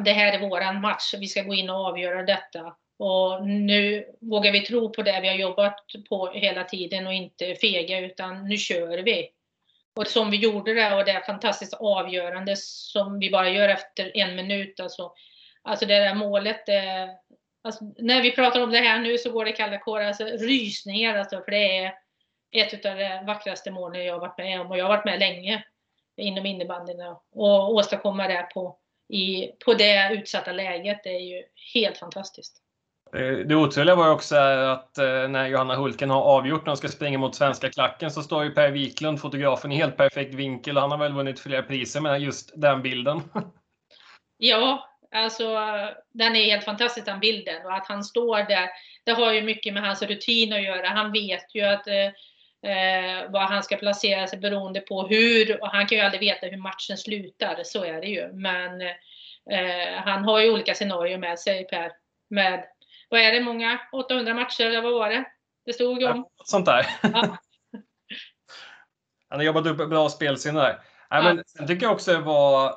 det 0.06 0.12
här 0.12 0.34
är 0.34 0.50
våran 0.50 0.82
match, 0.82 1.13
vi 1.17 1.28
ska 1.28 1.41
gå 1.41 1.54
in 1.54 1.70
och 1.70 1.76
avgöra 1.76 2.24
detta. 2.24 2.76
Och 3.00 3.48
nu 3.48 4.06
vågar 4.22 4.52
vi 4.52 4.62
tro 4.62 4.94
på 4.94 5.02
det 5.02 5.20
vi 5.22 5.28
har 5.28 5.36
jobbat 5.36 5.86
på 6.10 6.32
hela 6.32 6.63
tiden 6.63 7.08
och 7.08 7.13
inte 7.13 7.56
fega, 7.56 8.00
utan 8.00 8.48
nu 8.48 8.58
kör 8.58 8.98
vi. 8.98 9.30
Och 9.96 10.08
som 10.08 10.32
vi 10.32 10.38
gjorde 10.38 10.74
det 10.74 10.96
och 10.96 11.06
det 11.06 11.26
fantastiskt 11.26 11.74
avgörande 11.74 12.56
som 12.58 13.20
vi 13.20 13.32
bara 13.32 13.50
gör 13.50 13.70
efter 13.70 14.17
en 14.17 14.36
minut. 14.36 14.80
Alltså, 14.80 15.13
alltså 15.62 15.86
det 15.86 16.00
där 16.00 16.15
målet, 16.15 16.65
det, 16.65 17.10
alltså, 17.62 17.86
när 17.98 18.22
vi 18.22 18.32
pratar 18.32 18.63
om 18.63 18.72
det 18.72 18.78
här 18.78 19.00
nu 19.00 19.17
så 19.17 19.32
går 19.32 19.46
det 19.46 19.52
kalla 19.52 19.78
kårar, 19.78 20.06
alltså 20.06 20.26
rysningar 20.26 21.17
alltså, 21.17 21.41
för 21.41 21.52
det 21.52 21.78
är 21.78 21.94
ett 22.52 22.86
av 22.86 22.98
de 22.98 23.26
vackraste 23.26 23.72
målen 23.72 24.06
jag 24.06 24.13
har 24.13 24.20
varit 24.20 24.38
med 24.38 24.62
om 24.62 24.72
och 24.72 24.78
jag 24.78 24.86
har 24.86 24.98
varit 24.98 25.06
med 25.06 25.20
länge 25.20 25.63
inom 26.17 26.46
innebandyn 26.46 27.02
och 27.32 27.74
åstadkomma 27.74 28.28
det 28.28 28.48
på, 28.54 28.78
i, 29.12 29.52
på 29.65 29.74
det 29.74 30.13
utsatta 30.13 30.52
läget, 30.52 31.04
det 31.04 31.10
är 31.10 31.19
ju 31.19 31.43
helt 31.74 31.97
fantastiskt. 31.97 32.58
Eh, 33.15 33.38
det 33.38 33.56
otroliga 33.56 33.95
var 33.95 34.06
ju 34.06 34.12
också 34.12 34.36
att 34.36 34.97
eh, 34.97 35.28
när 35.28 35.47
Johanna 35.47 35.76
Hulken 35.76 36.10
har 36.10 36.21
avgjort 36.21 36.62
när 36.62 36.71
hon 36.71 36.78
ska 36.78 36.88
springa 36.88 37.17
mot 37.17 37.36
svenska 37.36 37.69
klacken 37.69 38.12
så 38.12 38.24
står 38.24 38.43
ju 38.43 38.52
Per 38.52 38.71
Wiklund, 38.71 39.21
fotografen, 39.21 39.71
i 39.71 39.76
helt 39.76 39.97
perfekt 39.97 40.34
vinkel 40.34 40.76
och 40.76 40.82
han 40.82 40.91
har 40.91 40.97
väl 40.97 41.13
vunnit 41.13 41.39
flera 41.39 41.63
priser 41.63 42.02
med 42.02 42.21
just 42.21 42.52
den 42.56 42.82
bilden. 42.82 43.21
Ja, 44.43 44.89
alltså 45.15 45.43
den 46.13 46.36
är 46.36 46.43
helt 46.43 46.63
fantastisk 46.63 47.06
den 47.06 47.19
bilden 47.19 47.65
och 47.65 47.74
att 47.74 47.88
han 47.88 48.04
står 48.04 48.38
där. 48.38 48.69
Det 49.04 49.12
har 49.12 49.34
ju 49.34 49.41
mycket 49.41 49.74
med 49.74 49.84
hans 49.84 50.02
rutin 50.02 50.54
att 50.54 50.63
göra. 50.63 50.88
Han 50.88 51.12
vet 51.12 51.56
ju 51.56 51.62
att 51.62 51.88
eh, 52.63 53.32
var 53.32 53.41
han 53.41 53.63
ska 53.63 53.78
placera 53.78 54.28
sig 54.28 54.39
beroende 54.39 54.80
på 54.82 55.08
hur, 55.08 55.62
och 55.62 55.67
han 55.67 55.88
kan 55.88 55.97
ju 55.97 56.04
aldrig 56.04 56.21
veta 56.21 56.47
hur 56.47 56.58
matchen 56.58 56.97
slutar, 56.97 57.63
så 57.63 57.84
är 57.84 58.02
det 58.02 58.08
ju. 58.08 58.34
Men 58.34 58.82
eh, 59.52 60.02
han 60.06 60.24
har 60.24 60.39
ju 60.39 60.52
olika 60.52 60.74
scenarier 60.74 61.17
med 61.17 61.39
sig 61.39 61.67
Per. 61.67 61.91
Med, 62.30 62.65
vad 63.10 63.19
är 63.19 63.32
det, 63.32 63.41
många? 63.41 63.80
800 63.91 64.34
matcher 64.34 64.65
eller 64.65 64.82
vad 64.82 64.93
var 64.93 65.10
det? 65.10 65.26
Det 65.65 65.74
stod 65.74 66.04
om? 66.04 66.17
Ja, 66.17 66.30
sånt 66.45 66.65
där. 66.65 66.86
Ja. 67.02 67.10
han 69.30 69.39
har 69.39 69.43
jobbat 69.43 69.65
upp 69.65 69.89
bra 69.89 70.10
spelsinne 70.10 70.60
där. 70.60 70.80
Nej, 71.12 71.24
men 71.24 71.43
sen 71.45 71.67
tycker 71.67 71.86
jag 71.86 71.93
också 71.93 72.12
det 72.12 72.19
var 72.19 72.76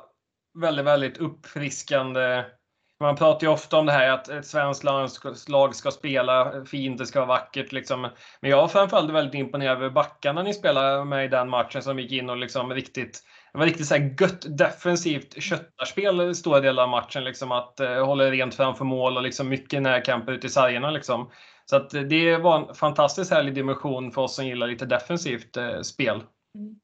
väldigt, 0.61 0.85
väldigt 0.85 1.17
uppfriskande 1.17 2.43
man 2.99 3.15
pratar 3.15 3.47
ju 3.47 3.53
ofta 3.53 3.77
om 3.77 3.85
det 3.85 3.91
här 3.91 4.09
att 4.09 4.29
ett 4.29 4.45
svenskt 4.45 4.83
lag 5.49 5.75
ska 5.75 5.91
spela 5.91 6.65
fint, 6.65 6.97
det 6.97 7.05
ska 7.05 7.19
vara 7.19 7.39
vackert. 7.39 7.71
Liksom. 7.71 8.01
Men 8.41 8.51
jag 8.51 8.57
var 8.57 8.67
framförallt 8.67 9.11
väldigt 9.11 9.35
imponerad 9.35 9.77
över 9.77 9.89
backarna 9.89 10.43
ni 10.43 10.53
spelade 10.53 11.05
med 11.05 11.25
i 11.25 11.27
den 11.27 11.49
matchen 11.49 11.83
som 11.83 11.99
gick 11.99 12.11
in 12.11 12.29
och 12.29 12.37
liksom 12.37 12.73
riktigt 12.73 13.23
det 13.55 13.59
var 13.59 13.65
riktigt 13.65 13.87
så 13.87 13.95
här 13.95 14.15
gött 14.21 14.57
defensivt 14.57 15.43
köttarspel 15.43 16.35
stora 16.35 16.59
delar 16.59 16.83
av 16.83 16.89
matchen. 16.89 17.23
Liksom 17.23 17.51
att 17.51 17.79
eh, 17.79 18.05
hålla 18.05 18.31
rent 18.31 18.55
framför 18.55 18.85
mål 18.85 19.17
och 19.17 19.23
liksom 19.23 19.49
mycket 19.49 19.81
närkamper 19.81 20.31
ute 20.31 20.47
i 20.47 20.49
sargerna. 20.49 20.91
Liksom. 20.91 21.31
Så 21.65 21.75
att 21.75 21.93
eh, 21.93 22.01
det 22.01 22.37
var 22.37 22.69
en 22.69 22.75
fantastiskt 22.75 23.31
härlig 23.31 23.53
dimension 23.55 24.11
för 24.11 24.21
oss 24.21 24.35
som 24.35 24.47
gillar 24.47 24.67
lite 24.67 24.85
defensivt 24.85 25.57
eh, 25.57 25.81
spel. 25.81 26.15
Mm. 26.55 26.75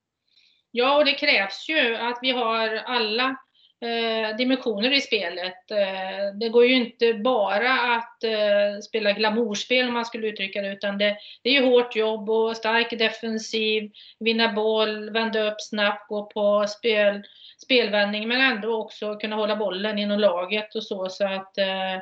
Ja, 0.72 0.98
och 0.98 1.06
det 1.06 1.14
krävs 1.14 1.70
ju 1.70 1.96
att 1.96 2.20
vi 2.22 2.32
har 2.32 2.70
alla 2.76 3.36
eh, 3.82 4.36
dimensioner 4.36 4.92
i 4.92 5.02
spelet. 5.02 5.72
Eh, 5.72 6.36
det 6.40 6.50
går 6.50 6.66
ju 6.66 6.76
inte 6.76 7.14
bara 7.14 7.74
att 7.74 8.24
eh, 8.24 8.80
spela 8.84 9.12
glamourspel 9.12 9.88
om 9.88 9.94
man 9.94 10.06
skulle 10.06 10.28
uttrycka 10.28 10.62
det, 10.62 10.72
utan 10.72 10.98
det, 10.98 11.18
det 11.42 11.50
är 11.50 11.54
ju 11.54 11.66
hårt 11.70 11.96
jobb 11.96 12.30
och 12.30 12.58
stark 12.58 13.00
defensiv, 13.00 13.92
vinna 14.20 14.54
boll, 14.54 15.10
vända 15.10 15.52
upp 15.52 15.62
snabbt, 15.62 16.08
gå 16.08 16.26
på 16.26 16.68
spel, 16.68 17.24
spelvändning, 17.64 18.28
men 18.28 18.42
ändå 18.42 18.76
också 18.76 19.16
kunna 19.16 19.36
hålla 19.36 19.56
bollen 19.56 20.00
inom 20.00 20.20
laget 20.20 20.76
och 20.76 20.84
så, 20.84 21.10
så 21.10 21.28
att 21.28 21.58
eh, 21.58 21.94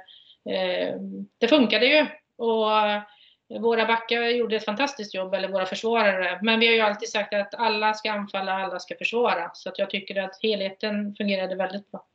eh 0.56 0.96
det 1.38 1.48
funkade 1.48 1.86
ju. 1.86 2.06
Och 2.38 2.72
våra 3.50 3.86
backar 3.86 4.22
gjorde 4.22 4.56
ett 4.56 4.66
fantastiskt 4.66 5.14
jobb, 5.14 5.34
eller 5.34 5.48
våra 5.48 5.66
försvarare. 5.66 6.40
Men 6.42 6.60
vi 6.60 6.68
har 6.68 6.74
ju 6.74 6.82
alltid 6.82 7.10
sagt 7.10 7.34
att 7.34 7.56
alla 7.56 7.94
ska 7.94 8.12
anfalla, 8.12 8.54
alla 8.54 8.80
ska 8.80 8.96
försvara. 8.96 9.52
Så 9.54 9.72
jag 9.76 9.90
tycker 9.90 10.24
att 10.24 10.40
helheten 10.42 11.16
fungerade 11.16 11.56
väldigt 11.56 11.92
bra. 11.92 12.06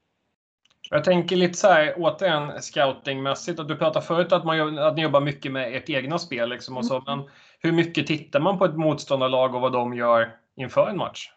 Jag 0.91 1.05
tänker 1.05 1.37
lite 1.37 1.55
så 1.55 1.69
här, 1.69 1.95
återigen 1.97 2.63
scoutingmässigt, 2.63 3.61
att 3.61 3.69
du 3.69 3.77
pratade 3.77 4.07
förut 4.07 4.33
att, 4.33 4.45
man, 4.45 4.79
att 4.79 4.97
ni 4.97 5.03
jobbar 5.03 5.21
mycket 5.21 5.53
med 5.53 5.77
ert 5.77 5.91
egna 5.91 6.19
spel. 6.19 6.49
Liksom 6.49 6.77
och 6.77 6.87
så, 6.87 6.95
mm. 6.95 7.05
Men 7.07 7.31
hur 7.61 7.73
mycket 7.73 8.07
tittar 8.07 8.41
man 8.41 8.59
på 8.59 8.65
ett 8.65 8.77
motståndarlag 8.77 9.55
och 9.55 9.61
vad 9.61 9.73
de 9.73 9.95
gör 9.95 10.37
inför 10.57 10.89
en 10.89 10.97
match? 10.97 11.31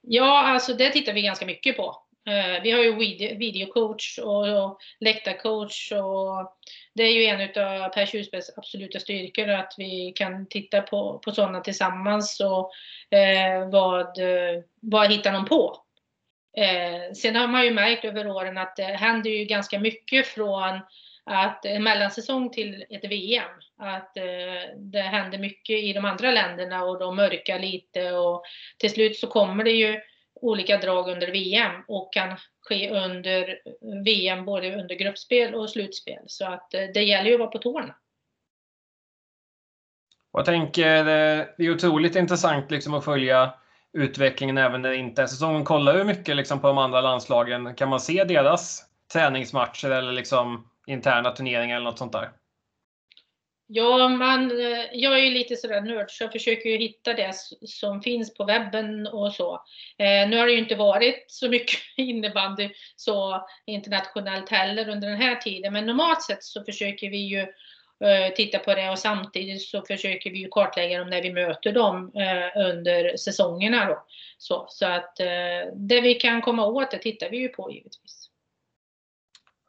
Ja, 0.00 0.42
alltså 0.42 0.74
det 0.74 0.90
tittar 0.90 1.12
vi 1.12 1.22
ganska 1.22 1.46
mycket 1.46 1.76
på. 1.76 2.05
Eh, 2.26 2.62
vi 2.62 2.70
har 2.70 2.82
ju 2.82 2.96
videocoach 3.36 4.18
och 4.18 4.78
läktarcoach 5.00 5.92
och 5.92 6.56
det 6.94 7.02
är 7.02 7.12
ju 7.12 7.24
en 7.24 7.40
av 7.40 7.88
Per 7.88 8.06
Tjusbergs 8.06 8.58
absoluta 8.58 9.00
styrkor 9.00 9.48
att 9.48 9.74
vi 9.78 10.12
kan 10.16 10.46
titta 10.46 10.82
på, 10.82 11.18
på 11.18 11.32
sådana 11.32 11.60
tillsammans 11.60 12.40
och 12.40 12.70
eh, 13.18 13.68
vad, 13.68 14.18
vad 14.80 15.12
hittar 15.12 15.32
de 15.32 15.44
på? 15.44 15.86
Eh, 16.56 17.12
sen 17.12 17.36
har 17.36 17.48
man 17.48 17.64
ju 17.64 17.70
märkt 17.70 18.04
över 18.04 18.30
åren 18.30 18.58
att 18.58 18.76
det 18.76 18.82
händer 18.82 19.30
ju 19.30 19.44
ganska 19.44 19.78
mycket 19.78 20.26
från 20.26 20.80
att 21.24 21.64
en 21.64 21.82
mellansäsong 21.82 22.50
till 22.50 22.84
ett 22.90 23.04
VM. 23.04 23.50
Att 23.78 24.16
eh, 24.16 24.76
det 24.76 25.00
händer 25.00 25.38
mycket 25.38 25.78
i 25.78 25.92
de 25.92 26.04
andra 26.04 26.30
länderna 26.30 26.84
och 26.84 26.98
de 26.98 27.16
mörkar 27.16 27.58
lite 27.58 28.12
och 28.12 28.42
till 28.78 28.90
slut 28.90 29.16
så 29.16 29.26
kommer 29.26 29.64
det 29.64 29.70
ju 29.70 30.00
olika 30.40 30.76
drag 30.76 31.08
under 31.08 31.32
VM 31.32 31.82
och 31.88 32.12
kan 32.12 32.36
ske 32.68 32.90
under 32.90 33.58
VM 34.04 34.44
både 34.44 34.76
under 34.76 34.94
gruppspel 34.94 35.54
och 35.54 35.70
slutspel. 35.70 36.22
Så 36.26 36.46
att 36.46 36.74
eh, 36.74 36.84
det 36.94 37.02
gäller 37.02 37.28
ju 37.28 37.34
att 37.34 37.40
vara 37.40 37.50
på 37.50 37.58
tårna. 37.58 37.94
Jag 40.32 40.44
tänker, 40.44 40.98
eh, 40.98 41.46
det 41.58 41.64
är 41.64 41.70
otroligt 41.70 42.16
intressant 42.16 42.70
liksom 42.70 42.94
att 42.94 43.04
följa 43.04 43.54
utvecklingen 43.92 44.58
även 44.58 44.82
när 44.82 44.90
det 44.90 44.96
inte 44.96 45.22
är 45.22 45.26
säsongen. 45.26 45.64
Kollar 45.64 45.94
hur 45.94 46.04
mycket 46.04 46.36
liksom 46.36 46.60
på 46.60 46.66
de 46.66 46.78
andra 46.78 47.00
landslagen? 47.00 47.74
Kan 47.74 47.88
man 47.88 48.00
se 48.00 48.24
deras 48.24 48.82
träningsmatcher 49.12 49.90
eller 49.90 50.12
liksom 50.12 50.70
interna 50.86 51.30
turneringar 51.30 51.76
eller 51.76 51.84
något 51.84 51.98
sånt 51.98 52.12
där? 52.12 52.30
Ja, 53.68 54.08
man, 54.08 54.50
eh, 54.50 54.84
jag 54.92 55.18
är 55.18 55.22
ju 55.22 55.30
lite 55.30 55.56
sådär 55.56 55.80
nörd 55.80 56.10
så 56.10 56.24
jag 56.24 56.32
försöker 56.32 56.70
ju 56.70 56.78
hitta 56.78 57.14
det 57.14 57.32
som 57.66 58.02
finns 58.02 58.34
på 58.34 58.44
webben 58.44 59.06
och 59.06 59.32
så. 59.32 59.54
Eh, 59.98 60.28
nu 60.28 60.36
har 60.36 60.46
det 60.46 60.52
ju 60.52 60.58
inte 60.58 60.74
varit 60.74 61.24
så 61.28 61.48
mycket 61.48 61.80
innebandy 61.96 62.70
så 62.96 63.46
internationellt 63.66 64.50
heller 64.50 64.88
under 64.88 65.08
den 65.08 65.20
här 65.20 65.36
tiden, 65.36 65.72
men 65.72 65.86
normalt 65.86 66.22
sett 66.22 66.44
så 66.44 66.64
försöker 66.64 67.10
vi 67.10 67.16
ju 67.16 67.40
eh, 68.00 68.34
titta 68.36 68.58
på 68.58 68.74
det 68.74 68.90
och 68.90 68.98
samtidigt 68.98 69.62
så 69.62 69.82
försöker 69.82 70.30
vi 70.30 70.38
ju 70.38 70.48
kartlägga 70.48 70.98
dem 70.98 71.10
när 71.10 71.22
vi 71.22 71.32
möter 71.32 71.72
dem 71.72 72.12
eh, 72.14 72.62
under 72.62 73.16
säsongerna. 73.16 73.84
Då. 73.84 74.06
Så, 74.38 74.66
så 74.68 74.86
att 74.86 75.20
eh, 75.20 75.72
det 75.74 76.00
vi 76.00 76.14
kan 76.14 76.42
komma 76.42 76.66
åt 76.66 76.90
det 76.90 76.98
tittar 76.98 77.30
vi 77.30 77.38
ju 77.38 77.48
på 77.48 77.72
givetvis. 77.72 78.25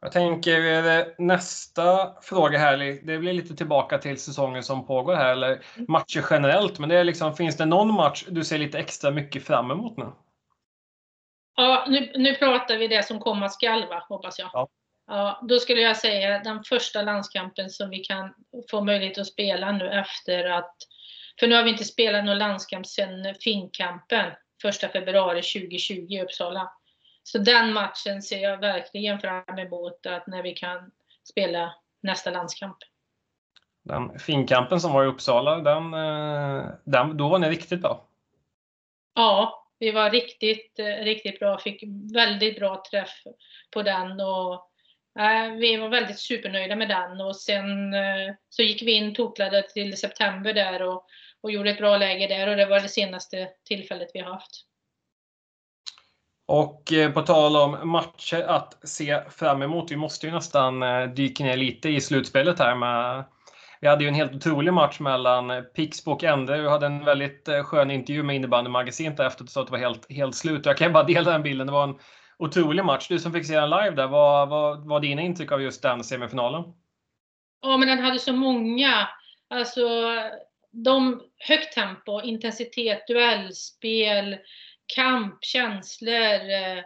Jag 0.00 0.12
tänker 0.12 1.22
nästa 1.22 2.14
fråga 2.22 2.58
här, 2.58 2.76
det 3.02 3.18
blir 3.18 3.32
lite 3.32 3.56
tillbaka 3.56 3.98
till 3.98 4.20
säsongen 4.20 4.62
som 4.62 4.86
pågår 4.86 5.14
här, 5.14 5.32
eller 5.32 5.64
matcher 5.88 6.24
generellt. 6.30 6.78
Men 6.78 6.88
det 6.88 6.98
är 6.98 7.04
liksom, 7.04 7.36
finns 7.36 7.56
det 7.56 7.66
någon 7.66 7.94
match 7.94 8.24
du 8.28 8.44
ser 8.44 8.58
lite 8.58 8.78
extra 8.78 9.10
mycket 9.10 9.46
fram 9.46 9.70
emot 9.70 9.96
nu? 9.96 10.06
Ja, 11.56 11.84
nu, 11.88 12.12
nu 12.14 12.34
pratar 12.34 12.76
vi 12.76 12.88
det 12.88 13.02
som 13.02 13.20
komma 13.20 13.48
skall, 13.48 13.88
va, 13.88 14.04
hoppas 14.08 14.38
jag. 14.38 14.50
Ja. 14.52 14.68
ja. 15.06 15.40
Då 15.48 15.58
skulle 15.58 15.80
jag 15.80 15.96
säga 15.96 16.38
den 16.38 16.64
första 16.64 17.02
landskampen 17.02 17.70
som 17.70 17.90
vi 17.90 17.98
kan 17.98 18.34
få 18.70 18.84
möjlighet 18.84 19.18
att 19.18 19.26
spela 19.26 19.72
nu 19.72 19.90
efter 19.90 20.44
att 20.44 20.76
För 21.40 21.46
nu 21.46 21.54
har 21.54 21.62
vi 21.62 21.70
inte 21.70 21.84
spelat 21.84 22.24
någon 22.24 22.38
landskamp 22.38 22.86
sedan 22.86 23.34
Finnkampen 23.40 24.30
1 24.64 24.92
februari 24.92 25.42
2020 25.42 25.92
i 25.92 26.22
Uppsala. 26.22 26.70
Så 27.32 27.38
den 27.38 27.72
matchen 27.72 28.22
ser 28.22 28.38
jag 28.38 28.58
verkligen 28.58 29.20
fram 29.20 29.58
emot 29.58 30.06
att 30.06 30.26
när 30.26 30.42
vi 30.42 30.52
kan 30.52 30.90
spela 31.30 31.74
nästa 32.02 32.30
landskamp. 32.30 32.76
Den 33.84 34.18
finkampen 34.18 34.80
som 34.80 34.92
var 34.92 35.04
i 35.04 35.06
Uppsala, 35.06 35.56
den, 35.56 35.94
eh, 35.94 36.70
den, 36.84 37.16
då 37.16 37.28
var 37.28 37.38
ni 37.38 37.48
riktigt 37.50 37.80
bra. 37.80 38.08
Ja, 39.14 39.66
vi 39.78 39.90
var 39.90 40.10
riktigt, 40.10 40.78
eh, 40.78 41.04
riktigt 41.04 41.38
bra. 41.38 41.58
Fick 41.58 41.82
väldigt 42.14 42.58
bra 42.58 42.82
träff 42.90 43.22
på 43.70 43.82
den 43.82 44.20
och 44.20 44.52
äh, 45.22 45.52
vi 45.52 45.76
var 45.76 45.88
väldigt 45.88 46.18
supernöjda 46.18 46.76
med 46.76 46.88
den 46.88 47.20
och 47.20 47.36
sen 47.36 47.94
äh, 47.94 48.34
så 48.48 48.62
gick 48.62 48.82
vi 48.82 48.92
in 48.92 49.14
toklade 49.14 49.62
till 49.62 49.96
september 49.96 50.54
där 50.54 50.82
och, 50.82 51.06
och 51.40 51.52
gjorde 51.52 51.70
ett 51.70 51.78
bra 51.78 51.96
läge 51.96 52.26
där 52.26 52.48
och 52.48 52.56
det 52.56 52.66
var 52.66 52.80
det 52.80 52.88
senaste 52.88 53.48
tillfället 53.64 54.10
vi 54.14 54.20
haft. 54.20 54.67
Och 56.48 56.92
eh, 56.92 57.12
på 57.12 57.22
tal 57.22 57.56
om 57.56 57.88
matcher 57.88 58.44
att 58.46 58.78
se 58.82 59.20
fram 59.30 59.62
emot. 59.62 59.90
Vi 59.90 59.96
måste 59.96 60.26
ju 60.26 60.32
nästan 60.32 60.82
eh, 60.82 61.04
dyka 61.06 61.44
ner 61.44 61.56
lite 61.56 61.88
i 61.88 62.00
slutspelet 62.00 62.58
här 62.58 62.74
med 62.74 63.24
vi 63.80 63.88
hade 63.88 64.04
ju 64.04 64.08
en 64.08 64.14
helt 64.14 64.34
otrolig 64.34 64.72
match 64.72 65.00
mellan 65.00 65.50
eh, 65.50 65.60
Pixbo 65.60 66.12
och 66.12 66.24
Ende. 66.24 66.62
Vi 66.62 66.68
hade 66.68 66.86
en 66.86 67.04
väldigt 67.04 67.48
skön 67.64 67.90
intervju 67.90 68.22
med 68.22 68.36
innebandymagasinet 68.36 69.20
efteråt 69.20 69.56
att 69.56 69.66
det 69.66 69.72
var 69.72 69.78
helt, 69.78 70.12
helt 70.12 70.34
slut. 70.34 70.66
Jag 70.66 70.76
kan 70.76 70.92
bara 70.92 71.04
dela 71.04 71.30
den 71.30 71.42
bilden. 71.42 71.66
Det 71.66 71.72
var 71.72 71.84
en 71.84 71.98
otrolig 72.38 72.84
match. 72.84 73.08
Du 73.08 73.18
som 73.18 73.32
fick 73.32 73.46
se 73.46 73.60
den 73.60 73.70
live 73.70 73.90
där, 73.90 74.06
vad 74.06 74.48
var 74.88 75.00
dina 75.00 75.22
intryck 75.22 75.52
av 75.52 75.62
just 75.62 75.82
den 75.82 76.04
semifinalen? 76.04 76.62
Ja, 77.62 77.76
men 77.76 77.88
den 77.88 77.98
hade 77.98 78.18
så 78.18 78.32
många. 78.32 79.08
Alltså, 79.50 79.88
de, 80.70 81.22
högt 81.38 81.74
tempo, 81.74 82.20
intensitet, 82.20 83.06
duellspel, 83.06 84.36
kamp, 84.94 85.44
känslor, 85.44 86.50
eh, 86.50 86.78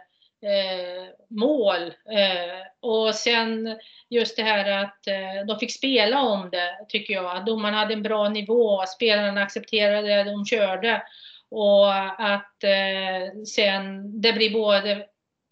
eh, 0.43 1.07
mål. 1.29 1.83
Eh, 1.87 2.67
och 2.79 3.15
sen 3.15 3.79
just 4.09 4.37
det 4.37 4.43
här 4.43 4.83
att 4.83 5.07
eh, 5.07 5.45
de 5.47 5.59
fick 5.59 5.73
spela 5.73 6.21
om 6.21 6.49
det, 6.49 6.85
tycker 6.89 7.13
jag. 7.13 7.45
Domarna 7.45 7.77
hade 7.77 7.93
en 7.93 8.03
bra 8.03 8.29
nivå, 8.29 8.85
spelarna 8.87 9.41
accepterade 9.43 10.07
det 10.07 10.23
de 10.23 10.45
körde. 10.45 11.03
Och 11.49 11.95
att 12.21 12.63
eh, 12.63 13.43
sen 13.47 14.21
det 14.21 14.33
blir 14.33 14.53
både 14.53 15.07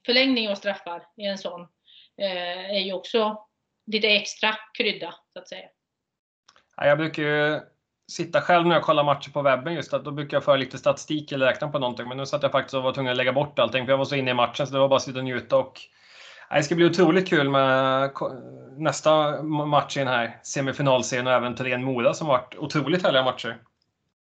förlängning 0.06 0.50
och 0.50 0.58
straffar 0.58 1.04
i 1.18 1.26
en 1.26 1.38
sån 1.38 1.62
eh, 2.18 2.72
är 2.72 2.80
ju 2.80 2.94
också 2.94 3.48
lite 3.92 4.08
extra 4.08 4.56
krydda, 4.78 5.16
så 5.34 5.40
att 5.40 5.48
säga. 5.48 5.68
Jag 6.78 6.98
brukar 6.98 7.24
ju 7.24 7.60
sitta 8.12 8.42
själv 8.42 8.68
när 8.68 8.76
jag 8.76 8.84
kollar 8.84 9.04
matcher 9.04 9.32
på 9.32 9.42
webben 9.42 9.74
just 9.74 9.94
att 9.94 10.06
då 10.06 10.12
brukar 10.12 10.38
jag 10.38 10.44
föra 10.44 10.56
lite 10.56 10.78
statistik 10.78 11.32
eller 11.32 11.46
räkna 11.46 11.68
på 11.68 11.80
någonting. 11.80 12.08
Men 12.08 12.18
nu 12.18 12.26
satt 12.26 12.44
jag 12.44 12.52
faktiskt 12.52 12.74
och 12.74 12.84
var 12.84 12.94
tvungen 12.94 13.12
att 13.12 13.18
lägga 13.18 13.34
bort 13.34 13.60
allting 13.60 13.86
för 13.86 13.92
jag 13.92 13.98
var 13.98 14.06
så 14.06 14.16
inne 14.16 14.32
i 14.32 14.34
matchen 14.34 14.68
så 14.68 14.74
det 14.74 14.80
var 14.80 14.88
bara 14.88 14.96
att 14.96 15.02
sitta 15.02 15.20
och 15.20 15.26
njuta. 15.26 15.58
Och, 15.58 15.80
det 16.56 16.64
ska 16.64 16.76
bli 16.76 16.86
otroligt 16.86 17.30
kul 17.30 17.50
med 17.50 18.12
nästa 18.78 19.42
match 19.44 19.98
i 19.98 20.00
den 20.00 20.08
här 20.08 20.40
semifinalserien 20.44 21.28
och 21.28 21.34
även 21.34 21.56
Thorén-Mora 21.56 22.14
som 22.14 22.28
varit 22.28 22.56
otroligt 22.58 23.04
härliga 23.04 23.24
matcher. 23.24 23.58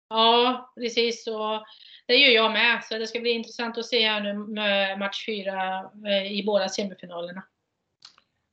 Ja, 0.10 0.72
precis. 0.76 1.28
Och 1.28 1.66
det 2.08 2.16
gör 2.16 2.32
jag 2.32 2.52
med. 2.52 2.84
Så 2.84 2.98
det 2.98 3.08
ska 3.08 3.20
bli 3.20 3.32
intressant 3.32 3.78
att 3.78 3.86
se 3.86 4.08
här 4.10 4.22
nu 4.22 4.34
med 4.34 5.00
match 5.00 5.26
fyra 5.26 5.78
eh, 6.08 6.32
i 6.32 6.44
båda 6.46 6.70
semifinalerna. 6.70 7.44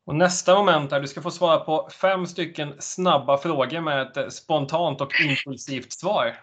Och 0.07 0.15
nästa 0.15 0.55
moment 0.55 0.93
är 0.93 1.01
du 1.01 1.09
ska 1.09 1.23
få 1.23 1.31
svara 1.31 1.59
på 1.59 1.89
fem 1.91 2.27
stycken 2.27 2.83
snabba 2.83 3.39
frågor 3.39 3.81
med 3.81 4.17
ett 4.17 4.33
spontant 4.33 5.01
och 5.01 5.13
impulsivt 5.21 5.93
svar. 5.93 6.37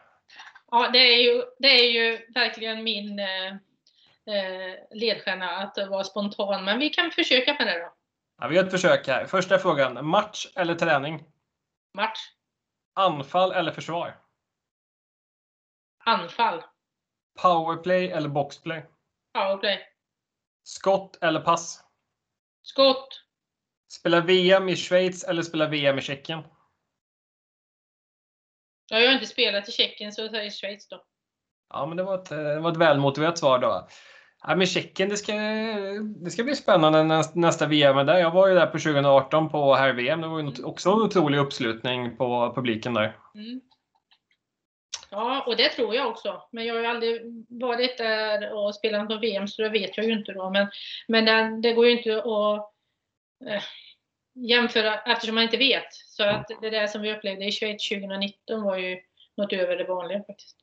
Ja, 0.72 0.90
det 0.94 0.98
är 0.98 1.24
ju, 1.24 1.44
det 1.60 1.68
är 1.68 1.92
ju 1.92 2.26
verkligen 2.34 2.84
min 2.84 3.20
eh, 3.20 3.48
eh 4.28 4.76
ledstjärna 4.92 5.50
att 5.50 5.78
vara 5.90 6.04
spontan, 6.04 6.66
men 6.66 6.80
vi 6.80 6.90
kan 6.90 7.12
försöka 7.12 7.56
med 7.60 7.68
det 7.68 7.80
då. 7.80 7.94
Ja, 8.42 8.48
vi 8.48 8.56
gör 8.56 8.64
ett 8.64 8.72
försök 8.72 9.08
här. 9.08 9.26
Första 9.26 9.60
frågan. 9.60 10.06
Match 10.06 10.48
eller 10.56 10.76
träning? 10.76 11.24
Match. 11.98 12.20
Anfall 12.94 13.52
eller 13.52 13.72
försvar? 13.72 14.18
Anfall. 16.06 16.64
Powerplay 17.42 18.12
eller 18.12 18.30
boxplay? 18.30 18.86
Powerplay. 19.34 19.80
Skott 20.64 21.18
eller 21.22 21.42
pass? 21.42 21.84
Skott. 22.62 23.23
Spela 24.00 24.22
VM 24.22 24.70
i 24.70 24.76
Schweiz 24.76 25.24
eller 25.24 25.42
spela 25.42 25.68
VM 25.68 25.98
i 25.98 26.02
Tjeckien? 26.02 26.42
Ja, 28.92 29.00
jag 29.00 29.08
har 29.08 29.14
inte 29.14 29.26
spelat 29.26 29.70
i 29.70 29.72
Tjeckien, 29.72 30.12
så 30.12 30.22
jag 30.22 30.32
säger 30.32 30.52
Schweiz 30.52 30.88
då. 30.88 31.04
Ja, 31.70 31.86
men 31.86 31.98
det 31.98 32.04
var 32.04 32.16
ett, 32.16 32.30
det 32.30 32.60
var 32.60 32.72
ett 32.72 32.78
välmotiverat 32.78 33.38
svar 33.38 33.60
då. 33.60 33.88
Ja, 34.48 34.56
men 34.56 34.68
Tjeckien, 34.68 35.10
det 35.10 35.18
ska, 35.18 35.34
det 36.24 36.32
ska 36.32 36.44
bli 36.44 36.56
spännande 36.56 37.04
nästa, 37.04 37.40
nästa 37.40 37.66
VM 37.66 38.06
där. 38.06 38.18
Jag 38.18 38.32
var 38.32 38.48
ju 38.48 38.56
där 38.56 38.66
på 38.66 38.80
2018 38.80 39.50
på 39.50 39.76
herr-VM. 39.76 40.22
Det 40.22 40.28
var 40.28 40.42
ju 40.42 40.64
också 40.64 40.90
en 40.90 41.02
otrolig 41.02 41.38
uppslutning 41.38 42.18
på 42.18 42.54
publiken 42.56 42.94
där. 42.94 43.18
Mm. 43.36 43.62
Ja, 45.10 45.44
och 45.48 45.58
det 45.58 45.70
tror 45.70 45.96
jag 45.96 46.08
också. 46.08 46.42
Men 46.52 46.66
jag 46.66 46.74
har 46.74 46.82
ju 46.82 46.88
aldrig 46.88 47.22
varit 47.50 47.98
där 47.98 48.54
och 48.54 48.76
spelat 48.76 49.08
på 49.08 49.18
VM, 49.18 49.48
så 49.48 49.62
det 49.62 49.70
vet 49.70 49.98
jag 49.98 50.06
ju 50.06 50.14
inte 50.14 50.32
då. 50.32 50.50
Men, 50.50 50.68
men 51.08 51.26
det, 51.26 51.62
det 51.62 51.74
går 51.74 51.86
ju 51.86 51.98
inte 51.98 52.18
att 52.18 52.74
eh, 53.50 53.64
jämföra 54.36 55.00
eftersom 55.00 55.36
man 55.36 55.44
inte 55.44 55.58
vet. 55.58 55.94
Så 55.94 56.24
att 56.24 56.48
det 56.62 56.70
där 56.70 56.88
som 56.88 57.02
vi 57.02 57.14
upplevde 57.14 57.46
i 57.46 57.52
Schweiz 57.52 57.90
2019 57.90 58.64
var 58.64 58.78
ju 58.78 58.98
något 59.38 59.54
över 59.54 59.76
det 59.76 59.84
vanliga 59.84 60.24
faktiskt. 60.24 60.58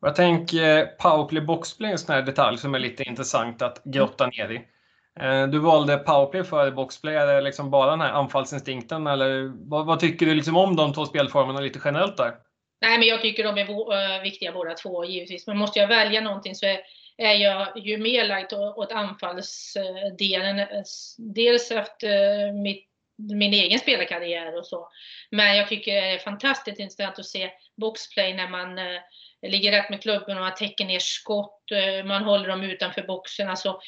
Jag 0.00 0.14
tänker 0.14 0.86
powerplay 0.86 1.42
boxplay 1.42 1.90
en 1.90 1.98
sån 1.98 2.14
här 2.14 2.22
detalj 2.22 2.58
som 2.58 2.74
är 2.74 2.78
lite 2.78 3.02
intressant 3.02 3.62
att 3.62 3.84
grotta 3.84 4.26
ner 4.26 4.50
i. 4.50 4.56
Eh, 5.20 5.46
du 5.46 5.58
valde 5.58 5.96
powerplay 5.96 6.44
före 6.44 6.70
boxplay. 6.70 7.14
Är 7.14 7.26
det 7.26 7.40
liksom 7.40 7.70
bara 7.70 7.90
den 7.90 8.00
här 8.00 8.12
anfallsinstinkten 8.12 9.06
eller 9.06 9.52
vad, 9.70 9.86
vad 9.86 10.00
tycker 10.00 10.26
du 10.26 10.34
liksom 10.34 10.56
om 10.56 10.76
de 10.76 10.92
två 10.92 11.06
spelformerna 11.06 11.60
lite 11.60 11.80
generellt 11.84 12.16
där? 12.16 12.34
Nej, 12.80 12.98
men 12.98 13.08
jag 13.08 13.20
tycker 13.20 13.44
de 13.44 13.58
är 13.58 14.16
eh, 14.16 14.22
viktiga 14.22 14.52
båda 14.52 14.74
två 14.74 15.04
givetvis. 15.04 15.46
Men 15.46 15.58
måste 15.58 15.78
jag 15.78 15.88
välja 15.88 16.20
någonting 16.20 16.54
så 16.54 16.66
är, 16.66 16.80
är 17.20 17.34
jag 17.34 17.86
ju 17.86 17.98
mer 17.98 18.24
lagd 18.24 18.52
åt 18.52 18.92
anfallsdelen. 18.92 20.66
Dels 21.18 21.70
efter 21.70 22.46
eh, 22.46 22.52
mitt, 22.52 22.86
min 23.16 23.54
egen 23.54 23.78
spelarkarriär 23.78 24.58
och 24.58 24.66
så. 24.66 24.88
Men 25.30 25.56
jag 25.56 25.68
tycker 25.68 25.94
det 25.94 26.08
är 26.08 26.18
fantastiskt 26.18 26.80
intressant 26.80 27.18
att 27.18 27.26
se 27.26 27.50
boxplay 27.76 28.34
när 28.34 28.48
man 28.48 28.78
eh, 28.78 29.00
ligger 29.42 29.72
rätt 29.72 29.90
med 29.90 30.02
klubben 30.02 30.36
och 30.36 30.42
man 30.42 30.54
täcker 30.54 30.84
ner 30.84 30.98
skott, 30.98 31.70
eh, 31.72 32.04
man 32.04 32.24
håller 32.24 32.48
dem 32.48 32.62
utanför 32.62 33.02
boxen. 33.02 33.48
Alltså, 33.48 33.80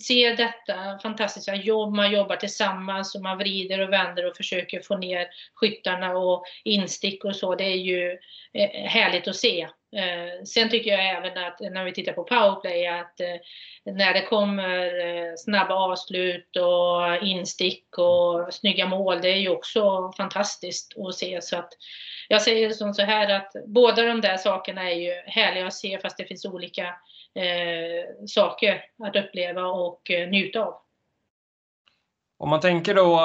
se 0.00 0.34
detta 0.34 0.98
fantastiska 1.02 1.54
jobb, 1.54 1.94
man 1.94 2.12
jobbar 2.12 2.36
tillsammans 2.36 3.14
och 3.14 3.22
man 3.22 3.38
vrider 3.38 3.80
och 3.80 3.92
vänder 3.92 4.26
och 4.26 4.36
försöker 4.36 4.80
få 4.80 4.96
ner 4.96 5.28
skyttarna 5.54 6.16
och 6.16 6.44
instick 6.64 7.24
och 7.24 7.36
så. 7.36 7.54
Det 7.54 7.64
är 7.64 7.76
ju 7.76 8.18
härligt 8.88 9.28
att 9.28 9.36
se. 9.36 9.68
Eh, 9.94 10.44
sen 10.44 10.70
tycker 10.70 10.90
jag 10.90 11.08
även 11.08 11.44
att 11.44 11.60
när 11.60 11.84
vi 11.84 11.92
tittar 11.92 12.12
på 12.12 12.24
powerplay 12.24 12.86
att 12.86 13.20
eh, 13.20 13.94
när 13.94 14.14
det 14.14 14.22
kommer 14.22 15.06
eh, 15.06 15.32
snabba 15.36 15.74
avslut 15.74 16.56
och 16.56 17.26
instick 17.26 17.98
och 17.98 18.54
snygga 18.54 18.86
mål, 18.86 19.20
det 19.22 19.28
är 19.28 19.36
ju 19.36 19.48
också 19.48 20.12
fantastiskt 20.16 20.98
att 20.98 21.14
se. 21.14 21.42
Så 21.42 21.56
att 21.56 21.68
jag 22.28 22.42
säger 22.42 22.70
som 22.70 22.94
så 22.94 23.02
här 23.02 23.28
att 23.28 23.52
båda 23.66 24.02
de 24.02 24.20
där 24.20 24.36
sakerna 24.36 24.90
är 24.90 24.94
ju 24.94 25.12
härliga 25.26 25.66
att 25.66 25.74
se 25.74 25.98
fast 25.98 26.16
det 26.16 26.24
finns 26.24 26.44
olika 26.44 26.84
eh, 27.34 28.26
saker 28.26 28.84
att 29.04 29.16
uppleva 29.16 29.66
och 29.66 30.10
eh, 30.10 30.28
njuta 30.28 30.60
av. 30.60 30.74
Om 32.38 32.50
man 32.50 32.60
tänker 32.60 32.94
då, 32.94 33.20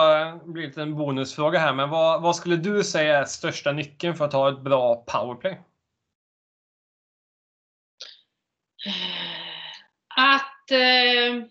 det 0.46 0.52
blir 0.52 0.80
en 0.80 0.96
bonusfråga 0.96 1.60
här, 1.60 1.74
men 1.74 1.90
vad, 1.90 2.22
vad, 2.22 2.36
skulle 2.36 2.56
du 2.56 2.84
säga 2.84 3.18
är 3.18 3.26
största 3.26 3.72
nyckeln 3.72 4.16
för 4.16 4.26
att 4.26 4.34
ha 4.34 4.50
ett 4.50 4.60
bra 4.60 4.96
powerplay? 4.96 5.60
Att 10.16 10.72
eh, 10.72 11.44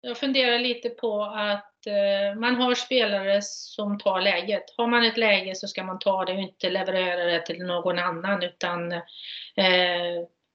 jag 0.00 0.18
funderar 0.18 0.58
lite 0.58 0.88
på 0.88 1.22
att 1.22 1.86
eh, 1.86 2.40
man 2.40 2.56
har 2.56 2.74
spelare 2.74 3.42
som 3.42 3.98
tar 3.98 4.20
läget. 4.20 4.64
Har 4.76 4.86
man 4.86 5.04
ett 5.04 5.16
läge 5.16 5.54
så 5.54 5.68
ska 5.68 5.84
man 5.84 5.98
ta 5.98 6.24
det 6.24 6.32
och 6.32 6.40
inte 6.40 6.70
leverera 6.70 7.24
det 7.24 7.46
till 7.46 7.58
någon 7.58 7.98
annan 7.98 8.42
utan 8.42 8.92
eh, 8.92 9.00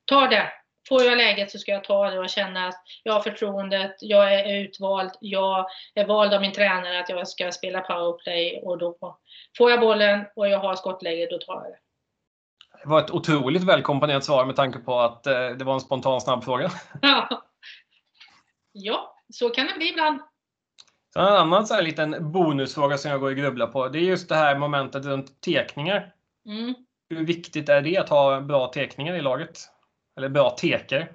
ta 0.05 0.27
det. 0.27 0.51
Får 0.89 1.03
jag 1.03 1.17
läget 1.17 1.51
så 1.51 1.57
ska 1.57 1.71
jag 1.71 1.83
ta 1.83 2.09
det 2.09 2.19
och 2.19 2.29
känna 2.29 2.67
att 2.67 2.83
jag 3.03 3.13
har 3.13 3.21
förtroendet, 3.21 3.95
jag 4.01 4.33
är 4.33 4.61
utvald, 4.61 5.11
jag 5.21 5.65
är 5.95 6.05
vald 6.05 6.33
av 6.33 6.41
min 6.41 6.53
tränare 6.53 6.99
att 6.99 7.09
jag 7.09 7.27
ska 7.27 7.51
spela 7.51 7.81
powerplay 7.81 8.61
och 8.63 8.77
då 8.77 9.17
får 9.57 9.71
jag 9.71 9.79
bollen 9.79 10.25
och 10.35 10.47
jag 10.47 10.59
har 10.59 10.75
skottläge, 10.75 11.27
då 11.31 11.37
tar 11.37 11.53
jag 11.53 11.63
det. 11.63 11.86
Det 12.83 12.89
var 12.89 12.99
ett 12.99 13.11
otroligt 13.11 13.63
välkomponerat 13.63 14.23
svar 14.23 14.45
med 14.45 14.55
tanke 14.55 14.79
på 14.79 14.99
att 14.99 15.27
eh, 15.27 15.49
det 15.49 15.63
var 15.63 15.73
en 15.73 15.79
spontan 15.79 16.21
snabb 16.21 16.43
fråga. 16.43 16.71
ja, 18.71 19.15
så 19.33 19.49
kan 19.49 19.67
det 19.67 19.73
bli 19.77 19.89
ibland. 19.89 20.19
Så 21.13 21.19
en 21.19 21.27
annan 21.27 21.67
så 21.67 21.73
här 21.73 21.81
liten 21.81 22.31
bonusfråga 22.31 22.97
som 22.97 23.11
jag 23.11 23.19
går 23.19 23.29
och 23.29 23.37
grubblar 23.37 23.67
på. 23.67 23.87
Det 23.87 23.99
är 23.99 24.03
just 24.03 24.29
det 24.29 24.35
här 24.35 24.57
momentet 24.57 25.05
runt 25.05 25.41
tekningar. 25.41 26.13
Mm. 26.45 26.75
hur 27.09 27.25
viktigt 27.25 27.69
är 27.69 27.81
det 27.81 27.97
att 27.97 28.09
ha 28.09 28.41
bra 28.41 28.67
tekningar 28.67 29.15
i 29.15 29.21
laget? 29.21 29.59
Eller 30.17 30.29
bra 30.29 30.49
teker? 30.49 31.11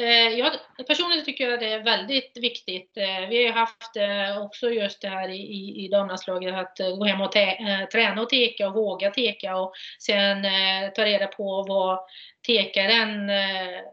Eh, 0.00 0.38
jag, 0.38 0.52
personligen 0.86 1.24
tycker 1.24 1.50
jag 1.50 1.60
det 1.60 1.72
är 1.72 1.84
väldigt 1.84 2.36
viktigt. 2.36 2.96
Eh, 2.96 3.28
vi 3.28 3.46
har 3.46 3.52
haft 3.52 3.96
eh, 3.96 4.42
också 4.42 4.70
just 4.70 5.02
det 5.02 5.08
här 5.08 5.28
i, 5.28 5.84
i 5.84 5.88
damlandslaget 5.88 6.54
att 6.54 6.78
gå 6.78 7.04
hem 7.04 7.20
och 7.20 7.32
träna 7.92 8.22
och 8.22 8.28
teka 8.28 8.68
och 8.68 8.74
våga 8.74 9.10
teka 9.10 9.56
och 9.56 9.72
sen 9.98 10.42
ta 10.94 11.04
reda 11.04 11.26
på 11.26 11.64
vad 11.68 11.98
tekaren, 12.46 13.26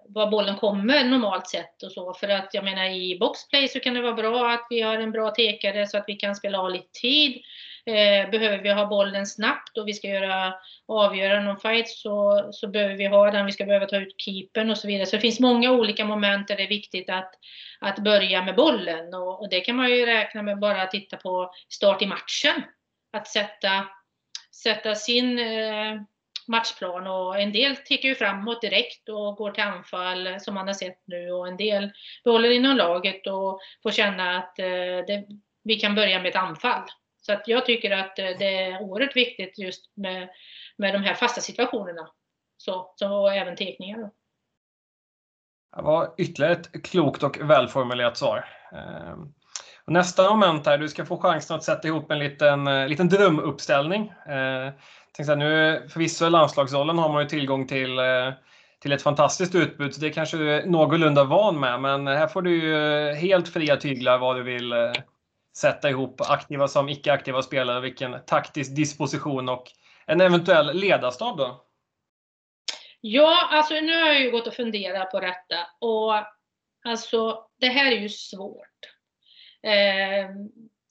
var 0.07 0.31
bollen 0.31 0.55
kommer 0.55 1.03
normalt 1.03 1.47
sett 1.47 1.83
och 1.83 1.91
så. 1.91 2.13
För 2.13 2.29
att 2.29 2.53
jag 2.53 2.63
menar 2.63 2.85
i 2.85 3.17
boxplay 3.19 3.67
så 3.67 3.79
kan 3.79 3.93
det 3.93 4.01
vara 4.01 4.13
bra 4.13 4.51
att 4.51 4.67
vi 4.69 4.81
har 4.81 4.97
en 4.97 5.11
bra 5.11 5.31
tekare 5.31 5.87
så 5.87 5.97
att 5.97 6.05
vi 6.07 6.15
kan 6.15 6.35
spela 6.35 6.59
av 6.59 6.71
lite 6.71 6.99
tid. 7.01 7.41
Eh, 7.87 8.29
behöver 8.29 8.57
vi 8.57 8.69
ha 8.69 8.85
bollen 8.85 9.25
snabbt 9.25 9.77
och 9.77 9.87
vi 9.87 9.93
ska 9.93 10.07
göra 10.07 10.53
avgöra 10.87 11.41
någon 11.41 11.59
fight 11.59 11.89
så, 11.89 12.47
så 12.51 12.67
behöver 12.67 12.95
vi 12.95 13.05
ha 13.05 13.31
den, 13.31 13.45
vi 13.45 13.51
ska 13.51 13.65
behöva 13.65 13.85
ta 13.85 13.97
ut 13.97 14.15
keepern 14.17 14.69
och 14.69 14.77
så 14.77 14.87
vidare. 14.87 15.05
Så 15.05 15.15
det 15.15 15.21
finns 15.21 15.39
många 15.39 15.71
olika 15.71 16.05
moment 16.05 16.47
där 16.47 16.55
det 16.55 16.63
är 16.63 16.67
viktigt 16.67 17.09
att, 17.09 17.33
att 17.79 17.99
börja 17.99 18.43
med 18.43 18.55
bollen 18.55 19.13
och, 19.13 19.41
och 19.41 19.49
det 19.49 19.59
kan 19.59 19.75
man 19.75 19.89
ju 19.89 20.05
räkna 20.05 20.41
med 20.41 20.59
bara 20.59 20.81
att 20.81 20.91
titta 20.91 21.17
på 21.17 21.51
start 21.69 22.01
i 22.01 22.05
matchen. 22.05 22.63
Att 23.13 23.27
sätta, 23.27 23.87
sätta 24.63 24.95
sin 24.95 25.39
eh, 25.39 26.01
matchplan 26.47 27.07
och 27.07 27.39
en 27.39 27.51
del 27.51 27.75
tickar 27.75 28.09
ju 28.09 28.15
framåt 28.15 28.61
direkt 28.61 29.09
och 29.09 29.35
går 29.35 29.51
till 29.51 29.63
anfall 29.63 30.39
som 30.39 30.53
man 30.53 30.67
har 30.67 30.73
sett 30.73 31.01
nu 31.05 31.31
och 31.31 31.47
en 31.47 31.57
del 31.57 31.91
behåller 32.23 32.51
inom 32.51 32.77
laget 32.77 33.27
och 33.27 33.59
får 33.83 33.91
känna 33.91 34.37
att 34.37 34.59
eh, 34.59 34.65
det, 35.07 35.25
vi 35.63 35.75
kan 35.75 35.95
börja 35.95 36.19
med 36.19 36.29
ett 36.29 36.35
anfall. 36.35 36.83
Så 37.27 37.33
att 37.33 37.47
jag 37.47 37.65
tycker 37.65 37.91
att 37.91 38.19
eh, 38.19 38.25
det 38.39 38.63
är 38.63 38.81
oerhört 38.81 39.15
viktigt 39.15 39.57
just 39.57 39.91
med, 39.95 40.29
med 40.77 40.93
de 40.93 40.97
här 40.97 41.13
fasta 41.13 41.41
situationerna. 41.41 42.09
Så, 42.57 42.93
så 42.95 43.27
även 43.27 43.55
teckningar. 43.55 43.97
Då. 43.97 44.11
Det 45.75 45.81
var 45.81 46.13
ytterligare 46.17 46.53
ett 46.53 46.85
klokt 46.85 47.23
och 47.23 47.37
välformulerat 47.41 48.17
svar. 48.17 48.45
Ehm, 48.71 49.33
nästa 49.87 50.29
moment 50.29 50.65
här, 50.65 50.77
du 50.77 50.87
ska 50.87 51.05
få 51.05 51.17
chansen 51.17 51.55
att 51.55 51.63
sätta 51.63 51.87
ihop 51.87 52.11
en 52.11 52.19
liten, 52.19 52.67
eh, 52.67 52.87
liten 52.87 53.09
drömuppställning. 53.09 54.13
Ehm, 54.27 54.71
tänkte 55.11 55.33
att 55.33 55.39
nu, 55.39 55.87
förvisso 55.89 56.27
i 56.27 56.29
landslagsrollen 56.29 56.97
har 56.97 57.13
man 57.13 57.21
ju 57.21 57.29
tillgång 57.29 57.67
till, 57.67 57.99
eh, 57.99 58.33
till 58.79 58.91
ett 58.91 59.01
fantastiskt 59.01 59.55
utbud, 59.55 59.95
så 59.95 60.01
det 60.01 60.09
kanske 60.09 60.37
du 60.37 60.51
är 60.51 60.65
någorlunda 60.65 61.23
van 61.23 61.59
med. 61.59 61.81
Men 61.81 62.07
här 62.07 62.27
får 62.27 62.41
du 62.41 62.55
ju 62.61 63.13
helt 63.13 63.49
fria 63.49 63.77
tyglar 63.77 64.17
vad 64.17 64.35
du 64.35 64.43
vill 64.43 64.73
sätta 65.57 65.89
ihop 65.89 66.21
aktiva 66.21 66.67
som 66.67 66.89
icke-aktiva 66.89 67.41
spelare, 67.41 67.81
vilken 67.81 68.25
taktisk 68.25 68.75
disposition 68.75 69.49
och 69.49 69.71
en 70.05 70.21
eventuell 70.21 70.79
ledarstab 70.79 71.37
då? 71.37 71.63
Ja, 73.01 73.49
alltså 73.51 73.73
nu 73.73 74.03
har 74.03 74.07
jag 74.07 74.21
ju 74.21 74.31
gått 74.31 74.47
och 74.47 74.53
funderat 74.53 75.11
på 75.11 75.19
detta 75.19 75.67
och 75.79 76.13
alltså 76.85 77.45
det 77.59 77.67
här 77.67 77.91
är 77.91 77.99
ju 77.99 78.09
svårt. 78.09 78.79
Eh, 79.63 80.29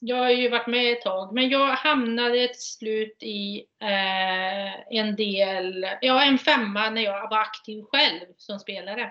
jag 0.01 0.17
har 0.17 0.31
ju 0.31 0.49
varit 0.49 0.67
med 0.67 0.93
ett 0.93 1.03
tag, 1.03 1.35
men 1.35 1.49
jag 1.49 1.69
hamnade 1.69 2.49
till 2.49 2.63
slut 2.63 3.17
i 3.23 3.65
eh, 3.83 4.99
en 4.99 5.17
del, 5.17 5.87
ja 6.01 6.23
en 6.23 6.39
femma 6.39 6.91
när 6.91 7.03
jag 7.03 7.31
var 7.31 7.39
aktiv 7.39 7.83
själv 7.83 8.27
som 8.37 8.59
spelare. 8.59 9.03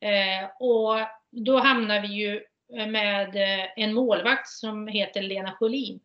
Eh, 0.00 0.50
och 0.60 0.98
då 1.30 1.58
hamnar 1.58 2.00
vi 2.00 2.08
ju 2.08 2.42
med 2.72 3.36
eh, 3.36 3.66
en 3.76 3.94
målvakt 3.94 4.48
som 4.48 4.88
heter 4.88 5.22
Lena 5.22 5.52
Sjölin. 5.52 6.00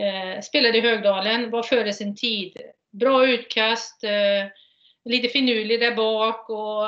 Eh, 0.00 0.40
spelade 0.40 0.78
i 0.78 0.80
Högdalen, 0.80 1.50
var 1.50 1.62
före 1.62 1.92
sin 1.92 2.16
tid. 2.16 2.56
Bra 2.92 3.26
utkast, 3.26 4.04
eh, 4.04 4.46
lite 5.04 5.28
finurlig 5.28 5.80
där 5.80 5.96
bak 5.96 6.50
och 6.50 6.82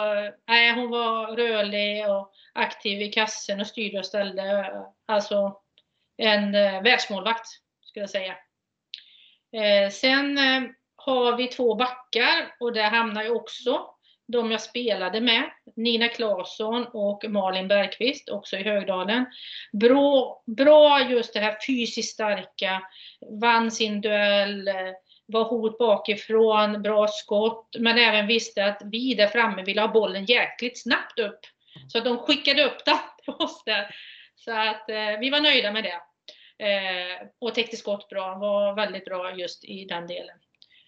nej, 0.47 0.75
hon 0.75 0.91
var 0.91 1.37
rörlig 1.37 2.11
och 2.11 2.33
aktiv 2.53 3.03
i 3.03 3.13
kassen 3.13 3.61
och 3.61 3.67
styrde 3.67 3.99
och 3.99 4.07
ställde. 4.07 4.75
Alltså 5.07 5.57
en 6.17 6.53
världsmålvakt 6.53 7.47
skulle 7.83 8.03
jag 8.03 8.11
säga. 8.11 8.37
Sen 9.91 10.39
har 10.97 11.37
vi 11.37 11.47
två 11.47 11.75
backar 11.75 12.55
och 12.61 12.73
där 12.73 12.91
hamnar 12.91 13.23
ju 13.23 13.31
också 13.31 13.92
de 14.27 14.51
jag 14.51 14.61
spelade 14.61 15.21
med, 15.21 15.51
Nina 15.77 16.09
Claesson 16.09 16.87
och 16.93 17.25
Malin 17.29 17.69
Bergqvist, 17.69 18.29
också 18.29 18.57
i 18.57 18.63
Högdalen. 18.63 19.27
Bra, 19.73 20.43
bra 20.47 21.11
just 21.11 21.35
det 21.35 21.41
här 21.41 21.57
fysiskt 21.67 22.15
starka, 22.15 22.83
vann 23.41 23.71
sin 23.71 24.01
duell, 24.01 24.71
var 25.27 25.45
hot 25.45 25.79
bakifrån, 25.79 26.83
bra 26.83 27.09
skott, 27.09 27.77
men 27.79 27.99
även 27.99 28.27
visste 28.27 28.65
att 28.65 28.83
vi 28.85 29.15
där 29.15 29.27
framme 29.27 29.63
ville 29.63 29.81
ha 29.81 29.89
bollen 29.89 30.25
jäkligt 30.25 30.83
snabbt 30.83 31.19
upp. 31.19 31.41
Så 31.89 31.99
att 31.99 32.05
de 32.05 32.19
skickade 32.19 32.65
upp 32.65 32.85
den 32.85 32.99
på 33.27 33.33
oss 33.33 33.63
där. 33.65 33.95
Så 34.35 34.53
att 34.53 34.91
eh, 34.91 35.19
vi 35.21 35.31
var 35.31 35.41
nöjda 35.41 35.73
med 35.73 35.85
det. 35.85 36.01
Eh, 36.67 37.27
och 37.39 37.55
täckte 37.55 37.77
skott 37.77 38.09
bra, 38.09 38.39
var 38.39 38.75
väldigt 38.75 39.05
bra 39.05 39.37
just 39.37 39.65
i 39.65 39.85
den 39.85 40.07
delen. 40.07 40.39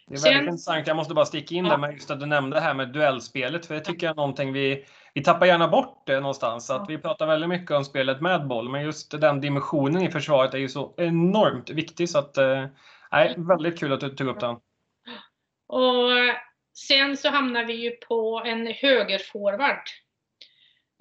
Det 0.07 0.15
är 0.15 0.23
väldigt 0.23 0.33
Sen, 0.33 0.49
intressant. 0.49 0.87
Jag 0.87 0.97
måste 0.97 1.15
bara 1.15 1.27
sticka 1.27 1.55
in 1.55 1.65
ja. 1.65 1.71
där 1.71 1.79
med 1.79 1.93
just 1.93 2.11
att 2.11 2.21
du 2.21 2.27
nämnde 2.27 2.57
det 2.57 2.61
här 2.61 2.75
med 2.75 2.89
duellspelet. 2.89 3.67
För 3.67 3.75
det 3.75 3.81
tycker 3.81 4.07
jag 4.07 4.13
är 4.13 4.17
någonting 4.17 4.53
vi, 4.53 4.85
vi 5.15 5.23
tappar 5.23 5.47
gärna 5.47 5.69
bort 5.69 6.03
det 6.07 6.21
någonstans. 6.21 6.71
Att 6.71 6.91
vi 6.91 6.99
pratar 6.99 7.27
väldigt 7.27 7.49
mycket 7.49 7.71
om 7.71 7.85
spelet 7.85 8.21
med 8.21 8.47
boll, 8.47 8.69
men 8.69 8.83
just 8.83 9.21
den 9.21 9.41
dimensionen 9.41 10.03
i 10.03 10.11
försvaret 10.11 10.55
är 10.55 10.59
ju 10.59 10.69
så 10.69 10.95
enormt 10.97 11.71
viktig. 11.71 12.09
Så 12.09 12.19
att, 12.19 12.39
eh, 12.39 12.67
väldigt 13.37 13.79
kul 13.79 13.93
att 13.93 14.01
du 14.01 14.09
tog 14.09 14.29
upp 14.29 14.41
den. 14.41 14.57
Och 15.67 16.11
sen 16.77 17.17
så 17.17 17.29
hamnar 17.29 17.65
vi 17.65 17.75
ju 17.75 17.91
på 17.91 18.43
en 18.47 18.67
högerforward. 18.67 19.83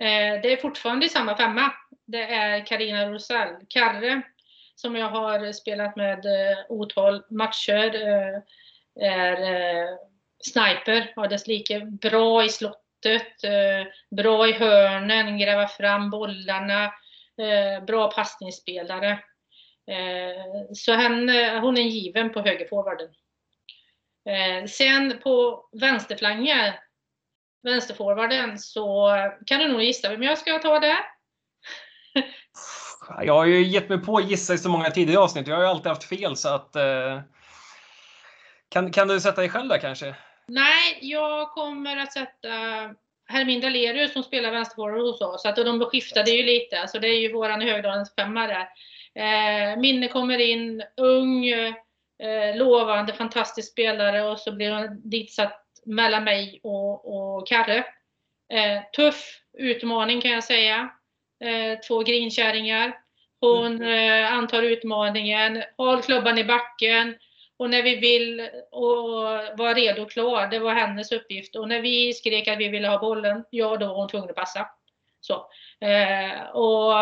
Eh, 0.02 0.42
det 0.42 0.54
är 0.54 0.62
fortfarande 0.62 1.06
i 1.06 1.10
samma 1.10 1.38
femma. 1.38 1.72
Det 2.06 2.24
är 2.24 2.66
Karina 2.66 3.10
Rosell, 3.10 3.56
Karre, 3.70 4.22
som 4.76 4.96
jag 4.96 5.10
har 5.10 5.52
spelat 5.52 5.96
med 5.96 6.26
eh, 6.26 6.58
otal 6.70 7.24
matcher 7.30 8.08
eh, 8.08 8.42
är 9.02 9.42
eh, 9.42 9.90
sniper 10.52 11.14
har 11.16 11.28
dess 11.28 11.48
like. 11.48 11.80
Bra 11.80 12.46
i 12.46 12.50
slottet, 12.50 13.44
eh, 13.44 13.88
bra 14.16 14.48
i 14.48 14.52
hörnen, 14.52 15.38
gräva 15.38 15.68
fram 15.68 16.10
bollarna, 16.10 16.84
eh, 17.38 17.86
bra 17.86 18.12
passningsspelare. 18.12 19.12
Eh, 19.92 20.44
så 20.74 20.94
han, 20.94 21.30
eh, 21.30 21.60
hon 21.60 21.78
är 21.78 21.82
given 21.82 22.34
på 22.34 22.42
högerforwarden. 22.42 23.10
Eh, 24.30 24.66
sen 24.66 25.20
på 25.24 25.66
vänsterflangen, 25.82 26.74
vänsterforwarden, 27.64 28.60
så 28.60 29.10
kan 29.46 29.60
du 29.60 29.68
nog 29.68 29.84
gissa 29.84 30.10
vem 30.10 30.24
jag 30.24 30.38
ska 30.38 30.60
ta 30.60 30.80
där. 30.80 30.98
Jag 33.24 33.34
har 33.34 33.46
ju 33.46 33.64
gett 33.64 33.90
mig 33.90 33.98
på 33.98 34.18
att 34.18 34.30
gissa 34.30 34.54
i 34.54 34.58
så 34.58 34.70
många 34.70 34.90
tidigare 34.90 35.22
avsnitt. 35.22 35.48
Jag 35.48 35.56
har 35.56 35.64
ju 35.64 35.70
alltid 35.70 35.88
haft 35.88 36.04
fel 36.04 36.36
så 36.36 36.50
att 36.50 36.76
eh, 36.76 37.22
kan, 38.74 38.92
kan 38.92 39.08
du 39.08 39.20
sätta 39.20 39.42
dig 39.42 39.50
själv 39.50 39.70
där 39.70 39.78
kanske? 39.78 40.16
Nej, 40.48 40.98
jag 41.02 41.52
kommer 41.52 41.98
att 41.98 42.14
sätta 42.14 42.50
Hermin 43.26 43.62
Dalerius 43.62 44.14
som 44.14 44.24
spelar 44.24 44.52
vänsterforward 44.52 45.02
hos 45.02 45.22
oss. 45.22 45.42
Så 45.42 45.50
att 45.50 45.56
de 45.56 45.80
skiftade 45.80 46.32
ju 46.32 46.44
lite. 46.44 46.82
Alltså 46.82 47.00
det 47.00 47.08
är 47.08 47.20
ju 47.20 47.34
våran 47.34 47.62
Högdalens 47.62 48.16
femma 48.16 48.48
där. 48.48 48.68
Eh, 49.16 49.80
Minne 49.80 50.08
kommer 50.08 50.38
in, 50.38 50.84
ung, 50.98 51.48
eh, 51.48 52.56
lovande, 52.56 53.14
fantastisk 53.14 53.72
spelare 53.72 54.24
och 54.24 54.40
så 54.40 54.52
blir 54.52 54.72
hon 54.72 55.10
ditsatt 55.10 55.64
mellan 55.86 56.24
mig 56.24 56.60
och, 56.64 57.16
och 57.16 57.48
Karre. 57.48 57.78
Eh, 58.54 58.82
tuff 58.96 59.40
utmaning 59.58 60.22
kan 60.22 60.32
jag 60.32 60.44
säga. 60.44 60.90
Eh, 61.44 61.80
två 61.88 62.00
grinkärringar. 62.00 62.98
Hon 63.42 63.84
eh, 63.84 64.34
antar 64.34 64.64
utmaningen, 64.64 65.64
har 65.78 66.02
klubban 66.02 66.38
i 66.38 66.44
backen, 66.44 67.16
och 67.58 67.70
när 67.70 67.84
vi 67.84 67.96
vill 67.96 68.50
och 68.72 69.14
var 69.58 69.76
redo 69.76 70.02
och 70.02 70.12
klar, 70.12 70.48
det 70.48 70.60
var 70.60 70.74
hennes 70.74 71.12
uppgift. 71.12 71.56
Och 71.56 71.70
när 71.70 71.82
vi 71.82 72.14
skrek 72.14 72.48
att 72.48 72.60
vi 72.60 72.70
ville 72.70 72.88
ha 72.88 73.00
bollen, 73.00 73.44
ja 73.50 73.78
då 73.78 73.88
var 73.88 73.96
hon 73.96 74.10
tvungen 74.10 74.30
att 74.30 74.36
passa. 74.36 74.70
Så. 75.20 75.50
Eh, 75.82 76.42
och 76.42 76.94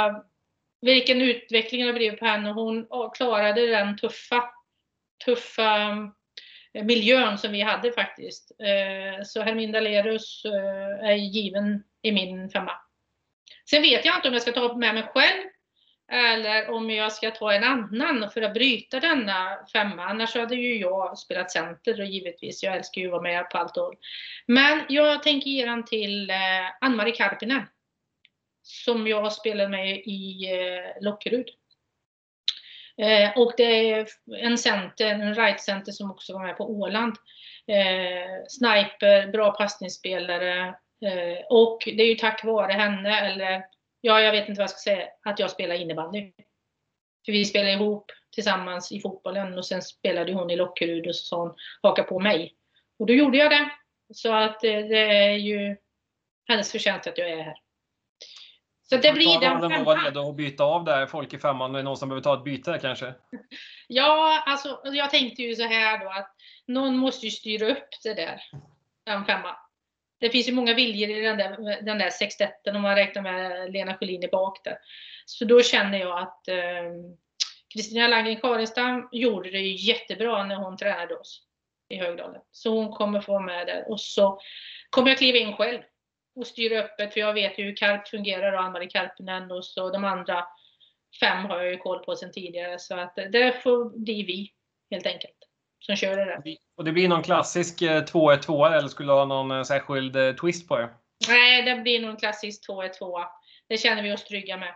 vilken 0.81 1.21
utveckling 1.21 1.81
det 1.81 1.87
har 1.87 1.93
blivit 1.93 2.19
på 2.19 2.25
henne. 2.25 2.51
Hon 2.51 2.87
klarade 3.13 3.67
den 3.67 3.97
tuffa, 3.97 4.43
tuffa 5.25 5.89
eh, 6.73 6.83
miljön 6.83 7.37
som 7.37 7.51
vi 7.51 7.61
hade 7.61 7.91
faktiskt. 7.91 8.51
Eh, 8.59 9.23
så 9.23 9.41
Herminda 9.41 9.79
Lerus 9.79 10.45
eh, 10.45 11.09
är 11.09 11.15
given 11.15 11.83
i 12.01 12.11
min 12.11 12.49
femma. 12.49 12.71
Sen 13.69 13.81
vet 13.81 14.05
jag 14.05 14.15
inte 14.15 14.27
om 14.27 14.33
jag 14.33 14.41
ska 14.41 14.51
ta 14.51 14.77
med 14.77 14.93
mig 14.93 15.03
själv 15.03 15.43
eller 16.11 16.69
om 16.69 16.89
jag 16.89 17.11
ska 17.11 17.31
ta 17.31 17.53
en 17.53 17.63
annan 17.63 18.29
för 18.29 18.41
att 18.41 18.53
bryta 18.53 18.99
denna 18.99 19.57
femma. 19.73 20.03
Annars 20.03 20.35
hade 20.35 20.55
ju 20.55 20.77
jag 20.77 21.17
spelat 21.17 21.51
center 21.51 21.99
och 21.99 22.05
givetvis, 22.05 22.63
jag 22.63 22.75
älskar 22.75 23.01
ju 23.01 23.07
att 23.07 23.11
vara 23.11 23.21
med 23.21 23.49
på 23.49 23.57
allt 23.57 23.75
håll. 23.75 23.95
Men 24.45 24.81
jag 24.89 25.23
tänker 25.23 25.49
ge 25.49 25.65
den 25.65 25.85
till 25.85 26.29
eh, 26.29 26.35
Ann-Marie 26.81 27.15
Karpinen. 27.15 27.63
Som 28.63 29.07
jag 29.07 29.33
spelade 29.33 29.69
med 29.69 29.97
i 29.97 30.51
eh, 30.51 31.03
Lockerud. 31.03 31.47
Eh, 32.97 33.37
och 33.37 33.53
det 33.57 33.91
är 33.91 34.07
en 34.37 34.57
center, 34.57 35.05
en 35.05 35.35
right 35.35 35.61
center 35.61 35.91
som 35.91 36.11
också 36.11 36.33
var 36.33 36.45
med 36.45 36.57
på 36.57 36.71
Åland. 36.71 37.15
Eh, 37.67 38.45
sniper, 38.47 39.31
bra 39.31 39.51
passningsspelare. 39.51 40.67
Eh, 41.05 41.45
och 41.49 41.83
det 41.85 42.03
är 42.03 42.07
ju 42.07 42.15
tack 42.15 42.43
vare 42.43 42.73
henne, 42.73 43.19
eller 43.19 43.63
ja, 44.01 44.21
jag 44.21 44.31
vet 44.31 44.49
inte 44.49 44.59
vad 44.59 44.63
jag 44.63 44.69
ska 44.69 44.91
säga, 44.91 45.07
att 45.25 45.39
jag 45.39 45.51
spelar 45.51 45.75
innebandy. 45.75 46.31
För 47.25 47.31
vi 47.31 47.45
spelade 47.45 47.71
ihop 47.71 48.11
tillsammans 48.31 48.91
i 48.91 48.99
fotbollen 48.99 49.57
och 49.57 49.65
sen 49.65 49.81
spelade 49.81 50.33
hon 50.33 50.49
i 50.49 50.55
Lockerud 50.55 51.07
och 51.07 51.15
så 51.15 51.25
sa 51.25 51.37
hon 51.37 51.55
haka 51.81 52.03
på 52.03 52.19
mig. 52.19 52.55
Och 52.99 53.05
då 53.05 53.13
gjorde 53.13 53.37
jag 53.37 53.51
det. 53.51 53.71
Så 54.13 54.33
att 54.33 54.63
eh, 54.63 54.79
det 54.79 55.17
är 55.17 55.37
ju 55.37 55.77
hennes 56.47 56.71
förtjänst 56.71 57.07
att 57.07 57.17
jag 57.17 57.29
är 57.29 57.43
här. 57.43 57.55
Så 58.89 58.97
det 58.97 59.13
blir 59.13 59.39
den 59.39 59.61
femman. 59.61 59.83
var 59.83 59.97
redo 59.97 60.29
att 60.29 60.35
byta 60.35 60.63
av 60.63 60.83
där 60.83 61.05
folk 61.05 61.33
i 61.33 61.39
femman. 61.39 61.75
Är 61.75 61.79
det 61.79 61.83
någon 61.83 61.97
som 61.97 62.09
behöver 62.09 62.23
ta 62.23 62.33
ett 62.37 62.43
byte 62.43 62.79
kanske? 62.81 63.13
Ja, 63.87 64.43
alltså 64.45 64.81
jag 64.83 65.09
tänkte 65.09 65.41
ju 65.41 65.55
så 65.55 65.63
här 65.63 65.99
då 65.99 66.09
att 66.09 66.35
någon 66.67 66.97
måste 66.97 67.25
ju 67.25 67.31
styra 67.31 67.71
upp 67.71 67.87
det 68.03 68.13
där. 68.13 68.41
Den 69.05 69.25
femman. 69.25 69.55
Det 70.21 70.29
finns 70.29 70.47
ju 70.47 70.51
många 70.51 70.73
viljor 70.73 71.09
i 71.09 71.21
den 71.21 71.37
där, 71.37 71.81
den 71.81 71.97
där 71.97 72.09
sextetten 72.09 72.75
om 72.75 72.81
man 72.81 72.95
räknar 72.95 73.21
med 73.21 73.71
Lena 73.71 73.97
Schelin 73.97 74.23
i 74.23 74.27
bak 74.27 74.63
där. 74.63 74.77
Så 75.25 75.45
då 75.45 75.61
känner 75.61 75.99
jag 75.99 76.19
att 76.19 76.47
ehm, 76.47 77.17
Kristina 77.73 78.03
eh, 78.03 78.09
Landgren 78.09 78.41
Karenstam 78.41 79.09
gjorde 79.11 79.51
det 79.51 79.61
jättebra 79.61 80.43
när 80.43 80.55
hon 80.55 80.77
tränade 80.77 81.15
oss 81.15 81.43
i 81.89 81.97
Högdalen. 81.97 82.41
Så 82.51 82.75
hon 82.75 82.91
kommer 82.91 83.21
få 83.21 83.31
vara 83.31 83.43
med 83.43 83.67
där. 83.67 83.89
Och 83.89 84.01
så 84.01 84.39
kommer 84.89 85.09
jag 85.09 85.17
kliva 85.17 85.37
in 85.37 85.53
själv 85.53 85.81
och 86.35 86.47
styra 86.47 86.79
öppet, 86.79 87.13
för 87.13 87.19
jag 87.19 87.33
vet 87.33 87.59
ju 87.59 87.63
hur 87.63 87.75
Karp 87.75 88.07
fungerar 88.07 88.53
och 88.53 88.61
Ann-Marie 88.61 88.89
Karpinen 88.89 89.51
och 89.51 89.65
så 89.65 89.89
de 89.89 90.03
andra 90.03 90.45
fem 91.19 91.45
har 91.45 91.57
jag 91.57 91.71
ju 91.71 91.77
koll 91.77 91.99
på 91.99 92.15
sedan 92.15 92.31
tidigare. 92.31 92.79
Så 92.79 92.99
att 92.99 93.15
det 93.15 93.61
får 93.63 93.99
bli 93.99 94.23
vi, 94.23 94.51
helt 94.91 95.07
enkelt, 95.07 95.40
som 95.81 95.95
kör 95.95 96.17
det. 96.17 96.57
Och 96.77 96.83
det 96.83 96.91
blir 96.91 97.07
någon 97.07 97.23
klassisk 97.23 97.81
2-1-2 97.81 98.67
eh, 98.67 98.73
eller 98.73 98.87
skulle 98.87 99.11
du 99.11 99.15
ha 99.15 99.25
någon 99.25 99.51
eh, 99.51 99.63
särskild 99.63 100.15
eh, 100.15 100.35
twist 100.35 100.67
på 100.67 100.77
det? 100.77 100.89
Nej, 101.27 101.61
det 101.63 101.81
blir 101.81 102.01
nog 102.01 102.09
en 102.09 102.17
klassisk 102.17 102.69
2-1-2. 102.69 103.23
Det 103.69 103.77
känner 103.77 104.03
vi 104.03 104.13
oss 104.13 104.23
trygga 104.23 104.57
med. 104.57 104.75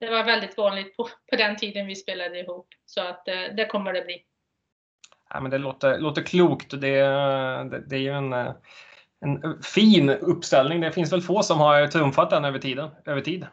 Det 0.00 0.10
var 0.10 0.24
väldigt 0.24 0.56
vanligt 0.56 0.96
på, 0.96 1.08
på 1.30 1.36
den 1.36 1.56
tiden 1.56 1.86
vi 1.86 1.96
spelade 1.96 2.40
ihop. 2.40 2.68
Så 2.86 3.00
att 3.00 3.24
det 3.56 3.66
kommer 3.66 3.92
det 3.92 4.02
bli. 4.02 4.22
Ja, 5.30 5.40
men 5.40 5.50
det 5.50 5.58
låter, 5.58 5.98
låter 5.98 6.22
klokt. 6.22 6.70
Det, 6.70 6.78
det, 7.70 7.84
det 7.86 7.96
är 7.96 8.00
ju 8.00 8.12
en, 8.12 8.32
en 8.32 9.62
fin 9.62 10.10
uppställning. 10.10 10.80
Det 10.80 10.92
finns 10.92 11.12
väl 11.12 11.22
få 11.22 11.42
som 11.42 11.60
har 11.60 11.86
trumfat 11.86 12.30
den 12.30 12.44
över, 12.44 12.58
tiden, 12.58 12.90
över 13.06 13.20
tid. 13.20 13.46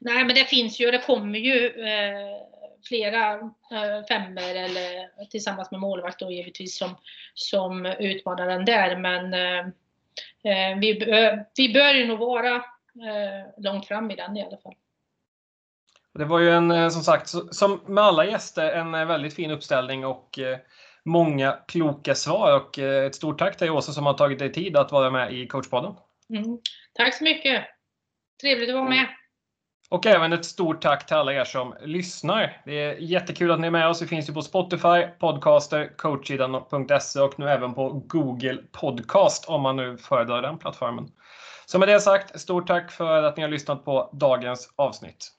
Nej, 0.00 0.24
men 0.24 0.34
det 0.34 0.44
finns 0.44 0.80
ju, 0.80 0.90
det 0.90 0.98
kommer 0.98 1.38
ju 1.38 1.66
eh, 1.66 2.36
flera 2.88 3.32
eh, 3.32 4.06
femmer 4.08 4.54
eller 4.54 5.24
tillsammans 5.30 5.70
med 5.70 5.80
målvakt 5.80 6.20
då 6.20 6.30
givetvis 6.30 6.78
som, 6.78 6.96
som 7.34 7.86
utmanar 7.86 8.46
den 8.46 8.64
där. 8.64 8.96
Men 8.96 9.34
eh, 9.34 9.58
eh 10.52 10.78
vi, 10.78 10.98
vi 11.56 11.72
bör 11.72 11.94
ju 11.94 12.06
nog 12.06 12.18
vara 12.18 12.54
eh, 12.54 13.54
långt 13.58 13.86
fram 13.86 14.10
i 14.10 14.16
den 14.16 14.36
i 14.36 14.44
alla 14.44 14.56
fall. 14.56 14.74
Det 16.14 16.24
var 16.24 16.38
ju 16.38 16.50
en, 16.50 16.70
eh, 16.70 16.88
som 16.88 17.02
sagt, 17.02 17.28
som 17.50 17.80
med 17.86 18.04
alla 18.04 18.24
gäster, 18.24 18.72
en 18.72 18.92
väldigt 18.92 19.34
fin 19.34 19.50
uppställning 19.50 20.06
och 20.06 20.38
många 21.04 21.58
kloka 21.68 22.14
svar. 22.14 22.56
Och 22.56 22.78
ett 22.78 23.14
stort 23.14 23.38
tack 23.38 23.56
till 23.56 23.70
Åsa 23.70 23.92
som 23.92 24.06
har 24.06 24.14
tagit 24.14 24.38
dig 24.38 24.52
tid 24.52 24.76
att 24.76 24.92
vara 24.92 25.10
med 25.10 25.32
i 25.32 25.46
coachpodden. 25.46 25.94
Mm. 26.30 26.58
Tack 26.94 27.14
så 27.14 27.24
mycket! 27.24 27.64
Trevligt 28.40 28.68
att 28.68 28.74
vara 28.74 28.88
med. 28.88 29.06
Och 29.90 30.06
även 30.06 30.32
ett 30.32 30.44
stort 30.44 30.82
tack 30.82 31.06
till 31.06 31.16
alla 31.16 31.32
er 31.32 31.44
som 31.44 31.74
lyssnar. 31.80 32.62
Det 32.64 32.82
är 32.82 32.94
jättekul 32.94 33.50
att 33.50 33.60
ni 33.60 33.66
är 33.66 33.70
med 33.70 33.88
oss. 33.88 34.02
Vi 34.02 34.06
finns 34.06 34.28
ju 34.28 34.32
på 34.32 34.42
Spotify, 34.42 35.06
Podcaster, 35.18 35.96
coachidan.se 35.96 37.20
och 37.20 37.38
nu 37.38 37.48
även 37.48 37.74
på 37.74 38.02
Google 38.06 38.58
Podcast 38.72 39.48
om 39.48 39.62
man 39.62 39.76
nu 39.76 39.96
föredrar 39.96 40.42
den 40.42 40.58
plattformen. 40.58 41.08
Så 41.66 41.78
med 41.78 41.88
det 41.88 42.00
sagt, 42.00 42.40
stort 42.40 42.66
tack 42.66 42.90
för 42.90 43.22
att 43.22 43.36
ni 43.36 43.42
har 43.42 43.50
lyssnat 43.50 43.84
på 43.84 44.10
dagens 44.12 44.72
avsnitt. 44.76 45.37